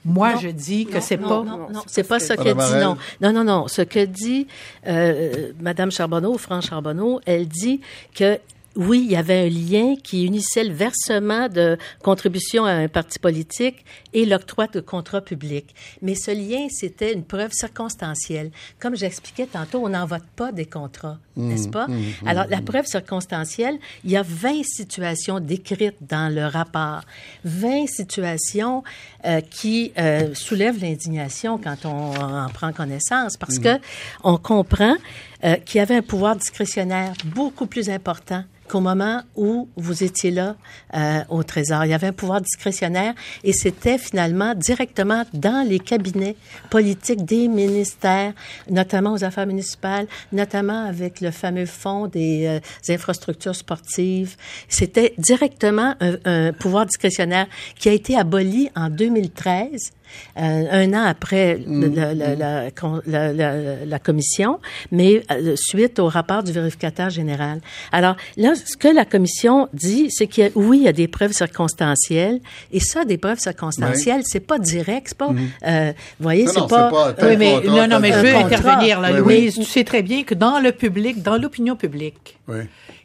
Moi, 0.04 0.36
je 0.42 0.48
dis 0.50 0.86
que 0.86 1.00
c'est 1.00 1.18
pas. 1.18 1.44
Non, 1.44 1.44
non, 1.44 1.84
c'est 1.86 2.04
pas 2.04 2.20
ce 2.20 2.34
qu'elle 2.34 2.56
dit. 2.56 2.76
Non, 2.82 2.98
non, 3.22 3.32
non, 3.32 3.44
non. 3.44 3.68
Ce 3.68 3.84
que 3.84 4.06
dit 4.06 4.48
euh, 4.88 5.52
Madame 5.60 5.92
Charbonneau, 5.92 6.38
Franck 6.38 6.64
Charbonneau, 6.64 7.22
elle 7.26 7.48
dit 7.48 7.82
que 8.16 8.40
oui, 8.76 9.02
il 9.06 9.12
y 9.12 9.16
avait 9.16 9.48
un 9.48 9.50
lien 9.50 9.96
qui 10.02 10.26
unissait 10.26 10.64
le 10.64 10.74
versement 10.74 11.50
de 11.50 11.78
contributions 12.02 12.64
à 12.64 12.72
un 12.72 12.88
parti 12.88 13.20
politique 13.20 13.84
et 14.14 14.26
l'octroi 14.26 14.68
de 14.68 14.80
contrats 14.80 15.22
publics. 15.22 15.76
Mais 16.02 16.16
ce 16.16 16.32
lien, 16.32 16.68
c'était 16.70 17.14
une 17.14 17.24
preuve 17.24 17.52
circonstancielle. 17.52 18.52
Comme 18.80 18.96
j'expliquais 18.96 19.48
tantôt, 19.48 19.80
on 19.84 19.90
n'en 19.90 20.06
vote 20.06 20.24
pas 20.36 20.52
des 20.52 20.66
contrats, 20.66 21.18
mmh, 21.36 21.48
n'est-ce 21.48 21.68
pas? 21.68 21.88
Mmh, 21.88 21.96
mmh, 22.22 22.28
Alors, 22.28 22.46
la 22.50 22.62
preuve 22.62 22.86
circonstancielle, 22.86 23.78
il 24.06 24.12
y 24.12 24.18
a 24.18 24.24
20 24.24 24.64
situations 24.64 25.40
décrites 25.40 25.98
dans 26.02 26.34
le 26.34 26.46
rapport. 26.46 27.02
20 27.44 27.88
situations 27.88 28.84
euh, 29.26 29.42
qui 29.42 29.92
euh, 29.98 30.34
soulèvent 30.34 30.82
l'indignation 30.82 31.58
quand 31.58 31.86
on 31.86 32.16
en 32.16 32.50
prend 32.50 32.72
connaissance 32.72 33.36
parce 33.36 33.60
que 33.60 33.80
on 34.24 34.38
comprend 34.38 34.96
euh, 35.44 35.56
qu'il 35.56 35.80
y 35.80 35.82
avait 35.82 35.96
un 35.96 36.02
pouvoir 36.02 36.36
discrétionnaire 36.36 37.14
beaucoup 37.26 37.66
plus 37.66 37.90
important 37.90 38.44
qu'au 38.72 38.80
moment 38.80 39.22
où 39.36 39.68
vous 39.76 40.02
étiez 40.02 40.32
là 40.32 40.56
euh, 40.96 41.20
au 41.28 41.44
Trésor. 41.44 41.84
Il 41.84 41.92
y 41.92 41.94
avait 41.94 42.08
un 42.08 42.14
pouvoir 42.14 42.40
discrétionnaire 42.40 43.14
et 43.44 43.52
c'était 43.52 43.98
finalement 43.98 44.56
directement 44.56 45.26
dans 45.34 45.68
les 45.68 45.80
cabinets 45.80 46.38
politiques 46.70 47.26
des 47.26 47.50
ministères, 47.50 48.32
notamment 48.70 49.12
aux 49.12 49.26
affaires 49.26 49.46
municipales, 49.46 50.08
notamment 50.32 50.86
avec 50.86 51.20
le 51.20 51.32
fameux 51.32 51.66
fonds 51.66 52.08
des, 52.08 52.46
euh, 52.48 52.94
infrastructures 52.94 53.56
sportives. 53.56 54.38
C'était 54.70 55.14
directement 55.18 55.96
un, 56.00 56.16
un 56.24 56.54
pouvoir 56.54 56.86
discrétionnaire 56.86 57.48
qui 57.78 57.90
a 57.90 57.92
été 57.92 58.18
aboli 58.18 58.70
en 58.78 58.90
2013 58.90 59.92
euh, 60.38 60.66
un 60.72 60.94
an 60.94 61.04
après 61.06 61.58
mm. 61.66 62.72
la, 63.06 64.00
commission, 64.00 64.60
mais 64.92 65.24
euh, 65.32 65.56
suite 65.56 66.00
au 66.00 66.08
rapport 66.08 66.44
du 66.44 66.52
vérificateur 66.52 67.10
général. 67.10 67.62
Alors 67.92 68.16
là, 68.38 68.54
ce 68.56 68.78
que 68.78 68.88
la 68.88 69.06
commission 69.06 69.68
dit, 69.74 70.08
c'est 70.10 70.28
que 70.28 70.52
oui, 70.56 70.80
il 70.80 70.84
y 70.84 70.88
a 70.88 70.94
des 70.94 71.08
preuves 71.08 71.34
circonstancielles, 71.34 72.40
et 72.72 72.80
ça, 72.80 73.06
des 73.06 73.18
preuves 73.18 73.40
circonstancielles, 73.40 74.22
c'est 74.26 74.40
pas 74.40 74.60
direct, 74.60 75.08
c'est 75.10 75.18
pas, 75.18 75.32
mm. 75.32 75.50
euh, 75.68 75.94
vous 76.20 76.24
voyez, 76.24 76.48
c'est 76.48 76.68
pas, 76.68 77.14
oui, 77.22 77.38
mais 77.38 77.62
non, 77.62 77.88
non, 77.88 78.00
mais 78.00 78.12
je 78.12 78.20
veux 78.20 78.36
intervenir 78.36 79.00
là, 79.00 79.12
Louise. 79.12 79.56
Tu 79.56 79.64
sais 79.64 79.84
très 79.84 80.02
bien 80.02 80.24
que 80.24 80.34
dans 80.34 80.60
le 80.60 80.72
public, 80.72 81.22
dans 81.22 81.38
l'opinion 81.38 81.76
publique, 81.76 82.38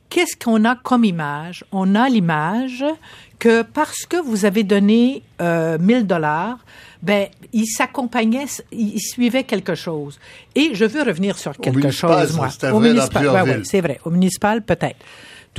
qu'est-ce 0.09 0.37
qu'on 0.37 0.65
a 0.65 0.77
comme 0.77 1.05
image? 1.05 1.65
On 1.73 1.95
a 1.95 2.09
l'image 2.09 2.85
que 3.39 3.63
parce 3.63 4.07
que 4.07 4.17
vous 4.17 4.45
avez 4.45 4.65
donné 4.65 5.23
euh, 5.41 5.79
1000 5.79 6.07
dollars, 6.07 6.59
ben, 7.03 7.29
il 7.53 7.67
s'accompagnait, 7.67 8.47
il 8.73 9.01
suivait 9.01 9.45
quelque 9.45 9.75
chose. 9.75 10.19
Et 10.55 10.71
je 10.75 10.85
veux 10.85 11.03
revenir 11.03 11.39
sur 11.39 11.57
quelque 11.57 11.91
chose, 11.91 12.35
moi. 12.37 12.49
Au 12.73 12.81
municipal, 12.81 13.63
c'est 13.65 13.81
vrai. 13.81 14.01
Au 14.05 14.11
municipal, 14.11 14.63
peut-être. 14.63 14.97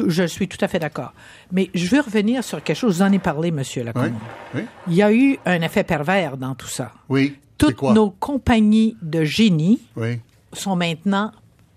je 0.07 0.24
suis 0.24 0.47
tout 0.47 0.57
à 0.61 0.67
fait 0.67 0.80
d'accord. 0.80 1.13
Mais 1.51 1.69
je 1.74 1.88
veux 1.88 2.01
revenir 2.01 2.43
sur 2.43 2.63
quelque 2.63 2.78
chose. 2.78 2.97
Vous 2.97 3.01
en 3.03 3.11
ai 3.11 3.19
parlé, 3.19 3.51
Monsieur 3.51 3.84
Lacombe. 3.84 4.13
Oui, 4.55 4.61
Il 4.88 4.95
y 4.95 5.03
a 5.03 5.13
eu 5.13 5.38
un 5.45 5.61
effet 5.61 5.84
pervers 5.84 6.38
dans 6.38 6.55
tout 6.55 6.67
ça. 6.67 6.91
Oui. 7.09 7.38
Toutes 7.57 7.82
nos 7.82 8.11
compagnies 8.11 8.95
de 9.01 9.24
génie 9.24 9.82
sont 10.53 10.76
maintenant, 10.76 11.32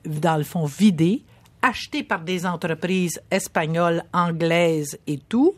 dans 0.05 0.37
le 0.37 0.45
fond, 0.45 0.65
vidées, 0.65 1.23
achetées 1.63 2.03
par 2.03 2.21
des 2.21 2.47
entreprises 2.47 3.21
espagnoles, 3.31 4.03
anglaises 4.13 4.99
et 5.07 5.19
tout, 5.19 5.55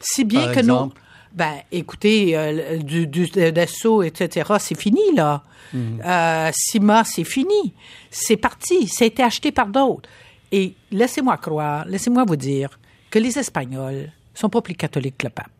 si 0.00 0.24
bien 0.24 0.52
que 0.52 0.60
nous... 0.60 0.92
Ben, 1.32 1.60
écoutez, 1.70 2.36
euh, 2.36 2.78
du, 2.78 3.06
du 3.06 3.26
Dassault, 3.26 4.02
etc., 4.02 4.54
c'est 4.58 4.76
fini, 4.76 5.14
là. 5.14 5.44
Mhm. 5.72 6.02
Euh, 6.04 6.50
Cima, 6.52 7.04
c'est 7.04 7.22
fini. 7.22 7.72
C'est 8.10 8.36
parti. 8.36 8.88
Ça 8.88 9.04
a 9.04 9.06
été 9.06 9.22
acheté 9.22 9.52
par 9.52 9.68
d'autres. 9.68 10.08
Et 10.50 10.74
laissez-moi 10.90 11.36
croire, 11.36 11.84
laissez-moi 11.86 12.24
vous 12.24 12.34
dire 12.34 12.80
que 13.10 13.20
les 13.20 13.38
Espagnols 13.38 14.10
sont 14.34 14.48
pas 14.48 14.60
plus 14.60 14.74
catholiques 14.74 15.18
que 15.18 15.26
le 15.26 15.32
pape. 15.32 15.50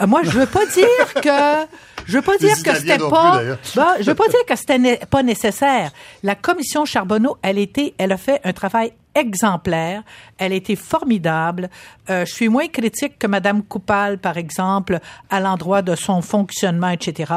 Euh, 0.00 0.06
moi, 0.06 0.22
je 0.22 0.30
veux 0.30 0.46
pas 0.46 0.66
dire 0.66 1.14
que 1.14 1.66
je 2.06 2.12
veux 2.14 2.22
pas 2.22 2.38
dire 2.38 2.62
que 2.62 2.74
c'était 2.74 2.98
pas 2.98 3.42
bah, 3.76 3.96
je 4.00 4.04
veux 4.04 4.14
pas 4.14 4.28
dire 4.28 4.44
que 4.46 4.56
c'était 4.56 4.98
pas 5.06 5.22
nécessaire. 5.22 5.90
La 6.22 6.34
commission 6.34 6.84
Charbonneau, 6.84 7.36
elle 7.42 7.58
était 7.58 7.94
elle 7.98 8.12
a 8.12 8.16
fait 8.16 8.40
un 8.44 8.52
travail 8.52 8.92
exemplaire, 9.14 10.02
elle 10.38 10.52
a 10.52 10.56
été 10.56 10.76
formidable. 10.76 11.68
Euh, 12.08 12.24
je 12.24 12.32
suis 12.32 12.48
moins 12.48 12.68
critique 12.68 13.18
que 13.18 13.26
madame 13.26 13.62
Coupal 13.62 14.18
par 14.18 14.38
exemple 14.38 15.00
à 15.28 15.40
l'endroit 15.40 15.82
de 15.82 15.94
son 15.96 16.22
fonctionnement 16.22 16.90
etc. 16.90 17.32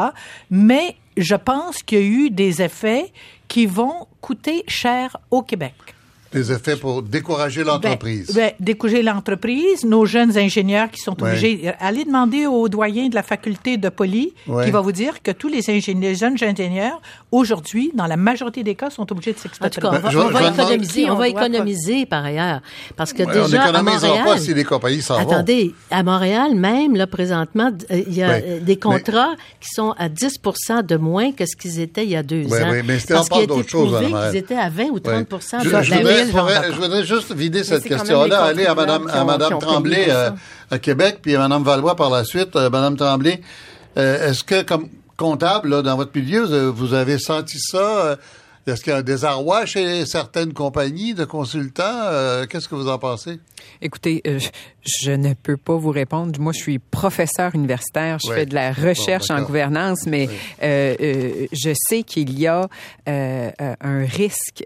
mais 0.50 0.96
je 1.18 1.36
pense 1.36 1.84
qu'il 1.84 2.00
y 2.00 2.02
a 2.02 2.06
eu 2.06 2.30
des 2.30 2.62
effets 2.62 3.12
qui 3.48 3.66
vont 3.66 4.08
coûter 4.22 4.64
cher 4.68 5.18
au 5.30 5.42
Québec. 5.42 5.74
Des 6.34 6.52
effets 6.52 6.76
pour 6.76 7.02
décourager 7.02 7.64
l'entreprise. 7.64 8.28
Ben, 8.34 8.52
ben, 8.52 8.52
décourager 8.60 9.04
l'entreprise, 9.04 9.84
nos 9.84 10.06
jeunes 10.06 10.38
ingénieurs 10.38 10.90
qui 10.90 11.02
sont 11.02 11.22
obligés. 11.22 11.62
Ouais. 11.64 11.76
Allez 11.80 12.06
demander 12.06 12.46
au 12.48 12.70
doyen 12.70 13.10
de 13.10 13.16
la 13.16 13.24
faculté 13.24 13.78
de 13.78 13.90
Poly, 13.90 14.34
qui 14.46 14.72
va 14.72 14.82
vous 14.82 14.92
dire 14.92 15.22
que 15.22 15.32
tous 15.32 15.50
les, 15.50 15.70
ingénieurs, 15.70 16.16
jeunes 16.16 16.38
ingénieurs, 16.42 17.02
aujourd'hui, 17.32 17.92
dans 17.94 18.08
la 18.08 18.18
majorité 18.18 18.64
des 18.64 18.76
cas, 18.76 18.90
sont 18.90 19.12
obligés 19.12 19.34
de 19.34 19.40
s'expatrier. 19.40 19.88
En 19.88 19.92
tout 19.92 20.02
cas, 20.02 20.10
on 20.18 20.30
va, 20.30 20.50
économiser, 20.50 21.10
on 21.10 21.16
va 21.16 21.28
économiser 21.28 22.06
par 22.06 22.26
ailleurs. 22.26 22.62
Parce 22.96 23.14
que 23.14 23.24
déjà, 23.24 23.70
on 23.70 23.76
à 23.76 23.84
Montréal, 23.84 24.24
pas 24.26 24.38
si 24.38 24.54
les 24.54 24.64
compagnies 24.64 25.02
s'en 25.02 25.18
Attendez, 25.18 25.74
à 25.90 26.04
Montréal, 26.04 26.56
même, 26.56 26.96
là, 26.96 27.08
présentement, 27.08 27.72
euh, 27.92 28.04
il 28.08 28.14
y 28.16 28.24
a 28.24 28.32
euh, 28.32 28.60
des 28.60 28.78
contrats 28.78 29.36
qui 29.60 29.70
sont 29.74 29.94
à 29.98 30.10
10% 30.10 30.86
de 30.86 30.96
moins 30.96 31.32
que 31.32 31.46
ce 31.46 31.56
qu'ils 31.56 31.80
étaient 31.80 32.04
il 32.04 32.12
y 32.12 32.16
a 32.16 32.24
deux 32.24 32.46
ans. 32.48 32.72
Oui, 32.72 32.78
mais 32.86 33.00
c'était 33.00 33.16
on 33.16 33.26
parle 33.26 33.48
d'autre 33.48 33.70
chose. 33.70 33.98
Ils 34.32 34.38
étaient 34.38 34.56
à 34.56 34.70
20 34.70 34.86
ou 34.92 35.00
30 35.00 35.30
de 35.30 35.82
je 35.84 35.94
voudrais 35.94 36.21
juste 37.04 37.34
vider 37.34 37.64
cette 37.64 37.84
question-là, 37.84 38.44
aller 38.44 38.66
à 38.66 38.76
Madame, 38.76 39.08
à 39.10 39.24
Madame 39.24 39.60
Tremblay 39.60 40.08
euh, 40.10 40.32
à 40.70 40.80
Québec, 40.80 41.20
puis 41.22 41.36
à 41.36 41.40
Madame 41.40 41.64
Valois 41.64 41.96
par 41.96 42.10
la 42.10 42.24
suite. 42.24 42.56
Euh, 42.56 42.70
Madame 42.70 42.98
Tremblay, 42.98 43.42
euh, 43.98 44.30
est-ce 44.30 44.44
que 44.44 44.62
comme 44.64 44.90
comptable 45.18 45.84
dans 45.84 45.96
votre 45.96 46.12
milieu, 46.16 46.70
vous 46.70 46.94
avez 46.94 47.20
senti 47.20 47.60
ça? 47.60 48.18
Est-ce 48.68 48.84
qu'il 48.84 48.94
y 48.94 48.96
a 48.96 49.00
un 49.00 49.02
désarroi 49.02 49.66
chez 49.66 50.06
certaines 50.06 50.54
compagnies 50.54 51.16
de 51.16 51.26
consultants? 51.26 51.84
Euh, 51.86 52.46
qu'est-ce 52.46 52.68
que 52.68 52.76
vous 52.76 52.90
en 52.90 53.00
pensez? 53.00 53.40
Écoutez, 53.82 54.22
euh, 54.28 54.40
je 54.82 55.12
ne 55.12 55.34
peux 55.34 55.58
pas 55.58 55.76
vous 55.76 55.90
répondre. 55.90 56.40
Moi, 56.40 56.54
je 56.54 56.60
suis 56.60 56.80
professeur 56.80 57.56
universitaire. 57.56 58.18
Je 58.24 58.32
fais 58.32 58.46
de 58.46 58.54
la 58.54 58.72
recherche 58.72 59.30
en 59.30 59.42
gouvernance, 59.44 60.06
mais 60.06 60.30
euh, 60.64 61.48
je 61.52 61.74
sais 61.76 62.04
qu'il 62.04 62.40
y 62.40 62.48
a 62.48 62.68
un 63.08 64.06
risque 64.06 64.64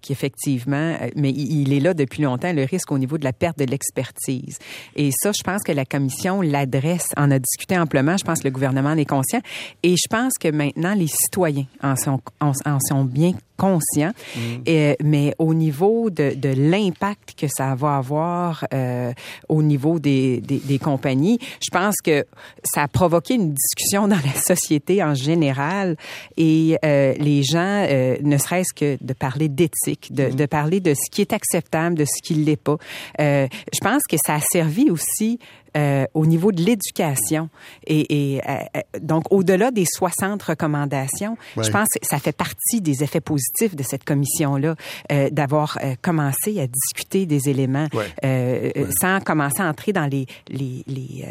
qui, 0.00 0.12
effectivement, 0.12 0.96
mais 1.16 1.30
il 1.30 1.72
est 1.72 1.80
là 1.80 1.94
depuis 1.94 2.22
longtemps, 2.22 2.52
le 2.52 2.64
risque 2.64 2.90
au 2.92 2.98
niveau 2.98 3.18
de 3.18 3.24
la 3.24 3.32
perte 3.32 3.58
de 3.58 3.64
l'expertise. 3.64 4.58
Et 4.96 5.10
ça, 5.12 5.32
je 5.36 5.42
pense 5.42 5.62
que 5.62 5.72
la 5.72 5.84
commission 5.84 6.40
l'adresse, 6.40 7.08
en 7.16 7.30
a 7.30 7.38
discuté 7.38 7.78
amplement. 7.78 8.16
Je 8.16 8.24
pense 8.24 8.40
que 8.40 8.48
le 8.48 8.52
gouvernement 8.52 8.90
en 8.90 8.98
est 8.98 9.04
conscient. 9.04 9.40
Et 9.82 9.96
je 9.96 10.08
pense 10.08 10.34
que 10.40 10.48
maintenant, 10.48 10.94
les 10.94 11.08
citoyens 11.08 11.66
en 11.82 11.96
sont, 11.96 12.20
en 12.40 12.52
sont 12.80 13.04
bien 13.04 13.32
conscient, 13.56 14.12
mm. 14.36 14.40
et, 14.66 14.96
mais 15.02 15.34
au 15.38 15.54
niveau 15.54 16.10
de, 16.10 16.34
de 16.34 16.48
l'impact 16.48 17.34
que 17.38 17.46
ça 17.48 17.74
va 17.74 17.96
avoir 17.96 18.66
euh, 18.72 19.12
au 19.48 19.62
niveau 19.62 19.98
des, 19.98 20.40
des, 20.40 20.58
des, 20.58 20.78
compagnies, 20.78 21.38
je 21.62 21.70
pense 21.70 21.96
que 22.02 22.24
ça 22.64 22.82
a 22.82 22.88
provoqué 22.88 23.34
une 23.34 23.52
discussion 23.52 24.08
dans 24.08 24.16
la 24.16 24.40
société 24.40 25.02
en 25.02 25.14
général 25.14 25.96
et 26.36 26.76
euh, 26.84 27.14
les 27.18 27.42
gens, 27.42 27.86
euh, 27.88 28.16
ne 28.22 28.36
serait-ce 28.38 28.74
que 28.74 28.98
de 29.00 29.12
parler 29.12 29.48
d'éthique, 29.48 30.12
de, 30.12 30.26
mm. 30.26 30.34
de, 30.34 30.46
parler 30.46 30.80
de 30.80 30.94
ce 30.94 31.10
qui 31.10 31.20
est 31.20 31.32
acceptable, 31.32 31.96
de 31.96 32.04
ce 32.04 32.22
qui 32.22 32.36
ne 32.36 32.44
l'est 32.44 32.56
pas. 32.56 32.76
Euh, 33.20 33.46
je 33.72 33.80
pense 33.80 34.02
que 34.08 34.16
ça 34.24 34.34
a 34.36 34.40
servi 34.40 34.90
aussi 34.90 35.38
euh, 35.76 36.04
au 36.14 36.26
niveau 36.26 36.52
de 36.52 36.62
l'éducation. 36.62 37.48
Et, 37.86 38.34
et 38.34 38.40
euh, 38.48 38.52
euh, 38.76 38.80
donc, 39.00 39.24
au-delà 39.30 39.70
des 39.70 39.84
60 39.86 40.42
recommandations, 40.42 41.36
je 41.56 41.70
pense 41.70 41.88
que 41.88 42.06
ça 42.06 42.18
fait 42.18 42.36
partie 42.36 42.80
des 42.80 43.02
effets 43.02 43.20
positifs 43.20 43.74
de 43.74 43.82
cette 43.82 44.04
commission-là, 44.04 44.74
euh, 45.10 45.30
d'avoir 45.30 45.78
commencé 46.02 46.60
à 46.60 46.66
discuter 46.66 47.26
des 47.26 47.48
éléments 47.48 47.88
sans 49.00 49.20
commencer 49.20 49.62
à 49.62 49.68
entrer 49.68 49.92
dans 49.92 50.06
les, 50.06 50.26
les, 50.48 50.84
les, 50.86 51.24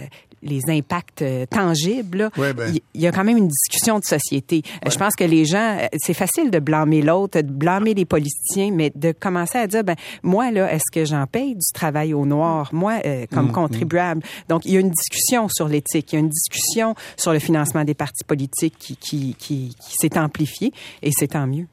les 0.44 0.62
impacts 0.70 1.22
euh, 1.22 1.46
tangibles, 1.46 2.30
ben. 2.38 2.74
il 2.94 3.02
y, 3.02 3.08
a 3.08 3.12
quand 3.12 3.24
même 3.24 3.38
une 3.38 3.48
discussion 3.48 4.00
de 4.00 4.04
société. 4.04 4.64
Euh, 4.86 4.90
je 4.90 4.98
pense 4.98 5.16
que 5.16 5.24
les 5.24 5.46
gens, 5.46 5.78
euh, 5.80 5.88
c'est 5.98 6.14
facile 6.14 6.52
de 6.52 6.60
blâmer 6.60 7.02
l'autre, 7.02 7.42
de 7.42 7.52
blâmer 7.52 7.94
les 7.94 8.06
politiciens, 8.06 8.72
mais 8.72 8.92
de 8.96 9.12
commencer 9.12 9.58
à 9.58 9.68
dire, 9.68 9.84
ben 9.84 9.96
moi 10.24 10.52
là, 10.52 10.72
est-ce 10.74 10.92
que 10.92 11.06
j'en 11.06 11.28
paye 11.28 11.54
du 11.56 11.72
travail 11.74 12.14
au 12.14 12.26
noir, 12.26 12.70
moi 12.74 13.00
comme 13.32 13.50
mm, 13.50 13.52
contribuable. 13.52 14.22
Mm. 14.22 14.50
Donc 14.50 14.66
il 14.66 14.74
y 14.74 14.78
a 14.78 14.80
une 14.80 14.92
discussion 14.92 15.48
sur 15.50 15.68
l'éthique, 15.68 16.12
il 16.12 16.16
y 16.16 16.18
a 16.18 16.20
une 16.20 16.30
discussion 16.30 16.96
sur 17.18 17.34
le 17.34 17.40
financement 17.40 17.84
des 17.84 17.94
partis 17.94 18.24
politiques 18.24 18.76
qui 18.78 18.96
qui, 18.96 19.36
qui, 19.38 19.76
qui 19.80 19.96
s'est 19.96 20.18
amplifiée 20.18 20.74
et 21.02 21.12
c'est 21.12 21.30
tant 21.30 21.48
mieux. 21.48 21.68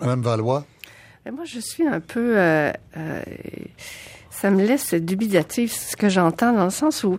Madame 0.00 0.22
Valois? 0.22 0.64
Ben, 1.24 1.34
moi, 1.34 1.44
je 1.44 1.58
suis 1.58 1.86
un 1.86 2.00
peu 2.00 2.36
ça 4.46 4.50
me 4.52 4.64
laisse 4.64 4.94
dubitatif 4.94 5.72
ce 5.72 5.96
que 5.96 6.08
j'entends 6.08 6.52
dans 6.52 6.66
le 6.66 6.70
sens 6.70 7.02
où 7.02 7.18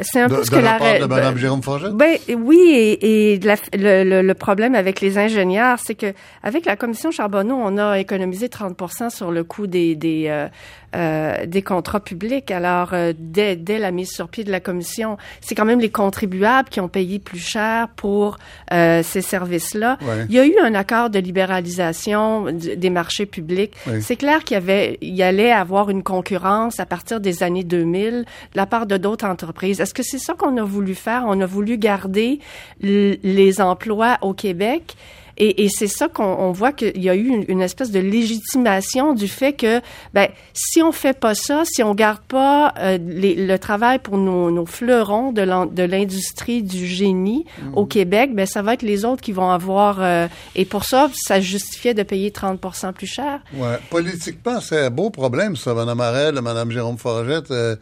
c'est 0.00 0.20
un 0.20 0.28
peu 0.28 0.42
ce 0.42 0.50
que 0.50 0.56
la, 0.56 0.76
part 0.76 0.98
de 0.98 1.04
Mme 1.04 1.36
Jérôme 1.36 1.60
Ben 1.92 2.16
oui, 2.36 2.58
et, 2.72 3.34
et 3.34 3.38
le, 3.38 4.22
le, 4.22 4.34
problème 4.34 4.74
avec 4.74 5.00
les 5.00 5.18
ingénieurs, 5.18 5.78
c'est 5.80 5.94
que 5.94 6.12
avec 6.42 6.64
la 6.64 6.74
commission 6.74 7.12
Charbonneau, 7.12 7.54
on 7.56 7.78
a 7.78 8.00
économisé 8.00 8.48
30 8.48 8.76
sur 9.12 9.30
le 9.30 9.44
coût 9.44 9.68
des 9.68 9.94
des, 9.94 10.26
euh, 10.26 10.48
euh, 10.94 11.46
des 11.46 11.62
contrats 11.62 12.00
publics. 12.00 12.50
Alors 12.50 12.90
euh, 12.92 13.12
dès, 13.16 13.56
dès 13.56 13.78
la 13.78 13.90
mise 13.90 14.10
sur 14.10 14.28
pied 14.28 14.44
de 14.44 14.50
la 14.50 14.60
commission, 14.60 15.16
c'est 15.40 15.54
quand 15.54 15.64
même 15.64 15.80
les 15.80 15.90
contribuables 15.90 16.68
qui 16.68 16.80
ont 16.80 16.88
payé 16.88 17.18
plus 17.18 17.38
cher 17.38 17.88
pour 17.96 18.38
euh, 18.72 19.02
ces 19.02 19.22
services-là. 19.22 19.98
Il 20.28 20.34
y 20.34 20.38
a 20.38 20.46
eu 20.46 20.54
un 20.62 20.74
accord 20.74 21.10
de 21.10 21.18
libéralisation 21.18 22.46
des 22.52 22.90
marchés 22.90 23.26
publics. 23.26 23.74
C'est 24.00 24.16
clair 24.16 24.44
qu'il 24.44 24.54
y 24.54 24.58
avait, 24.58 24.98
il 25.00 25.14
y 25.14 25.22
allait 25.22 25.52
avoir 25.52 25.90
une 25.90 26.02
concurrence 26.02 26.80
à 26.80 26.86
partir 26.86 27.20
des 27.20 27.42
années 27.42 27.64
2000 27.64 28.12
de 28.12 28.24
la 28.54 28.66
part 28.66 28.86
de 28.86 28.96
d'autres 28.96 29.26
entreprises 29.26 29.80
est-ce 29.80 29.94
que 29.94 30.02
c'est 30.02 30.18
ça 30.18 30.34
qu'on 30.34 30.56
a 30.56 30.64
voulu 30.64 30.94
faire? 30.94 31.24
On 31.26 31.40
a 31.40 31.46
voulu 31.46 31.76
garder 31.76 32.38
les 32.80 33.60
emplois 33.60 34.18
au 34.22 34.32
Québec. 34.32 34.96
Et, 35.38 35.68
c'est 35.70 35.86
ça 35.86 36.08
qu'on 36.08 36.52
voit 36.52 36.72
qu'il 36.72 37.02
y 37.02 37.08
a 37.08 37.14
eu 37.14 37.44
une, 37.48 37.60
espèce 37.62 37.90
de 37.90 38.00
légitimation 38.00 39.14
du 39.14 39.28
fait 39.28 39.52
que, 39.52 39.80
ben, 40.12 40.28
si 40.52 40.82
on 40.82 40.92
fait 40.92 41.18
pas 41.18 41.34
ça, 41.34 41.62
si 41.64 41.82
on 41.82 41.94
garde 41.94 42.20
pas 42.20 42.74
euh, 42.78 42.98
le 43.00 43.56
travail 43.56 43.98
pour 43.98 44.18
nos, 44.18 44.66
fleurons 44.66 45.32
de 45.32 45.82
l'industrie 45.82 46.62
du 46.62 46.86
génie 46.86 47.44
mmh. 47.44 47.74
au 47.74 47.86
Québec, 47.86 48.34
ben, 48.34 48.46
ça 48.46 48.62
va 48.62 48.74
être 48.74 48.82
les 48.82 49.04
autres 49.04 49.22
qui 49.22 49.32
vont 49.32 49.50
avoir. 49.50 49.98
Euh, 50.00 50.28
et 50.54 50.64
pour 50.64 50.84
ça, 50.84 51.10
ça 51.14 51.40
justifiait 51.40 51.94
de 51.94 52.02
payer 52.02 52.30
30% 52.30 52.92
plus 52.92 53.06
cher. 53.06 53.40
Ouais. 53.54 53.78
Politiquement, 53.90 54.60
c'est 54.60 54.86
un 54.86 54.90
beau 54.90 55.10
problème, 55.10 55.56
ça, 55.56 55.74
Mme 55.74 56.00
Arel, 56.00 56.40
Mme 56.40 56.70
Jérôme 56.70 56.98
Forgette. 56.98 57.50
Euh, 57.50 57.76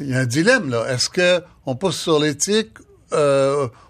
il 0.00 0.10
y 0.10 0.14
a 0.14 0.20
un 0.20 0.26
dilemme, 0.26 0.70
là. 0.70 0.86
Est-ce 0.90 1.10
qu'on 1.10 1.76
pousse 1.76 2.00
sur 2.00 2.18
l'éthique 2.18 2.78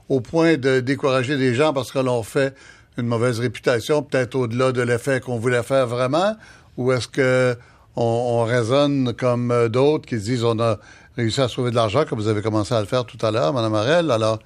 au 0.09 0.21
point 0.21 0.57
de 0.57 0.81
décourager 0.81 1.37
des 1.37 1.55
gens 1.55 1.73
parce 1.73 1.93
que 1.93 1.99
l'on 1.99 2.23
fait 2.23 2.55
une 2.97 3.07
mauvaise 3.07 3.39
réputation, 3.39 4.03
peut-être 4.03 4.35
au-delà 4.35 4.73
de 4.73 4.83
l'effet 4.83 5.21
qu'on 5.21 5.39
voulait 5.39 5.63
faire 5.63 5.87
vraiment, 5.87 6.37
ou 6.77 6.93
est-ce 6.93 7.09
que 7.09 7.57
on, 8.01 8.45
raisonne 8.45 9.13
comme 9.13 9.51
euh, 9.51 9.69
d'autres 9.69 10.07
qui 10.07 10.17
disent 10.19 10.45
on 10.45 10.61
a 10.61 10.79
réussi 11.17 11.41
à 11.41 11.49
sauver 11.49 11.71
de 11.71 11.77
l'argent, 11.77 12.05
comme 12.09 12.21
vous 12.21 12.29
avez 12.29 12.43
commencé 12.43 12.73
à 12.73 12.81
le 12.81 12.87
faire 12.87 13.05
tout 13.05 13.19
à 13.27 13.33
l'heure, 13.33 13.53
Mme 13.53 13.75
Arel, 13.75 14.11
alors 14.13 14.39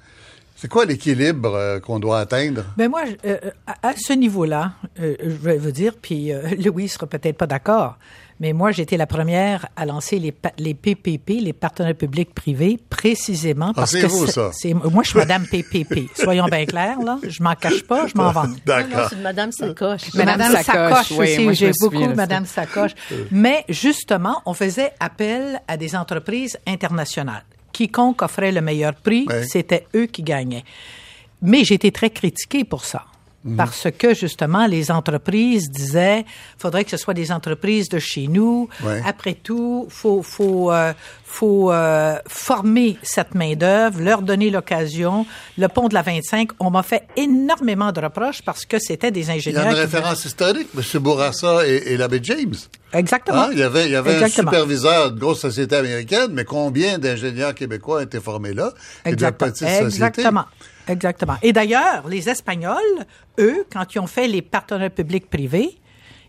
C'est 0.55 0.67
quoi 0.67 0.85
l'équilibre 0.85 1.53
euh, 1.53 1.79
qu'on 1.79 1.99
doit 1.99 2.19
atteindre? 2.19 2.63
Ben 2.77 2.89
moi, 2.89 3.03
euh, 3.25 3.37
à, 3.67 3.93
ce 3.95 4.13
niveau-là, 4.13 4.73
je 4.97 5.27
vais 5.27 5.57
vous 5.57 5.71
dire, 5.71 5.93
puis 6.01 6.31
Louis 6.65 6.87
sera 6.87 7.05
peut-être 7.05 7.37
pas 7.37 7.47
d'accord, 7.47 7.97
mais 8.39 8.53
moi, 8.53 8.71
j'étais 8.71 8.97
la 8.97 9.07
première 9.07 9.67
à 9.75 9.85
lancer 9.85 10.19
les, 10.19 10.33
les 10.57 10.73
PPP, 10.73 11.41
les 11.41 11.53
partenaires 11.53 11.95
publics 11.95 12.33
privés, 12.33 12.79
précisément 12.89 13.69
ah, 13.69 13.73
parce 13.75 13.93
que 13.93 14.07
c'est 14.51 14.73
moi, 14.73 15.03
je 15.03 15.09
suis 15.09 15.19
Madame 15.19 15.45
PPP. 15.47 16.09
Soyons 16.15 16.45
bien 16.45 16.65
clairs, 16.65 16.99
là. 16.99 17.19
Je 17.27 17.41
m'en 17.43 17.55
cache 17.55 17.83
pas, 17.83 18.07
je 18.07 18.13
m'en 18.15 18.31
vante. 18.31 18.57
D'accord. 18.65 19.07
C'est 19.09 19.21
Madame 19.21 19.51
Sacoche. 19.51 20.13
Madame, 20.13 20.55
Sacoche, 20.63 21.11
aussi. 21.11 21.53
J'ai 21.53 21.71
beaucoup 21.79 22.07
Madame 22.15 22.45
Sacoche. 22.45 22.91
Mais 23.31 23.65
justement, 23.69 24.41
on 24.45 24.53
faisait 24.53 24.93
appel 24.99 25.61
à 25.67 25.77
des 25.77 25.95
entreprises 25.95 26.57
internationales. 26.67 27.43
Quiconque 27.71 28.21
offrait 28.21 28.51
le 28.51 28.61
meilleur 28.61 28.93
prix, 28.93 29.27
c'était 29.49 29.87
eux 29.95 30.05
qui 30.05 30.23
gagnaient. 30.23 30.63
Mais 31.41 31.63
j'ai 31.63 31.75
été 31.75 31.91
très 31.91 32.09
critiquée 32.09 32.63
pour 32.63 32.85
ça. 32.85 33.05
Mhm. 33.43 33.57
Parce 33.57 33.87
que 33.97 34.13
justement, 34.13 34.67
les 34.67 34.89
entreprises 34.89 35.69
disaient, 35.69 36.25
faudrait 36.57 36.85
que 36.85 36.91
ce 36.91 36.97
soit 36.97 37.13
des 37.13 37.31
entreprises 37.31 37.89
de 37.89 37.99
chez 37.99 38.27
nous. 38.27 38.69
Après 39.05 39.33
tout, 39.33 39.85
faut 39.89 40.23
faut 40.23 40.71
euh, 40.71 40.93
faut 41.25 41.71
euh, 41.71 42.15
former 42.27 42.97
cette 43.01 43.35
main 43.35 43.55
d'œuvre, 43.55 43.99
leur 44.01 44.21
donner 44.21 44.49
l'occasion. 44.49 45.25
Le 45.57 45.67
pont 45.67 45.87
de 45.87 45.93
la 45.93 46.03
25, 46.03 46.51
on 46.59 46.69
m'a 46.69 46.83
fait 46.83 47.03
énormément 47.17 47.91
de 47.91 47.99
reproches 47.99 48.41
parce 48.43 48.65
que 48.65 48.77
c'était 48.79 49.11
des 49.11 49.29
ingénieurs. 49.29 49.63
Il 49.63 49.65
y 49.65 49.69
a 49.69 49.71
une 49.71 49.79
référence 49.79 50.23
historique, 50.25 50.69
M. 50.77 51.01
Bourassa 51.01 51.67
et, 51.67 51.97
l'abbé 51.97 52.19
James. 52.23 52.55
Exactement. 52.93 53.43
Hein? 53.43 53.49
Il 53.51 53.59
y 53.59 53.63
avait, 53.63 53.85
il 53.85 53.91
y 53.91 53.95
avait 53.95 54.23
un 54.23 54.27
superviseur 54.27 55.11
de 55.11 55.19
grosse 55.19 55.41
société 55.41 55.75
américaine, 55.75 56.29
mais 56.31 56.45
combien 56.45 56.99
d'ingénieurs 56.99 57.55
québécois 57.55 58.03
été 58.03 58.19
formés 58.19 58.53
là? 58.53 58.71
Exactement. 59.03 59.51
Exactement. 59.81 60.45
Exactement. 60.87 61.35
Et 61.41 61.53
d'ailleurs, 61.53 62.07
les 62.07 62.29
Espagnols, 62.29 63.05
eux, 63.39 63.65
quand 63.71 63.95
ils 63.95 63.99
ont 63.99 64.07
fait 64.07 64.27
les 64.27 64.41
partenaires 64.41 64.91
publics-privés, 64.91 65.77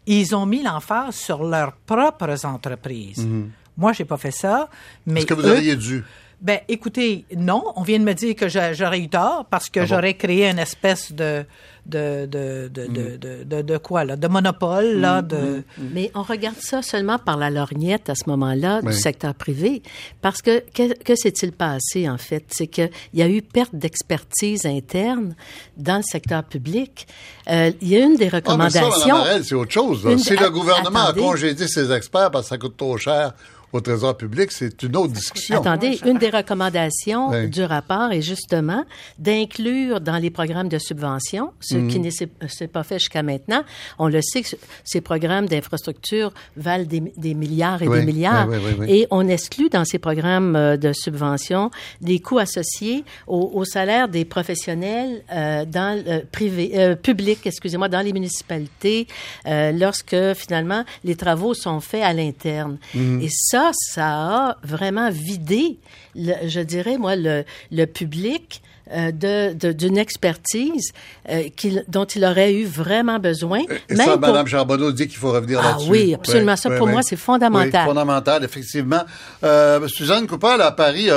ils 0.07 0.35
ont 0.35 0.47
mis 0.47 0.63
l'emphase 0.63 1.15
sur 1.15 1.45
leurs 1.45 1.73
propres 1.73 2.45
entreprises. 2.45 3.27
Mhm. 3.27 3.51
Moi, 3.77 3.93
j'ai 3.93 4.05
pas 4.05 4.17
fait 4.17 4.31
ça, 4.31 4.69
mais 5.07 5.21
est-ce 5.21 5.27
que 5.27 5.35
vous 5.35 5.49
auriez 5.49 5.77
dû? 5.77 6.05
Ben, 6.41 6.61
écoutez, 6.69 7.25
non. 7.37 7.73
On 7.77 7.83
vient 7.83 7.99
de 7.99 8.05
me 8.05 8.13
dire 8.13 8.37
que 8.37 8.49
j'aurais 8.49 9.01
eu 9.01 9.09
tort 9.09 9.47
parce 9.47 9.71
que 9.71 9.81
ah 9.81 9.87
j'aurais 9.87 10.15
créé 10.15 10.49
une 10.49 10.59
espèce 10.59 11.11
de 11.11 11.45
de, 11.87 12.27
de, 12.27 12.69
de, 12.69 12.87
mm. 12.87 13.45
de, 13.45 13.63
de, 13.63 13.79
quoi, 13.79 14.05
là, 14.05 14.17
de 14.17 14.29
monopole. 14.29 15.01
Là, 15.01 15.23
mm, 15.23 15.27
de... 15.27 15.37
Mm, 15.37 15.63
Mais 15.93 16.11
on 16.15 16.23
regarde 16.23 16.57
ça 16.59 16.83
seulement 16.83 17.19
par 17.19 17.37
la 17.37 17.51
lorgnette 17.51 18.09
à 18.09 18.15
ce 18.15 18.29
moment-là 18.29 18.83
du 18.83 18.93
secteur 18.93 19.35
privé. 19.35 19.83
Parce 20.23 20.43
que, 20.43 20.61
que, 20.73 20.95
que 21.03 21.15
s'est-il 21.15 21.53
passé, 21.53 22.09
en 22.09 22.19
fait? 22.19 22.45
C'est 22.49 22.67
qu'il 22.67 22.91
y 23.13 23.23
a 23.23 23.29
eu 23.29 23.43
perte 23.43 23.75
d'expertise 23.75 24.67
interne 24.67 25.35
dans 25.77 25.97
le 25.97 26.03
secteur 26.03 26.45
public. 26.45 27.07
Euh, 27.51 27.73
il 27.81 27.89
y 27.89 27.97
a 27.97 28.01
une 28.01 28.17
des 28.17 28.29
recommandations... 28.29 29.17
Ah, 29.17 29.43
c'est 29.43 29.55
autre 29.55 29.73
chose. 29.73 30.17
Si 30.19 30.37
le 30.37 30.51
gouvernement 30.51 31.07
a 31.07 31.13
congédié 31.13 31.69
ses 31.69 31.93
experts 31.93 32.31
parce 32.31 32.47
que 32.47 32.49
ça 32.51 32.59
coûte 32.59 32.77
trop 32.77 32.97
cher 32.97 33.35
au 33.75 33.81
Trésor 33.81 34.17
public, 34.17 34.53
c'est 34.53 34.85
une 34.85 34.97
autre 34.97 35.13
discussion. 35.13 35.61
Attendez, 35.61 35.99
une 36.07 36.19
des 36.19 36.31
recommandations 36.31 37.49
du 37.49 37.65
rapport 37.65 38.13
est 38.13 38.23
justement 38.23 38.85
d'inclure 39.19 40.01
dans 40.01 40.17
les 40.17 40.31
programmes 40.31 40.69
de 40.69 40.79
subvention, 40.79 41.51
ce 41.59 41.75
qui 41.75 41.99
mhm. 41.99 42.05
ne 42.05 42.49
s'est 42.49 42.69
pas 42.69 42.85
fait 42.85 43.01
jusqu'à 43.01 43.25
maintenant. 43.25 43.65
On 43.99 44.07
le 44.07 44.23
sait 44.23 44.43
que 44.43 44.49
ces 44.85 45.01
programmes 45.01 45.47
d'infrastructure 45.47 46.33
valent 46.57 46.85
des, 46.85 47.35
milliards 47.35 47.83
et 47.83 47.89
des 47.89 48.05
milliards, 48.05 48.49
et 48.87 49.09
on 49.11 49.27
exclut 49.27 49.71
dans 49.71 49.85
ces 49.85 49.99
programmes 49.99 50.55
euh, 50.55 50.77
de 50.77 50.93
subvention 50.93 51.73
les 52.01 52.21
coûts 52.21 52.39
associés 52.39 53.05
au, 53.27 53.65
salaire 53.65 54.09
des 54.09 54.25
professionnels 54.25 55.25
euh, 55.33 55.65
dans 55.65 56.01
le 56.01 56.25
privé, 56.25 56.73
euh, 56.75 56.95
public, 56.95 57.41
excusez-moi, 57.45 57.89
dans 57.89 58.03
les 58.03 58.13
municipalités, 58.13 59.09
lorsque 59.45 60.35
finalement 60.35 60.85
les 61.03 61.17
travaux 61.17 61.55
sont 61.55 61.81
faits 61.81 62.05
à 62.05 62.13
l'interne. 62.13 62.79
Mhm. 62.95 63.21
Et 63.21 63.29
ça, 63.31 63.64
ça, 63.73 64.51
a 64.51 64.57
vraiment 64.63 65.11
vidé, 65.11 65.79
je 66.15 66.61
dirais, 66.61 66.99
moi, 66.99 67.17
le, 67.17 67.45
le 67.71 67.87
public 67.87 68.63
euh, 68.93 69.13
de, 69.13 69.73
d'une 69.73 69.97
expertise 69.97 70.93
euh, 71.31 71.45
dont 71.89 72.05
il 72.05 72.23
aurait 72.23 72.53
eu 72.53 72.67
vraiment 72.67 73.19
besoin. 73.19 73.61
Et 73.89 73.97
ça, 73.97 74.19
Mme 74.19 74.47
Charbonneau 74.47 74.93
dit 74.93 75.09
qu'il 75.09 75.17
faut 75.17 75.33
revenir 75.33 75.59
ah, 75.63 75.69
là-dessus. 75.71 75.91
Oui, 75.91 76.15
absolument. 76.15 76.55
ça, 76.55 76.69
pour 76.71 76.87
moi, 76.87 77.01
c'est 77.03 77.17
fondamental. 77.17 77.87
Fondamental, 77.87 78.45
effectivement. 78.45 79.03
Euh, 79.43 79.89
Suzanne 79.89 80.27
Coupal, 80.27 80.61
à 80.61 80.71
Paris, 80.71 81.09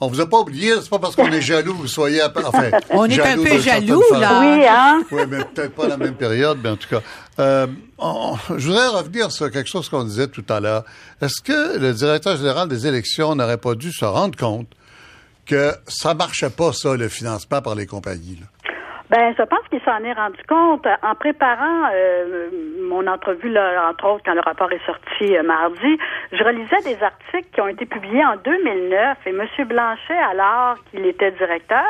on 0.00 0.08
vous 0.08 0.20
a 0.20 0.28
pas 0.28 0.40
oublié, 0.40 0.72
c'est 0.82 0.90
pas 0.90 0.98
parce 0.98 1.14
qu'on 1.16 1.30
est 1.30 1.40
jaloux 1.40 1.72
que 1.74 1.78
vous 1.78 1.86
soyez 1.88 2.20
enfin, 2.22 2.70
On 2.90 3.06
est 3.06 3.20
un 3.20 3.36
peu 3.36 3.58
jaloux, 3.60 4.02
là. 4.12 4.40
Oui, 4.40 4.66
hein? 4.68 5.02
Oui, 5.10 5.22
mais 5.28 5.44
peut-être 5.44 5.74
pas 5.74 5.88
la 5.88 5.96
même 5.96 6.14
période, 6.14 6.58
mais 6.62 6.70
en 6.70 6.76
tout 6.76 6.88
cas. 6.88 7.00
Euh, 7.38 7.66
je 8.56 8.66
voudrais 8.66 8.88
revenir 8.88 9.30
sur 9.30 9.50
quelque 9.50 9.68
chose 9.68 9.88
qu'on 9.88 10.04
disait 10.04 10.28
tout 10.28 10.44
à 10.48 10.60
l'heure. 10.60 10.84
Est-ce 11.20 11.40
que 11.40 11.78
le 11.78 11.92
directeur 11.92 12.36
général 12.36 12.68
des 12.68 12.86
élections 12.86 13.34
n'aurait 13.34 13.58
pas 13.58 13.74
dû 13.74 13.92
se 13.92 14.04
rendre 14.04 14.36
compte 14.36 14.68
que 15.46 15.72
ça 15.86 16.14
marchait 16.14 16.50
pas, 16.50 16.72
ça, 16.72 16.96
le 16.96 17.08
financement 17.08 17.62
par 17.62 17.74
les 17.74 17.86
compagnies? 17.86 18.38
Là? 18.40 18.46
Ben, 19.10 19.34
je 19.36 19.42
pense 19.42 19.60
qu'il 19.68 19.82
s'en 19.82 20.02
est 20.02 20.14
rendu 20.14 20.40
compte 20.48 20.86
en 21.02 21.14
préparant 21.14 21.90
euh, 21.92 22.48
mon 22.88 23.06
entrevue, 23.06 23.50
là, 23.50 23.90
entre 23.90 24.06
autres, 24.06 24.22
quand 24.24 24.34
le 24.34 24.40
rapport 24.40 24.72
est 24.72 24.84
sorti 24.86 25.36
euh, 25.36 25.42
mardi. 25.42 25.98
Je 26.32 26.42
relisais 26.42 26.80
des 26.84 27.02
articles 27.02 27.48
qui 27.52 27.60
ont 27.60 27.68
été 27.68 27.84
publiés 27.84 28.24
en 28.24 28.36
2009 28.36 29.18
et 29.26 29.30
M. 29.30 29.46
Blanchet, 29.66 30.18
alors 30.30 30.76
qu'il 30.90 31.04
était 31.06 31.32
directeur, 31.32 31.84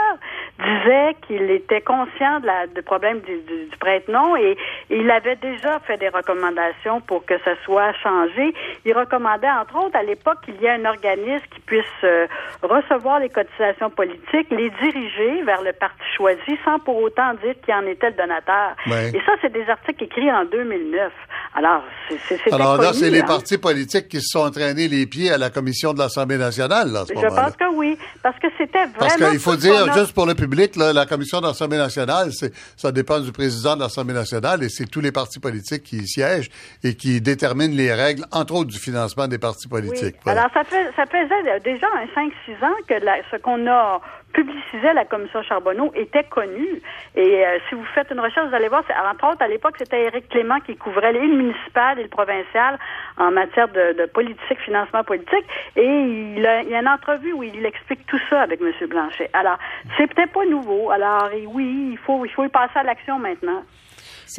disait 0.58 1.16
qu'il 1.26 1.50
était 1.50 1.82
conscient 1.82 2.40
de 2.40 2.46
la, 2.46 2.66
du 2.66 2.82
problème 2.82 3.20
du, 3.20 3.40
du, 3.42 3.66
du 3.66 3.76
prête-nom 3.78 4.36
et, 4.36 4.56
il 4.90 5.10
avait 5.10 5.36
déjà 5.36 5.78
fait 5.80 5.96
des 5.96 6.08
recommandations 6.08 7.00
pour 7.00 7.24
que 7.24 7.38
ça 7.38 7.52
soit 7.64 7.92
changé. 7.94 8.54
Il 8.84 8.96
recommandait, 8.96 9.50
entre 9.50 9.76
autres, 9.84 9.96
à 9.96 10.02
l'époque, 10.02 10.38
qu'il 10.44 10.60
y 10.60 10.66
ait 10.66 10.70
un 10.70 10.84
organisme 10.84 11.44
qui 11.52 11.60
puisse 11.60 11.84
euh, 12.04 12.26
recevoir 12.62 13.20
les 13.20 13.28
cotisations 13.28 13.90
politiques, 13.90 14.50
les 14.50 14.70
diriger 14.70 15.42
vers 15.42 15.62
le 15.62 15.72
parti 15.72 16.02
choisi 16.16 16.58
sans 16.64 16.78
pour 16.78 17.03
autant 17.04 17.34
dire 17.34 17.54
qui 17.64 17.72
en 17.72 17.86
était 17.86 18.10
le 18.10 18.16
donateur. 18.16 18.76
Et 18.86 19.20
ça, 19.24 19.32
c'est 19.40 19.52
des 19.52 19.68
articles 19.68 20.04
écrits 20.04 20.30
en 20.30 20.44
2009. 20.44 21.12
Alors, 21.56 21.84
c'est 22.28 22.52
Alors 22.52 22.78
là, 22.78 22.92
c'est 22.92 23.10
les 23.10 23.20
hein. 23.20 23.26
partis 23.26 23.58
politiques 23.58 24.08
qui 24.08 24.20
se 24.20 24.26
sont 24.32 24.40
entraînés 24.40 24.88
les 24.88 25.06
pieds 25.06 25.30
à 25.30 25.38
la 25.38 25.50
commission 25.50 25.92
de 25.94 26.00
l'Assemblée 26.00 26.36
nationale, 26.36 26.90
là, 26.90 27.04
ce 27.06 27.14
Je 27.14 27.26
pense 27.26 27.56
que 27.56 27.72
oui, 27.74 27.96
parce 28.22 28.36
que 28.40 28.48
c'était 28.58 28.86
vraiment... 28.86 28.98
Parce 28.98 29.30
qu'il 29.30 29.38
faut 29.38 29.54
dire, 29.54 29.92
juste 29.94 30.12
pour 30.14 30.26
le 30.26 30.34
public, 30.34 30.74
là, 30.74 30.92
la 30.92 31.06
commission 31.06 31.40
de 31.40 31.46
l'Assemblée 31.46 31.78
nationale, 31.78 32.30
ça 32.76 32.90
dépend 32.90 33.20
du 33.20 33.30
président 33.30 33.76
de 33.76 33.82
l'Assemblée 33.82 34.14
nationale 34.14 34.64
et 34.64 34.68
c'est 34.68 34.86
tous 34.86 35.00
les 35.00 35.12
partis 35.12 35.38
politiques 35.38 35.84
qui 35.84 35.98
y 35.98 36.08
siègent 36.08 36.50
et 36.82 36.94
qui 36.96 37.20
déterminent 37.20 37.76
les 37.76 37.92
règles, 37.92 38.24
entre 38.32 38.54
autres 38.54 38.70
du 38.70 38.78
financement 38.78 39.28
des 39.28 39.38
partis 39.38 39.68
politiques. 39.68 40.16
Alors, 40.26 40.48
ça, 40.52 40.64
fait, 40.64 40.90
ça 40.96 41.06
faisait 41.06 41.60
déjà 41.60 41.86
un 41.86 42.06
5-6 42.20 42.64
ans 42.64 42.76
que 42.88 42.94
ce 43.30 43.36
qu'on 43.36 43.66
a 43.68 44.00
publicisait 44.34 44.92
la 44.92 45.04
commission 45.04 45.42
Charbonneau 45.42 45.92
était 45.94 46.24
connu. 46.24 46.82
Et 47.14 47.46
euh, 47.46 47.58
si 47.68 47.74
vous 47.74 47.84
faites 47.94 48.10
une 48.10 48.20
recherche, 48.20 48.48
vous 48.48 48.54
allez 48.54 48.68
voir, 48.68 48.82
entre 49.10 49.30
autres, 49.30 49.42
à 49.42 49.48
l'époque, 49.48 49.76
c'était 49.78 50.02
Éric 50.02 50.28
Clément 50.28 50.60
qui 50.60 50.76
couvrait 50.76 51.12
le 51.12 51.20
municipal 51.20 51.98
et 51.98 52.02
le 52.02 52.08
provincial 52.08 52.78
en 53.16 53.30
matière 53.30 53.68
de, 53.68 54.06
politique, 54.06 54.58
financement 54.64 55.04
politique. 55.04 55.46
Et 55.76 55.86
il, 55.86 56.42
y 56.42 56.74
a 56.74 56.80
une 56.80 56.88
entrevue 56.88 57.32
où 57.32 57.42
il 57.42 57.64
explique 57.64 58.04
tout 58.06 58.20
ça 58.28 58.42
avec 58.42 58.60
M. 58.60 58.72
Blanchet. 58.88 59.30
Alors, 59.32 59.58
c'est 59.96 60.12
peut-être 60.12 60.32
pas 60.32 60.44
nouveau. 60.44 60.90
Alors, 60.90 61.30
oui, 61.46 61.90
il 61.92 61.98
faut, 61.98 62.24
il 62.24 62.30
faut 62.32 62.44
y 62.44 62.48
passer 62.48 62.78
à 62.78 62.82
l'action 62.82 63.18
maintenant. 63.18 63.62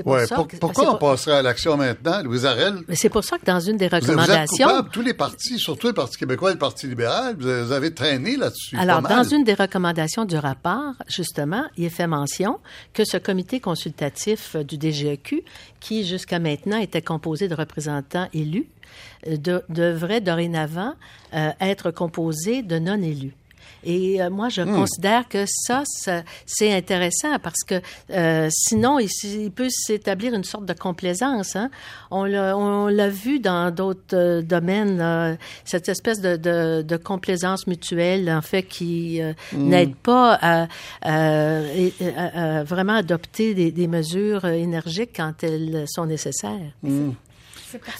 Ouais, 0.03 0.25
pourquoi 0.59 0.95
on 0.95 0.97
passerait 0.97 1.37
à 1.37 1.41
l'action 1.41 1.77
maintenant, 1.77 2.21
Louise 2.23 2.45
Arel? 2.45 2.75
Mais 2.87 2.95
c'est 2.95 3.09
pour 3.09 3.23
ça 3.23 3.37
que 3.37 3.45
dans 3.45 3.59
une 3.59 3.77
des 3.77 3.87
recommandations... 3.87 4.67
Vous 4.67 4.79
êtes 4.79 4.91
tous 4.91 5.01
les 5.01 5.13
partis, 5.13 5.59
surtout 5.59 5.87
le 5.87 5.93
Parti 5.93 6.17
québécois 6.17 6.49
et 6.51 6.53
le 6.53 6.59
Parti 6.59 6.87
libéral, 6.87 7.35
vous 7.39 7.71
avez 7.71 7.93
traîné 7.93 8.37
là-dessus. 8.37 8.77
Alors, 8.77 9.01
dans 9.01 9.23
une 9.23 9.43
des 9.43 9.53
recommandations 9.53 10.25
du 10.25 10.37
rapport, 10.37 10.93
justement, 11.07 11.65
il 11.77 11.85
est 11.85 11.89
fait 11.89 12.07
mention 12.07 12.59
que 12.93 13.05
ce 13.05 13.17
comité 13.17 13.59
consultatif 13.59 14.55
du 14.55 14.77
DGEQ, 14.77 15.43
qui 15.79 16.05
jusqu'à 16.05 16.39
maintenant 16.39 16.77
était 16.77 17.01
composé 17.01 17.47
de 17.47 17.55
représentants 17.55 18.27
élus, 18.33 18.67
euh, 19.27 19.37
devrait 19.69 20.21
dorénavant 20.21 20.93
euh, 21.33 21.51
être 21.59 21.91
composé 21.91 22.61
de 22.61 22.79
non-élus. 22.79 23.33
Et 23.85 24.21
euh, 24.21 24.29
moi, 24.29 24.49
je 24.49 24.61
hmm. 24.61 24.73
considère 24.73 25.27
que 25.29 25.45
ça, 25.47 25.83
c'est 26.45 26.73
intéressant 26.73 27.37
parce 27.41 27.63
que 27.63 27.81
euh, 28.11 28.49
sinon, 28.51 28.99
il, 28.99 29.51
peut 29.51 29.69
s'établir 29.69 30.33
une 30.33 30.43
sorte 30.43 30.65
de 30.65 30.73
complaisance. 30.73 31.55
Hein? 31.55 31.69
On 32.11 32.25
l'a 32.25 33.09
vu 33.09 33.39
dans 33.39 33.71
d'autres 33.71 34.15
euh, 34.15 34.41
domaines, 34.41 35.37
cette 35.63 35.87
espèce 35.87 36.19
de, 36.19 36.35
de, 36.81 36.97
complaisance 36.97 37.67
mutuelle, 37.67 38.29
en 38.31 38.41
fait, 38.41 38.63
qui 38.63 39.21
hmm. 39.53 39.69
n'aide 39.69 39.95
pas 39.95 40.67
à, 41.01 42.63
vraiment 42.63 42.95
adopter 42.95 43.71
des, 43.71 43.85
mesures 43.87 44.45
énergiques 44.45 45.11
quand 45.15 45.43
elles 45.43 45.85
sont 45.87 46.07
nécessaires. 46.07 46.71
Hmm. 46.81 47.11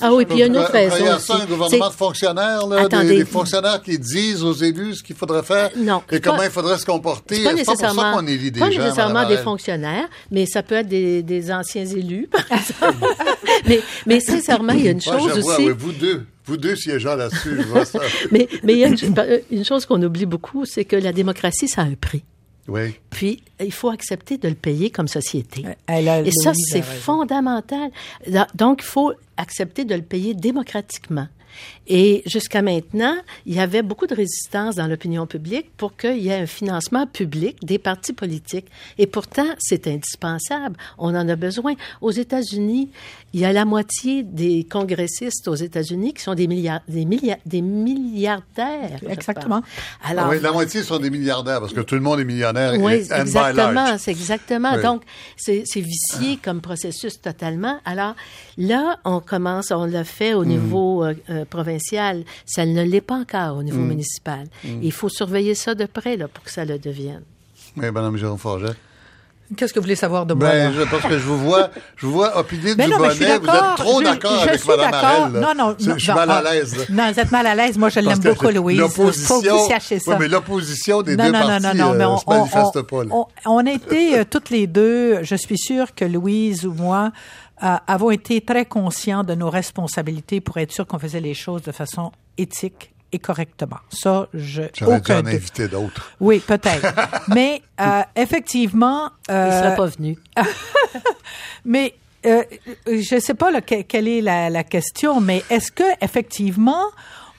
Ah 0.02 0.14
oui, 0.14 0.26
puis 0.26 0.36
il 0.38 0.40
y 0.40 0.44
a 0.44 0.48
une 0.48 0.58
autre 0.58 0.72
raison. 0.72 0.96
Il 1.00 1.06
y 1.06 1.10
a 1.10 1.20
ça, 1.20 1.36
un 1.36 1.46
gouvernement 1.46 1.90
de 1.90 1.94
fonctionnaires, 1.94 2.68
là, 2.68 2.88
des, 2.88 3.26
fonctionnaires 3.26 3.82
qui 3.82 3.98
disent 3.98 4.44
aux 4.44 4.54
élus 4.54 4.96
ce 4.96 5.04
qu'il 5.04 5.16
faudrait 5.16 5.44
faire 5.44 5.70
non, 5.76 6.02
et 6.12 6.20
comment 6.20 6.44
il 6.44 6.50
faudrait 6.50 6.78
se 6.78 6.86
comporter. 6.86 7.36
C'est 7.36 7.44
pas, 7.44 7.54
nécessairement, 7.54 8.02
pas 8.02 8.12
pour 8.12 8.20
ça 8.20 8.22
qu'on 8.22 8.28
élit 8.28 8.52
des 8.52 8.60
pas 8.60 8.70
nécessairement 8.70 9.28
des 9.28 9.38
fonctionnaires, 9.38 10.08
mais 10.32 10.46
ça 10.46 10.64
peut 10.64 10.76
être 10.76 10.88
des, 10.88 11.24
des 11.24 11.52
anciens 11.52 11.86
élus, 11.86 12.28
par 12.32 12.60
exemple. 12.60 13.06
mais, 13.68 13.82
mais 14.06 14.20
sincèrement, 14.20 14.74
il 14.74 14.86
y 14.86 14.88
a 14.88 14.92
une 14.92 15.02
chose 15.02 15.38
aussi. 15.38 15.70
vous 15.70 15.92
deux. 15.92 16.26
Vous 16.48 16.58
deux 16.58 16.76
siégeant 16.76 17.16
là-dessus, 17.16 17.58
je 17.58 17.68
vois 17.68 17.86
ça. 17.86 18.00
mais, 18.32 18.48
mais 18.64 18.74
il 18.74 18.80
y 18.80 18.84
a 18.84 18.88
une, 18.88 19.42
une 19.50 19.66
chose 19.66 19.88
qu'on 19.88 20.02
oublie 20.04 20.28
beaucoup, 20.28 20.66
c'est 20.66 20.86
que 20.86 20.96
la 20.96 21.12
démocratie, 21.12 21.68
ça 21.68 21.82
a 21.82 21.86
un 21.86 21.96
prix. 22.00 22.24
Oui. 22.68 22.96
Puis, 23.12 23.44
il 23.60 23.72
faut 23.72 23.90
accepter 23.90 24.38
de 24.38 24.48
le 24.48 24.56
payer 24.56 24.90
comme 24.90 25.08
société. 25.08 25.66
Et 25.90 26.32
ça, 26.32 26.54
c'est 26.56 26.82
fondamental. 26.82 27.92
Donc, 28.56 28.82
il 28.82 28.88
faut 28.88 29.14
accepter 29.38 29.86
de 29.86 29.96
le 29.96 30.02
payer 30.02 30.34
démocratiquement. 30.34 31.28
Et 31.88 32.24
jusqu'à 32.26 32.62
maintenant, 32.62 33.16
il 33.46 33.56
y 33.56 33.60
avait 33.60 33.84
beaucoup 33.84 34.08
de 34.08 34.16
résistance 34.16 34.76
dans 34.76 34.88
l'opinion 34.88 35.28
publique 35.28 35.70
pour 35.78 35.96
qu'il 35.96 36.18
y 36.18 36.30
ait 36.30 36.42
un 36.42 36.48
financement 36.48 37.06
public 37.06 37.58
des 37.64 37.78
partis 37.78 38.14
politiques. 38.14 38.68
Et 38.98 39.08
pourtant, 39.08 39.48
c'est 39.60 39.88
indispensable. 39.88 40.76
On 40.98 41.16
en 41.16 41.30
a 41.30 41.36
besoin. 41.36 41.76
Aux 42.02 42.12
États-Unis, 42.12 42.90
il 43.34 43.40
y 43.40 43.46
a 43.46 43.54
la 43.54 43.66
moitié 43.66 44.24
des 44.24 44.66
congressistes 44.70 45.48
aux 45.48 45.56
États-Unis 45.56 46.14
qui 46.14 46.24
sont 46.24 46.34
des, 46.34 46.48
milliards, 46.48 46.82
des, 46.88 47.06
des 47.46 47.62
milliardaires. 47.62 49.00
Exactement. 49.08 49.62
Alors, 50.04 50.30
oui, 50.30 50.40
la 50.42 50.52
moitié 50.52 50.84
sont 50.84 51.00
des 51.00 51.10
milliardaires 51.10 51.60
parce 51.60 51.74
que 51.74 51.82
tout 51.82 51.96
le 51.96 52.02
monde 52.02 52.20
est 52.20 52.26
millionnaire. 52.26 52.74
Oui, 52.80 52.94
exactement. 52.94 53.98
C'est 53.98 54.12
exactement. 54.12 54.78
Donc, 54.82 55.04
c'est 55.38 55.64
vicié 55.76 56.40
comme 56.42 56.62
processus 56.62 57.22
totalement. 57.22 57.80
Alors, 57.86 58.16
là, 58.58 58.98
on 59.06 59.20
commence, 59.20 59.72
on 59.72 59.86
l'a 59.86 60.04
fait 60.04 60.34
au 60.34 60.44
mm. 60.44 60.48
niveau 60.48 61.04
euh, 61.04 61.14
euh, 61.30 61.45
provincial 61.46 62.24
ça 62.46 62.66
ne 62.66 62.84
l'est 62.84 63.02
pas 63.02 63.16
encore 63.16 63.58
au 63.58 63.64
niveau 63.64 63.80
mm. 63.80 63.88
municipal. 63.88 64.48
Mm. 64.64 64.80
Il 64.82 64.92
faut 64.92 65.10
surveiller 65.10 65.56
ça 65.56 65.76
de 65.76 65.86
près 65.86 66.18
là, 66.18 66.28
pour 66.28 66.44
que 66.44 66.52
ça 66.52 66.66
le 66.66 66.78
devienne. 66.80 67.24
Oui, 67.78 67.92
Mme 67.92 68.18
Jérôme 68.18 68.38
Forget. 68.38 68.76
Qu'est-ce 69.56 69.74
que 69.74 69.80
vous 69.80 69.84
voulez 69.84 69.96
savoir 69.96 70.26
de 70.26 70.34
moi? 70.34 70.50
Ben, 70.50 70.74
je, 70.74 70.82
parce 70.90 71.04
que 71.04 71.20
je 71.20 71.24
vous 71.24 71.38
vois, 71.38 71.70
je 71.98 72.08
vous 72.08 72.14
vois 72.14 72.36
opiner 72.40 72.74
ben 72.74 72.90
du 72.90 72.98
bonnet. 72.98 73.14
Vous 73.14 73.24
êtes 73.24 73.76
trop 73.78 74.02
d'accord 74.02 74.42
avec 74.42 74.66
Mme 74.66 74.94
Arel. 74.94 75.32
Non, 75.34 75.54
non, 75.56 75.76
je, 75.78 76.00
suis 76.00 76.14
mal 76.14 76.32
à 76.32 76.42
l'aise. 76.42 76.88
Non, 76.90 77.12
vous 77.12 77.20
êtes 77.20 77.32
mal 77.32 77.46
à 77.46 77.54
l'aise. 77.54 77.78
Moi, 77.78 77.90
je 77.90 78.00
l'aime 78.00 78.18
beaucoup, 78.18 78.50
Louise. 78.50 78.80
L'opposition. 78.80 79.42
Faut 79.42 79.42
vous 79.42 79.70
ça. 79.70 80.00
Oui, 80.08 80.16
mais 80.20 80.28
l'opposition 80.28 81.04
des 81.04 81.16
deux 81.16 81.32
partis 81.32 81.64
non, 81.64 81.74
non, 81.76 81.94
non, 81.94 82.02
euh, 82.02 82.18
on, 82.26 82.34
manifeste 82.34 82.82
pas. 82.82 83.02
On, 83.12 83.28
on, 83.46 83.68
a 83.68 83.72
été 83.72 84.18
euh, 84.18 84.24
toutes 84.28 84.50
les 84.50 84.66
deux, 84.66 85.22
je 85.22 85.36
suis 85.36 85.60
sûre 85.60 85.94
que 85.94 86.06
Louise 86.06 86.66
ou 86.66 86.74
moi, 86.74 87.12
euh, 87.64 87.78
avons 87.88 88.12
été 88.12 88.42
très 88.42 88.66
conscients 88.66 89.24
de 89.24 89.34
nos 89.36 89.50
responsabilités 89.50 90.42
pour 90.42 90.58
être 90.58 90.72
sûr 90.72 90.86
qu'on 90.86 91.00
faisait 91.00 91.22
les 91.22 91.34
choses 91.34 91.62
de 91.62 91.72
façon 91.72 92.12
éthique 92.38 92.94
et 93.12 93.20
correctement. 93.20 93.78
Ça, 93.90 94.28
je. 94.34 94.64
J'aurais 94.74 95.00
dû 95.00 95.12
en 95.12 95.26
inviter 95.26 95.68
d'autres. 95.68 96.12
Oui, 96.20 96.40
peut-être. 96.40 96.94
mais 97.30 97.62
euh, 97.80 98.02
effectivement. 98.16 99.10
Euh, 99.30 99.50
Il 99.52 99.58
serait 99.58 99.76
pas 99.76 99.86
venu. 99.86 100.18
mais 101.66 101.94
euh, 102.26 102.44
je 102.88 103.16
ne 103.16 103.20
sais 103.20 103.34
pas 103.34 103.62
quelle 103.62 104.08
est 104.08 104.22
la, 104.22 104.50
la 104.50 104.64
question, 104.64 105.22
mais 105.22 105.44
est-ce 105.50 105.72
que 105.72 105.84
effectivement 106.02 106.84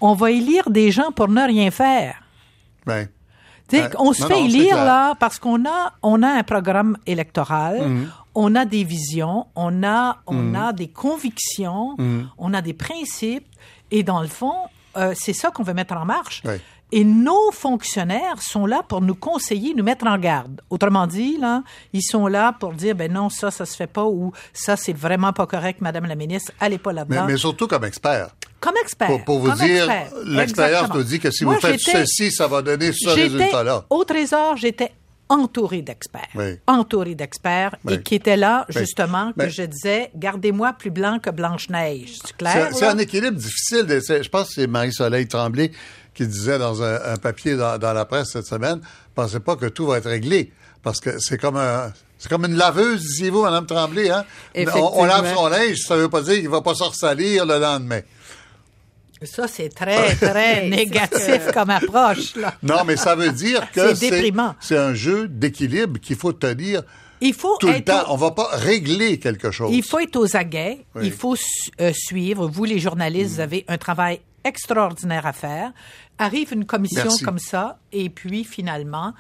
on 0.01 0.15
va 0.15 0.31
élire 0.31 0.71
des 0.71 0.91
gens 0.91 1.11
pour 1.11 1.29
ne 1.29 1.45
rien 1.47 1.71
faire? 1.71 2.23
Ben. 2.87 3.09
On 3.99 4.13
se 4.13 4.27
fait 4.27 4.45
élire 4.45 4.77
là 4.77 5.15
parce 5.17 5.39
qu'on 5.39 5.65
a 5.65 5.93
on 6.03 6.23
a 6.23 6.29
un 6.29 6.43
programme 6.43 6.97
électoral, 7.07 7.89
mhm 7.89 8.09
on 8.37 8.55
a 8.55 8.67
des 8.67 8.85
visions, 8.85 9.47
on 9.57 9.83
a, 9.83 10.19
on 10.27 10.35
mm. 10.35 10.57
a 10.57 10.73
des 10.75 10.89
convictions, 10.89 11.97
mm. 11.99 12.25
on 12.37 12.53
a 12.53 12.61
des 12.61 12.75
principes, 12.75 13.47
et 13.91 14.03
dans 14.03 14.21
le 14.21 14.29
fond, 14.29 14.55
euh, 14.97 15.15
c'est 15.17 15.33
ça 15.33 15.51
qu'on 15.51 15.63
veut 15.63 15.75
mettre 15.75 15.95
en 15.95 16.05
marche. 16.05 16.43
Et 16.93 17.03
nos 17.03 17.51
fonctionnaires 17.51 18.41
sont 18.41 18.65
là 18.65 18.83
pour 18.87 19.01
nous 19.01 19.15
conseiller, 19.15 19.75
nous 19.75 19.83
mettre 19.83 20.07
en 20.07 20.19
garde. 20.19 20.61
Autrement 20.71 21.07
dit, 21.07 21.37
là, 21.39 21.63
ils 21.93 22.03
sont 22.03 22.29
là 22.29 22.53
pour 22.53 22.75
dire, 22.75 22.95
ben 22.95 23.11
non, 23.11 23.29
ça, 23.29 23.51
ça 23.51 23.67
se 23.67 23.75
fait 23.75 23.89
pas, 23.89 24.05
ou 24.05 24.33
ça, 24.53 24.77
c'est 24.77 24.93
vraiment 24.93 25.33
pas 25.33 25.47
correct, 25.47 25.81
Madame 25.81 26.05
la 26.05 26.15
ministre, 26.15 26.53
allez 26.61 26.79
pas 26.79 26.93
là-dedans. 26.93 27.25
Mais, 27.27 27.39
surtout 27.39 27.67
comme 27.67 27.85
expert. 27.85 28.29
Comme 28.67 28.77
expert. 28.83 29.25
Pour, 29.25 29.39
vous 29.39 29.53
dire, 29.53 29.89
l'expérience 30.25 30.93
nous 30.93 31.05
dit 31.05 31.21
que 31.21 31.31
si 31.31 31.45
vous 31.45 31.55
faites 31.61 31.81
ceci, 31.81 32.33
ça 32.33 32.49
va 32.49 32.63
donner 32.63 32.93
ce 32.93 33.09
résultat-là. 33.09 33.85
Au 33.91 34.05
Trésor, 34.05 34.57
j'étais 34.57 34.91
entouré 35.29 35.83
d'experts, 35.83 36.29
entouré 36.67 37.15
d'experts, 37.15 37.77
et 37.89 38.03
qui 38.03 38.17
étaient 38.17 38.37
là, 38.37 38.67
justement, 38.69 39.33
que 39.39 39.49
je 39.49 39.63
disais, 39.63 40.11
gardez-moi 40.17 40.73
plus 40.73 40.91
blanc 40.91 41.21
que 41.21 41.31
Blanche-Neige. 41.31 42.19
C'est 42.25 42.37
clair? 42.37 42.71
C'est 42.73 42.87
un 42.87 42.99
équilibre 42.99 43.37
difficile. 43.37 43.87
je 43.89 44.29
pense 44.29 44.49
que 44.49 44.55
c'est 44.55 44.67
Marie-Soleil 44.67 45.29
Tremblay 45.29 45.71
qui 46.13 46.27
disait 46.27 46.59
dans 46.59 46.83
un, 46.83 47.17
papier 47.19 47.57
dans, 47.57 47.93
la 47.93 48.05
presse 48.05 48.31
cette 48.33 48.47
semaine, 48.47 48.81
pensez 49.15 49.39
pas 49.39 49.55
que 49.55 49.67
tout 49.67 49.87
va 49.87 49.99
être 49.99 50.09
réglé. 50.09 50.51
Parce 50.83 50.99
que 50.99 51.19
c'est 51.19 51.39
comme 51.39 51.57
un, 51.57 51.93
c'est 52.19 52.29
comme 52.29 52.45
une 52.47 52.57
laveuse, 52.57 53.03
disiez-vous, 53.03 53.43
Mme 53.43 53.67
Tremblay, 53.67 54.11
hein? 54.11 54.25
On, 54.75 55.05
lave 55.05 55.35
son 55.35 55.49
linge, 55.49 55.79
ça 55.87 55.97
veut 55.97 56.09
pas 56.09 56.23
dire 56.23 56.35
qu'il 56.35 56.49
va 56.49 56.63
pas 56.63 56.75
se 56.75 56.85
ressalir 56.85 57.45
le 57.45 57.59
lendemain. 57.59 58.01
Ça, 59.23 59.49
c'est 59.49 59.71
très, 59.71 60.15
très 60.15 60.69
négatif 60.69 61.51
comme 61.53 61.71
approche. 61.71 62.37
Là. 62.37 62.55
Non, 62.63 62.85
mais 62.87 62.97
ça 62.97 63.15
veut 63.15 63.33
dire 63.33 63.71
que 63.75 63.95
c'est 63.95 64.33
C'est 64.61 64.77
un 64.77 64.95
jeu 64.95 65.29
d'équilibre 65.29 65.99
qu'il 66.01 66.17
faut 66.17 66.33
tenir 66.33 66.83
il 67.21 67.35
faut 67.35 67.57
tout 67.59 67.69
le 67.69 67.83
temps. 67.83 68.05
On 68.09 68.17
va 68.17 68.33
pas 68.33 68.49
régler 68.53 69.19
quelque 69.19 69.51
chose. 69.51 69.71
Il 69.73 69.83
faut 69.83 69.99
être 69.99 70.17
aux 70.17 70.37
aguets. 70.37 70.85
Il 71.03 71.13
faut 71.13 71.37
euh, 71.81 71.93
suivre. 71.95 72.47
Vous, 72.47 72.65
les 72.65 72.79
journalistes, 72.79 73.35
vous 73.35 73.41
avez 73.41 73.65
un 73.69 73.79
travail 73.79 74.21
extraordinaire 74.45 75.27
à 75.27 75.33
faire. 75.33 75.73
Arrive 76.19 76.53
une 76.53 76.65
commission 76.65 77.11
comme 77.25 77.39
ça, 77.39 77.79
et 77.93 78.09
puis 78.09 78.45
finalement, 78.45 79.13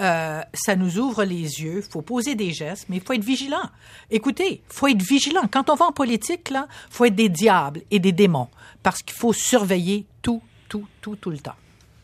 euh, 0.00 0.40
ça 0.52 0.76
nous 0.76 0.98
ouvre 0.98 1.24
les 1.24 1.62
yeux. 1.62 1.82
Il 1.86 1.92
faut 1.92 2.02
poser 2.02 2.34
des 2.34 2.52
gestes, 2.52 2.86
mais 2.88 2.96
il 2.96 3.02
faut 3.02 3.12
être 3.12 3.24
vigilant. 3.24 3.70
Écoutez, 4.10 4.62
il 4.68 4.74
faut 4.74 4.88
être 4.88 5.02
vigilant. 5.02 5.42
Quand 5.50 5.70
on 5.70 5.74
va 5.74 5.86
en 5.86 5.92
politique, 5.92 6.50
là, 6.50 6.66
faut 6.90 7.04
être 7.04 7.14
des 7.14 7.28
diables 7.28 7.82
et 7.90 7.98
des 7.98 8.12
démons 8.12 8.48
parce 8.82 9.02
qu'il 9.02 9.16
faut 9.16 9.32
surveiller 9.32 10.06
tout, 10.22 10.42
tout, 10.68 10.86
tout, 11.00 11.16
tout 11.16 11.30
le 11.30 11.38
temps. 11.38 11.54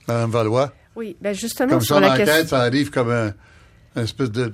Madame 0.07 0.31
Valois? 0.31 0.73
Oui, 0.97 1.17
ben 1.21 1.35
justement, 1.35 1.71
comme 1.71 1.81
sur 1.81 2.01
l'enquête, 2.01 2.49
ça 2.49 2.61
arrive 2.61 2.91
comme 2.91 3.11
un, 3.11 3.33
espèce 4.03 4.31
de 4.31 4.53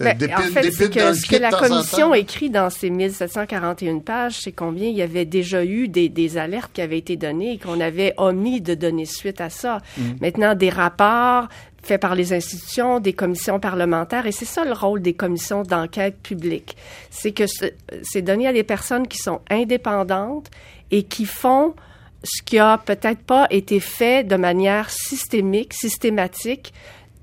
ben, 0.00 0.16
en 0.36 0.42
fait, 0.42 0.70
ce 0.70 0.84
que, 0.84 1.12
ce 1.12 1.26
que 1.26 1.36
la 1.36 1.50
commission 1.50 2.14
écrit 2.14 2.50
dans 2.50 2.70
ses 2.70 2.88
1741 2.88 3.98
pages, 3.98 4.38
c'est 4.40 4.52
combien 4.52 4.88
il 4.88 4.96
y 4.96 5.02
avait 5.02 5.24
déjà 5.24 5.64
eu 5.64 5.88
des, 5.88 6.08
des 6.08 6.38
alertes 6.38 6.70
qui 6.72 6.80
avaient 6.80 6.98
été 6.98 7.16
données 7.16 7.54
et 7.54 7.58
qu'on 7.58 7.80
avait 7.80 8.14
omis 8.16 8.60
de 8.60 8.74
donner 8.74 9.06
suite 9.06 9.40
à 9.40 9.50
ça. 9.50 9.78
Mm. 9.96 10.02
Maintenant, 10.20 10.54
des 10.54 10.70
rapports 10.70 11.48
faits 11.82 12.00
par 12.00 12.14
les 12.14 12.32
institutions, 12.32 13.00
des 13.00 13.12
commissions 13.12 13.60
parlementaires, 13.60 14.26
et 14.26 14.32
c'est 14.32 14.44
ça 14.44 14.64
le 14.64 14.72
rôle 14.72 15.00
des 15.00 15.14
commissions 15.14 15.62
d'enquête 15.62 16.18
publique. 16.22 16.76
C'est 17.10 17.32
que 17.32 17.44
c'est 18.02 18.22
donné 18.22 18.46
à 18.46 18.52
des 18.52 18.64
personnes 18.64 19.06
qui 19.06 19.18
sont 19.18 19.40
indépendantes 19.50 20.50
et 20.90 21.04
qui 21.04 21.24
font 21.24 21.74
ce 22.24 22.42
qui 22.42 22.58
a 22.58 22.78
peut-être 22.78 23.20
pas 23.20 23.46
été 23.50 23.80
fait 23.80 24.24
de 24.24 24.36
manière 24.36 24.90
systémique, 24.90 25.72
systématique 25.72 26.72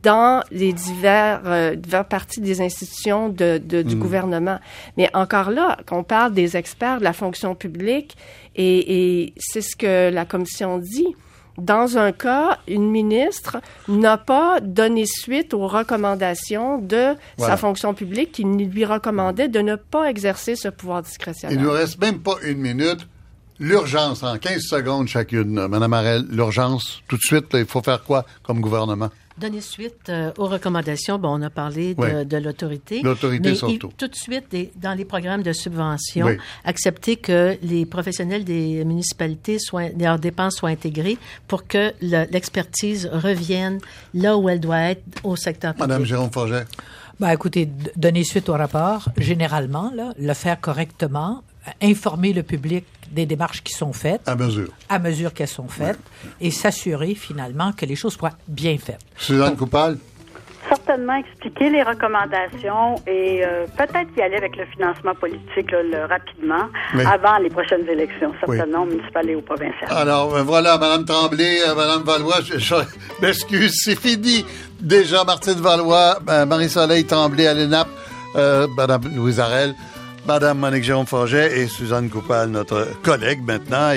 dans 0.04 0.44
les 0.52 0.72
divers, 0.72 1.42
euh, 1.46 1.76
divers 1.76 2.06
parties 2.06 2.40
des 2.40 2.62
institutions 2.62 3.28
de, 3.28 3.58
de 3.58 3.82
du 3.82 3.96
mm. 3.96 4.00
gouvernement. 4.00 4.60
Mais 4.98 5.10
encore 5.16 5.50
là, 5.50 5.78
qu'on 5.88 6.04
parle 6.04 6.34
des 6.34 6.56
experts 6.56 7.00
de 7.00 7.04
la 7.04 7.14
fonction 7.14 7.56
publique, 7.56 8.16
et, 8.56 9.24
et 9.24 9.34
c'est 9.38 9.62
ce 9.62 9.76
que 9.76 10.12
la 10.12 10.26
commission 10.26 10.78
dit. 10.78 11.16
Dans 11.58 11.98
un 11.98 12.12
cas, 12.12 12.60
une 12.68 12.90
ministre 12.90 13.58
n'a 13.88 14.18
pas 14.18 14.60
donné 14.62 15.06
suite 15.06 15.54
aux 15.54 15.68
recommandations 15.68 16.80
de 16.80 17.16
sa 17.38 17.56
fonction 17.58 17.94
publique 17.94 18.34
qui 18.34 18.44
lui 18.44 18.86
recommandait 18.86 19.48
de 19.48 19.60
ne 19.60 19.76
pas 19.76 20.10
exercer 20.10 20.56
ce 20.56 20.68
pouvoir 20.68 21.02
discrétionnaire. 21.02 21.58
Il 21.58 21.62
ne 21.62 21.68
nous 21.68 21.74
reste 21.74 22.00
même 22.00 22.20
pas 22.20 22.36
une 22.44 22.60
minute. 22.60 23.08
L'urgence, 23.58 24.22
en 24.24 24.38
15 24.38 24.62
secondes 24.62 25.08
chacune, 25.08 25.68
Mme 25.68 25.94
Arel, 25.94 26.26
l'urgence, 26.30 27.02
tout 27.08 27.16
de 27.16 27.22
suite, 27.22 27.46
il 27.54 27.66
faut 27.66 27.82
faire 27.82 28.04
quoi 28.04 28.26
comme 28.44 28.60
gouvernement? 28.60 29.10
Donner 29.38 29.60
suite 29.60 30.10
euh, 30.10 30.32
aux 30.38 30.46
recommandations, 30.46 31.20
bon, 31.20 31.40
on 31.40 31.42
a 31.42 31.50
parlé 31.50 31.94
de, 31.94 32.38
l'autorité. 32.38 33.02
L'autorité 33.04 33.54
surtout. 33.56 33.90
tout 33.98 34.08
de 34.08 34.16
suite, 34.16 34.56
dans 34.78 34.94
les 34.94 35.04
programmes 35.04 35.44
de 35.44 35.52
subvention, 35.52 36.38
accepter 36.64 37.18
que 37.18 37.58
les 37.62 37.86
professionnels 37.86 38.46
des 38.46 38.86
municipalités, 38.86 39.60
soient, 39.60 39.90
leurs 39.90 40.20
dépenses 40.20 40.56
soient 40.56 40.70
intégrées 40.70 41.18
pour 41.48 41.68
que 41.68 41.92
l'expertise 42.02 43.10
revienne 43.12 43.80
là 44.14 44.38
où 44.38 44.48
elle 44.48 44.62
doit 44.62 44.92
être 44.92 45.04
au 45.24 45.36
secteur 45.36 45.74
public. 45.74 45.90
Madame 45.90 46.06
Jérôme 46.06 46.32
Forget. 46.32 46.64
Ben, 47.20 47.30
écoutez, 47.30 47.70
donner 47.96 48.24
suite 48.24 48.48
au 48.50 48.54
rapport, 48.54 49.10
généralement, 49.18 49.92
là, 49.96 50.14
le 50.18 50.34
faire 50.34 50.60
correctement, 50.60 51.44
informer 51.82 52.34
le 52.34 52.44
public 52.44 52.86
des 53.16 53.26
démarches 53.26 53.64
qui 53.64 53.74
sont 53.74 53.94
faites. 53.94 54.28
À 54.28 54.36
mesure. 54.36 54.70
À 54.90 55.00
mesure 55.00 55.34
qu'elles 55.34 55.48
sont 55.48 55.68
faites. 55.68 56.00
Et 56.42 56.52
s'assurer 56.52 57.16
finalement 57.16 57.72
que 57.72 57.86
les 57.86 57.96
choses 57.96 58.14
soient 58.14 58.38
bien 58.48 58.78
faites. 58.78 59.00
Suzanne 59.18 59.56
Coupal? 59.56 59.98
Certainement 60.68 61.16
expliquer 61.16 61.70
les 61.70 61.84
recommandations 61.84 62.96
et 63.06 63.46
euh, 63.46 63.68
peut-être 63.78 64.10
y 64.18 64.22
aller 64.22 64.36
avec 64.36 64.58
le 64.58 64.66
financement 64.66 65.14
politique 65.14 65.70
rapidement 66.10 66.66
avant 67.06 67.38
les 67.38 67.50
prochaines 67.50 67.88
élections, 67.88 68.34
certainement 68.40 68.84
municipales 68.86 69.30
et 69.30 69.36
au 69.36 69.42
provinciales. 69.42 69.92
Alors 69.92 70.36
euh, 70.36 70.42
voilà, 70.42 70.80
Mme 70.80 71.06
Tremblay, 71.06 71.60
euh, 71.68 71.76
Mme 71.76 72.02
Valois, 72.04 72.42
je, 72.42 72.76
m'excuse, 73.22 73.76
c'est 73.76 74.00
fini. 74.00 74.44
Déjà, 74.82 75.24
Martine 75.24 75.62
Valois, 75.62 76.18
Marie-Soleil 76.48 77.06
Tremblay 77.06 77.46
à 77.46 77.54
l'ENAP, 77.54 77.88
Mme 78.36 79.16
Louise 79.16 79.40
Arel. 79.40 79.76
Madame 80.28 80.58
Monique 80.58 80.84
Jérôme 80.84 81.06
Forget 81.06 81.60
et 81.60 81.68
Suzanne 81.68 82.10
Coupal, 82.10 82.50
notre 82.50 82.88
collègue 83.04 83.42
maintenant. 83.44 83.92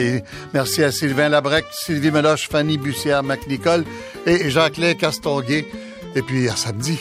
Merci 0.53 0.85
à 0.85 0.93
Sylvain 0.93 1.29
Labrec, 1.29 1.65
Sylvie 1.71 2.11
Meloche, 2.11 2.49
Fanny 2.49 2.77
bussière-macnicole 2.77 3.85
et 4.27 4.51
Jacques-Lé 4.51 4.97
Castonguay. 4.97 5.67
Et 6.15 6.23
puis 6.23 6.49
à 6.49 6.57
samedi. 6.57 6.99